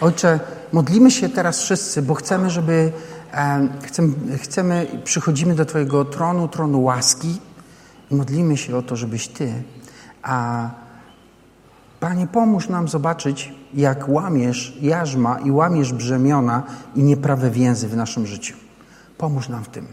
Ojcze, 0.00 0.40
modlimy 0.72 1.10
się 1.10 1.28
teraz 1.28 1.62
wszyscy, 1.62 2.02
bo 2.02 2.14
chcemy, 2.14 2.50
żeby 2.50 2.92
chcemy, 4.36 4.86
przychodzimy 5.04 5.54
do 5.54 5.64
Twojego 5.64 6.04
tronu, 6.04 6.48
tronu 6.48 6.82
łaski, 6.82 7.40
modlimy 8.12 8.56
się 8.56 8.76
o 8.76 8.82
to, 8.82 8.96
żebyś 8.96 9.28
Ty, 9.28 9.62
a 10.22 10.70
Panie, 12.02 12.26
pomóż 12.26 12.68
nam 12.68 12.88
zobaczyć, 12.88 13.54
jak 13.74 14.08
łamiesz 14.08 14.78
jarzma 14.80 15.38
i 15.38 15.50
łamiesz 15.50 15.92
brzemiona 15.92 16.62
i 16.96 17.02
nieprawe 17.02 17.50
więzy 17.50 17.88
w 17.88 17.96
naszym 17.96 18.26
życiu. 18.26 18.56
Pomóż 19.18 19.48
nam 19.48 19.64
w 19.64 19.68
tym. 19.68 19.86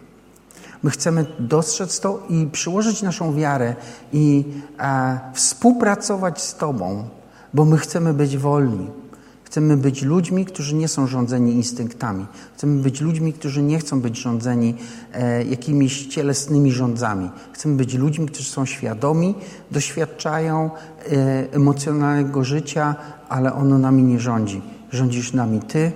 My 0.83 0.89
chcemy 0.89 1.25
dostrzec 1.39 1.99
to 1.99 2.23
i 2.29 2.47
przyłożyć 2.51 3.01
naszą 3.01 3.35
wiarę 3.35 3.75
i 4.13 4.45
e, 4.79 5.19
współpracować 5.33 6.41
z 6.41 6.55
Tobą, 6.55 7.07
bo 7.53 7.65
my 7.65 7.77
chcemy 7.77 8.13
być 8.13 8.37
wolni. 8.37 8.87
Chcemy 9.49 9.77
być 9.77 10.01
ludźmi, 10.01 10.45
którzy 10.45 10.75
nie 10.75 10.87
są 10.87 11.07
rządzeni 11.07 11.53
instynktami. 11.53 12.25
Chcemy 12.55 12.81
być 12.81 13.01
ludźmi, 13.01 13.33
którzy 13.33 13.63
nie 13.63 13.79
chcą 13.79 14.01
być 14.01 14.17
rządzeni 14.17 14.75
e, 15.13 15.43
jakimiś 15.43 16.07
cielesnymi 16.07 16.71
rządzami. 16.71 17.29
Chcemy 17.53 17.75
być 17.75 17.93
ludźmi, 17.93 18.27
którzy 18.27 18.49
są 18.49 18.65
świadomi, 18.65 19.35
doświadczają 19.71 20.69
e, 20.71 21.53
emocjonalnego 21.53 22.43
życia, 22.43 22.95
ale 23.29 23.53
ono 23.53 23.77
nami 23.77 24.03
nie 24.03 24.19
rządzi. 24.19 24.61
Rządzisz 24.91 25.33
nami 25.33 25.59
Ty 25.59 25.91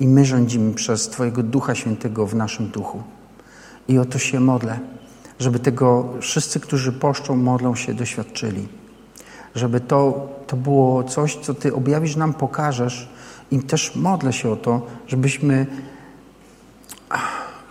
i 0.00 0.06
my 0.06 0.24
rządzimy 0.24 0.74
przez 0.74 1.08
Twojego 1.08 1.42
Ducha 1.42 1.74
Świętego 1.74 2.26
w 2.26 2.34
naszym 2.34 2.68
duchu. 2.68 3.02
I 3.88 3.98
o 3.98 4.04
to 4.04 4.18
się 4.18 4.40
modlę, 4.40 4.78
żeby 5.38 5.58
tego 5.58 6.08
wszyscy, 6.20 6.60
którzy 6.60 6.92
poszczą, 6.92 7.36
modlą 7.36 7.74
się, 7.74 7.94
doświadczyli 7.94 8.79
żeby 9.54 9.80
to, 9.80 10.28
to 10.46 10.56
było 10.56 11.04
coś, 11.04 11.36
co 11.36 11.54
Ty 11.54 11.74
objawisz 11.74 12.16
nam, 12.16 12.34
pokażesz 12.34 13.08
i 13.50 13.58
też 13.58 13.96
modlę 13.96 14.32
się 14.32 14.50
o 14.50 14.56
to, 14.56 14.82
żebyśmy 15.06 15.66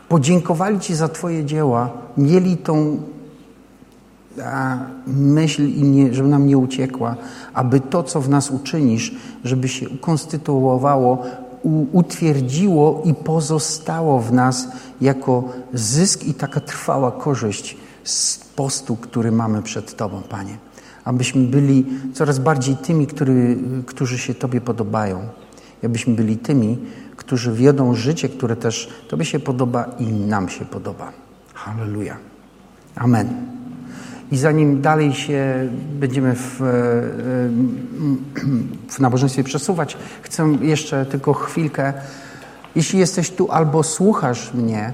podziękowali 0.09 0.79
Ci 0.79 0.95
za 0.95 1.07
Twoje 1.07 1.45
dzieła, 1.45 1.89
mieli 2.17 2.57
tą 2.57 2.97
myśl 5.07 5.67
i 5.67 5.83
nie, 5.83 6.13
żeby 6.13 6.29
nam 6.29 6.47
nie 6.47 6.57
uciekła, 6.57 7.15
aby 7.53 7.79
to, 7.79 8.03
co 8.03 8.21
w 8.21 8.29
nas 8.29 8.51
uczynisz, 8.51 9.15
żeby 9.43 9.67
się 9.67 9.89
ukonstytuowało, 9.89 11.23
utwierdziło 11.91 13.01
i 13.05 13.13
pozostało 13.13 14.19
w 14.19 14.33
nas 14.33 14.67
jako 15.01 15.43
zysk 15.73 16.23
i 16.23 16.33
taka 16.33 16.59
trwała 16.59 17.11
korzyść 17.11 17.77
z 18.03 18.37
postu, 18.37 18.95
który 18.95 19.31
mamy 19.31 19.61
przed 19.61 19.95
Tobą, 19.95 20.21
Panie. 20.29 20.57
Abyśmy 21.09 21.47
byli 21.47 21.85
coraz 22.13 22.39
bardziej 22.39 22.77
tymi, 22.77 23.07
który, 23.07 23.57
którzy 23.85 24.17
się 24.17 24.33
Tobie 24.33 24.61
podobają. 24.61 25.27
Abyśmy 25.83 26.15
byli 26.15 26.37
tymi, 26.37 26.77
którzy 27.15 27.53
wiodą 27.53 27.95
życie, 27.95 28.29
które 28.29 28.55
też 28.55 28.89
Tobie 29.07 29.25
się 29.25 29.39
podoba 29.39 29.85
i 29.99 30.05
nam 30.05 30.49
się 30.49 30.65
podoba. 30.65 31.11
Halleluja. 31.53 32.17
Amen. 32.95 33.27
I 34.31 34.37
zanim 34.37 34.81
dalej 34.81 35.13
się 35.13 35.69
będziemy 35.99 36.35
w, 36.35 36.61
w 38.89 38.99
nabożeństwie 38.99 39.43
przesuwać, 39.43 39.97
chcę 40.21 40.57
jeszcze 40.61 41.05
tylko 41.05 41.33
chwilkę. 41.33 41.93
Jeśli 42.75 42.99
jesteś 42.99 43.29
tu 43.29 43.51
albo 43.51 43.83
słuchasz 43.83 44.53
mnie 44.53 44.93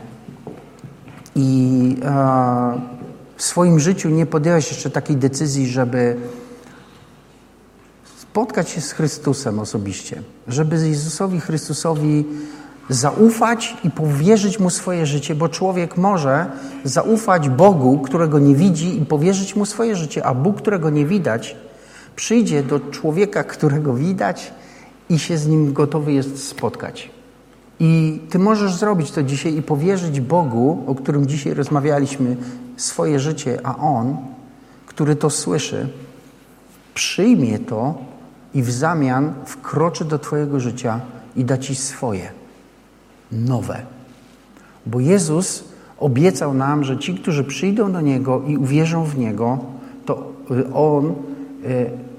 i 1.35 1.97
e, 2.05 2.94
w 3.35 3.43
swoim 3.43 3.79
życiu 3.79 4.09
nie 4.09 4.25
podjęłeś 4.25 4.71
jeszcze 4.71 4.89
takiej 4.89 5.17
decyzji, 5.17 5.67
żeby 5.67 6.17
spotkać 8.17 8.69
się 8.69 8.81
z 8.81 8.91
Chrystusem 8.91 9.59
osobiście, 9.59 10.21
żeby 10.47 10.87
Jezusowi 10.87 11.39
Chrystusowi 11.39 12.25
zaufać 12.89 13.77
i 13.83 13.91
powierzyć 13.91 14.59
Mu 14.59 14.69
swoje 14.69 15.05
życie, 15.05 15.35
bo 15.35 15.49
człowiek 15.49 15.97
może 15.97 16.45
zaufać 16.83 17.49
Bogu, 17.49 17.99
którego 17.99 18.39
nie 18.39 18.55
widzi 18.55 19.01
i 19.01 19.05
powierzyć 19.05 19.55
Mu 19.55 19.65
swoje 19.65 19.95
życie, 19.95 20.25
a 20.25 20.33
Bóg, 20.33 20.57
którego 20.57 20.89
nie 20.89 21.05
widać, 21.05 21.55
przyjdzie 22.15 22.63
do 22.63 22.79
człowieka, 22.79 23.43
którego 23.43 23.93
widać 23.93 24.53
i 25.09 25.19
się 25.19 25.37
z 25.37 25.47
nim 25.47 25.73
gotowy 25.73 26.13
jest 26.13 26.47
spotkać. 26.47 27.09
I 27.79 28.21
Ty 28.29 28.39
możesz 28.39 28.75
zrobić 28.75 29.11
to 29.11 29.23
dzisiaj 29.23 29.55
i 29.55 29.61
powierzyć 29.61 30.21
Bogu, 30.21 30.83
o 30.87 30.95
którym 30.95 31.27
dzisiaj 31.27 31.53
rozmawialiśmy, 31.53 32.35
swoje 32.77 33.19
życie, 33.19 33.59
a 33.63 33.77
On, 33.77 34.17
który 34.85 35.15
to 35.15 35.29
słyszy, 35.29 35.89
przyjmie 36.93 37.59
to 37.59 37.95
i 38.53 38.61
w 38.61 38.71
zamian 38.71 39.33
wkroczy 39.45 40.05
do 40.05 40.19
Twojego 40.19 40.59
życia 40.59 40.99
i 41.35 41.45
da 41.45 41.57
Ci 41.57 41.75
swoje, 41.75 42.31
nowe. 43.31 43.81
Bo 44.85 44.99
Jezus 44.99 45.63
obiecał 45.99 46.53
nam, 46.53 46.83
że 46.83 46.97
ci, 46.97 47.15
którzy 47.15 47.43
przyjdą 47.43 47.91
do 47.91 48.01
Niego 48.01 48.41
i 48.47 48.57
uwierzą 48.57 49.03
w 49.03 49.17
Niego, 49.17 49.57
to 50.05 50.31
On 50.73 51.05
y, 51.05 51.13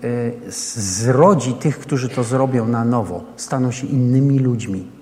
y, 0.05 0.53
zrodzi 0.53 1.53
tych, 1.53 1.79
którzy 1.79 2.09
to 2.09 2.25
zrobią 2.25 2.69
na 2.69 2.85
nowo, 2.85 3.25
staną 3.37 3.71
się 3.71 3.87
innymi 3.87 4.39
ludźmi. 4.39 4.95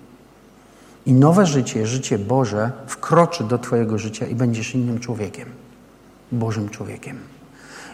I 1.07 1.13
nowe 1.13 1.47
życie, 1.47 1.87
życie 1.87 2.19
Boże, 2.19 2.73
wkroczy 2.87 3.45
do 3.45 3.59
Twojego 3.59 3.99
życia 3.99 4.27
i 4.27 4.35
będziesz 4.35 4.75
innym 4.75 4.99
człowiekiem, 4.99 5.49
Bożym 6.33 6.69
człowiekiem. 6.69 7.19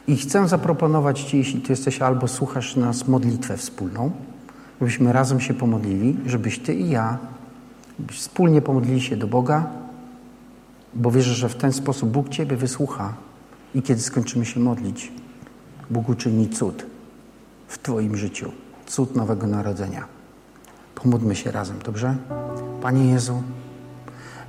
I 0.06 0.16
chcę 0.16 0.48
zaproponować 0.48 1.20
Ci, 1.20 1.38
jeśli 1.38 1.60
Ty 1.60 1.72
jesteś 1.72 2.02
albo 2.02 2.28
słuchasz 2.28 2.76
nas, 2.76 3.08
modlitwę 3.08 3.56
wspólną, 3.56 4.10
żebyśmy 4.80 5.12
razem 5.12 5.40
się 5.40 5.54
pomodlili, 5.54 6.16
żebyś 6.26 6.58
Ty 6.58 6.74
i 6.74 6.90
ja 6.90 7.18
wspólnie 8.10 8.62
pomodlili 8.62 9.00
się 9.00 9.16
do 9.16 9.26
Boga, 9.26 9.66
bo 10.94 11.10
wierzę, 11.10 11.34
że 11.34 11.48
w 11.48 11.56
ten 11.56 11.72
sposób 11.72 12.10
Bóg 12.10 12.28
Ciebie 12.28 12.56
wysłucha 12.56 13.14
i 13.74 13.82
kiedy 13.82 14.00
skończymy 14.00 14.46
się 14.46 14.60
modlić, 14.60 15.12
Bóg 15.90 16.08
uczyni 16.08 16.48
cud 16.48 16.86
w 17.68 17.78
Twoim 17.78 18.16
życiu, 18.16 18.52
cud 18.86 19.16
Nowego 19.16 19.46
Narodzenia. 19.46 20.19
Pomódlmy 21.02 21.36
się 21.36 21.50
razem, 21.50 21.76
dobrze? 21.84 22.16
Panie 22.82 23.10
Jezu, 23.10 23.42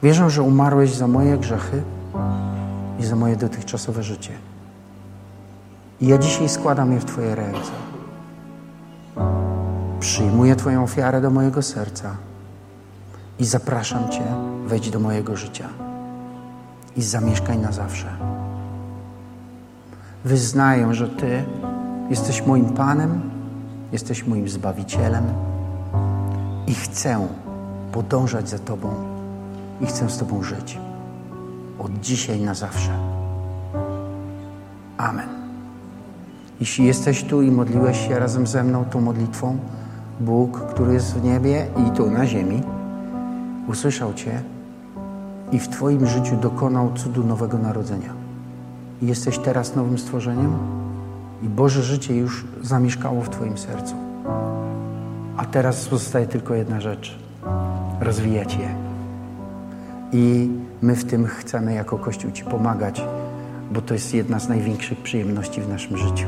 wierzę, 0.03 0.29
że 0.29 0.43
umarłeś 0.43 0.93
za 0.93 1.07
moje 1.07 1.37
grzechy 1.37 1.83
i 2.99 3.05
za 3.05 3.15
moje 3.15 3.35
dotychczasowe 3.35 4.03
życie. 4.03 4.31
I 6.01 6.07
ja 6.07 6.17
dzisiaj 6.17 6.49
składam 6.49 6.93
je 6.93 6.99
w 6.99 7.05
Twoje 7.05 7.35
ręce. 7.35 7.71
Przyjmuję 9.99 10.55
Twoją 10.55 10.83
ofiarę 10.83 11.21
do 11.21 11.29
mojego 11.29 11.61
serca 11.61 12.15
i 13.39 13.45
zapraszam 13.45 14.09
Cię, 14.09 14.23
wejdź 14.65 14.89
do 14.89 14.99
mojego 14.99 15.35
życia 15.35 15.69
i 16.95 17.03
zamieszkaj 17.03 17.57
na 17.57 17.71
zawsze. 17.71 18.07
Wyznaję, 20.25 20.93
że 20.93 21.07
Ty 21.07 21.43
jesteś 22.09 22.45
moim 22.45 22.65
Panem, 22.65 23.21
jesteś 23.91 24.27
moim 24.27 24.49
Zbawicielem 24.49 25.23
i 26.67 26.73
chcę 26.73 27.27
podążać 27.91 28.49
za 28.49 28.59
Tobą 28.59 28.89
i 29.81 29.85
chcę 29.85 30.09
z 30.09 30.17
Tobą 30.17 30.43
żyć. 30.43 30.79
Od 31.79 31.99
dzisiaj 31.99 32.41
na 32.41 32.53
zawsze. 32.53 32.91
Amen. 34.97 35.29
Jeśli 36.59 36.85
jesteś 36.85 37.23
tu 37.23 37.41
i 37.41 37.51
modliłeś 37.51 38.07
się 38.07 38.19
razem 38.19 38.47
ze 38.47 38.63
mną 38.63 38.85
tą 38.85 39.01
modlitwą, 39.01 39.57
Bóg, 40.19 40.59
który 40.59 40.93
jest 40.93 41.13
w 41.13 41.23
niebie 41.23 41.67
i 41.87 41.91
tu 41.91 42.11
na 42.11 42.25
ziemi, 42.25 42.61
usłyszał 43.67 44.13
Cię 44.13 44.41
i 45.51 45.59
w 45.59 45.67
Twoim 45.67 46.07
życiu 46.07 46.35
dokonał 46.35 46.93
cudu 46.93 47.23
nowego 47.23 47.57
narodzenia. 47.57 48.13
I 49.01 49.07
jesteś 49.07 49.37
teraz 49.37 49.75
nowym 49.75 49.97
stworzeniem 49.97 50.57
i 51.43 51.49
Boże 51.49 51.83
życie 51.83 52.15
już 52.15 52.45
zamieszkało 52.61 53.21
w 53.21 53.29
Twoim 53.29 53.57
sercu. 53.57 54.10
A 55.37 55.45
teraz 55.45 55.87
pozostaje 55.87 56.27
tylko 56.27 56.53
jedna 56.53 56.81
rzecz 56.81 57.19
rozwijać 57.99 58.55
je. 58.55 58.75
I 60.11 60.49
my 60.81 60.95
w 60.95 61.05
tym 61.05 61.25
chcemy 61.25 61.73
jako 61.73 61.97
Kościół 61.97 62.31
Ci 62.31 62.43
pomagać, 62.43 63.03
bo 63.71 63.81
to 63.81 63.93
jest 63.93 64.13
jedna 64.13 64.39
z 64.39 64.49
największych 64.49 64.97
przyjemności 64.97 65.61
w 65.61 65.69
naszym 65.69 65.97
życiu. 65.97 66.27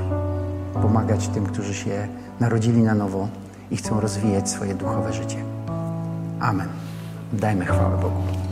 Pomagać 0.81 1.27
tym, 1.27 1.45
którzy 1.45 1.73
się 1.73 2.07
narodzili 2.39 2.81
na 2.81 2.95
nowo 2.95 3.27
i 3.71 3.77
chcą 3.77 3.99
rozwijać 3.99 4.49
swoje 4.49 4.75
duchowe 4.75 5.13
życie. 5.13 5.37
Amen. 6.39 6.67
Dajmy 7.33 7.65
chwałę 7.65 7.97
Bogu. 8.01 8.42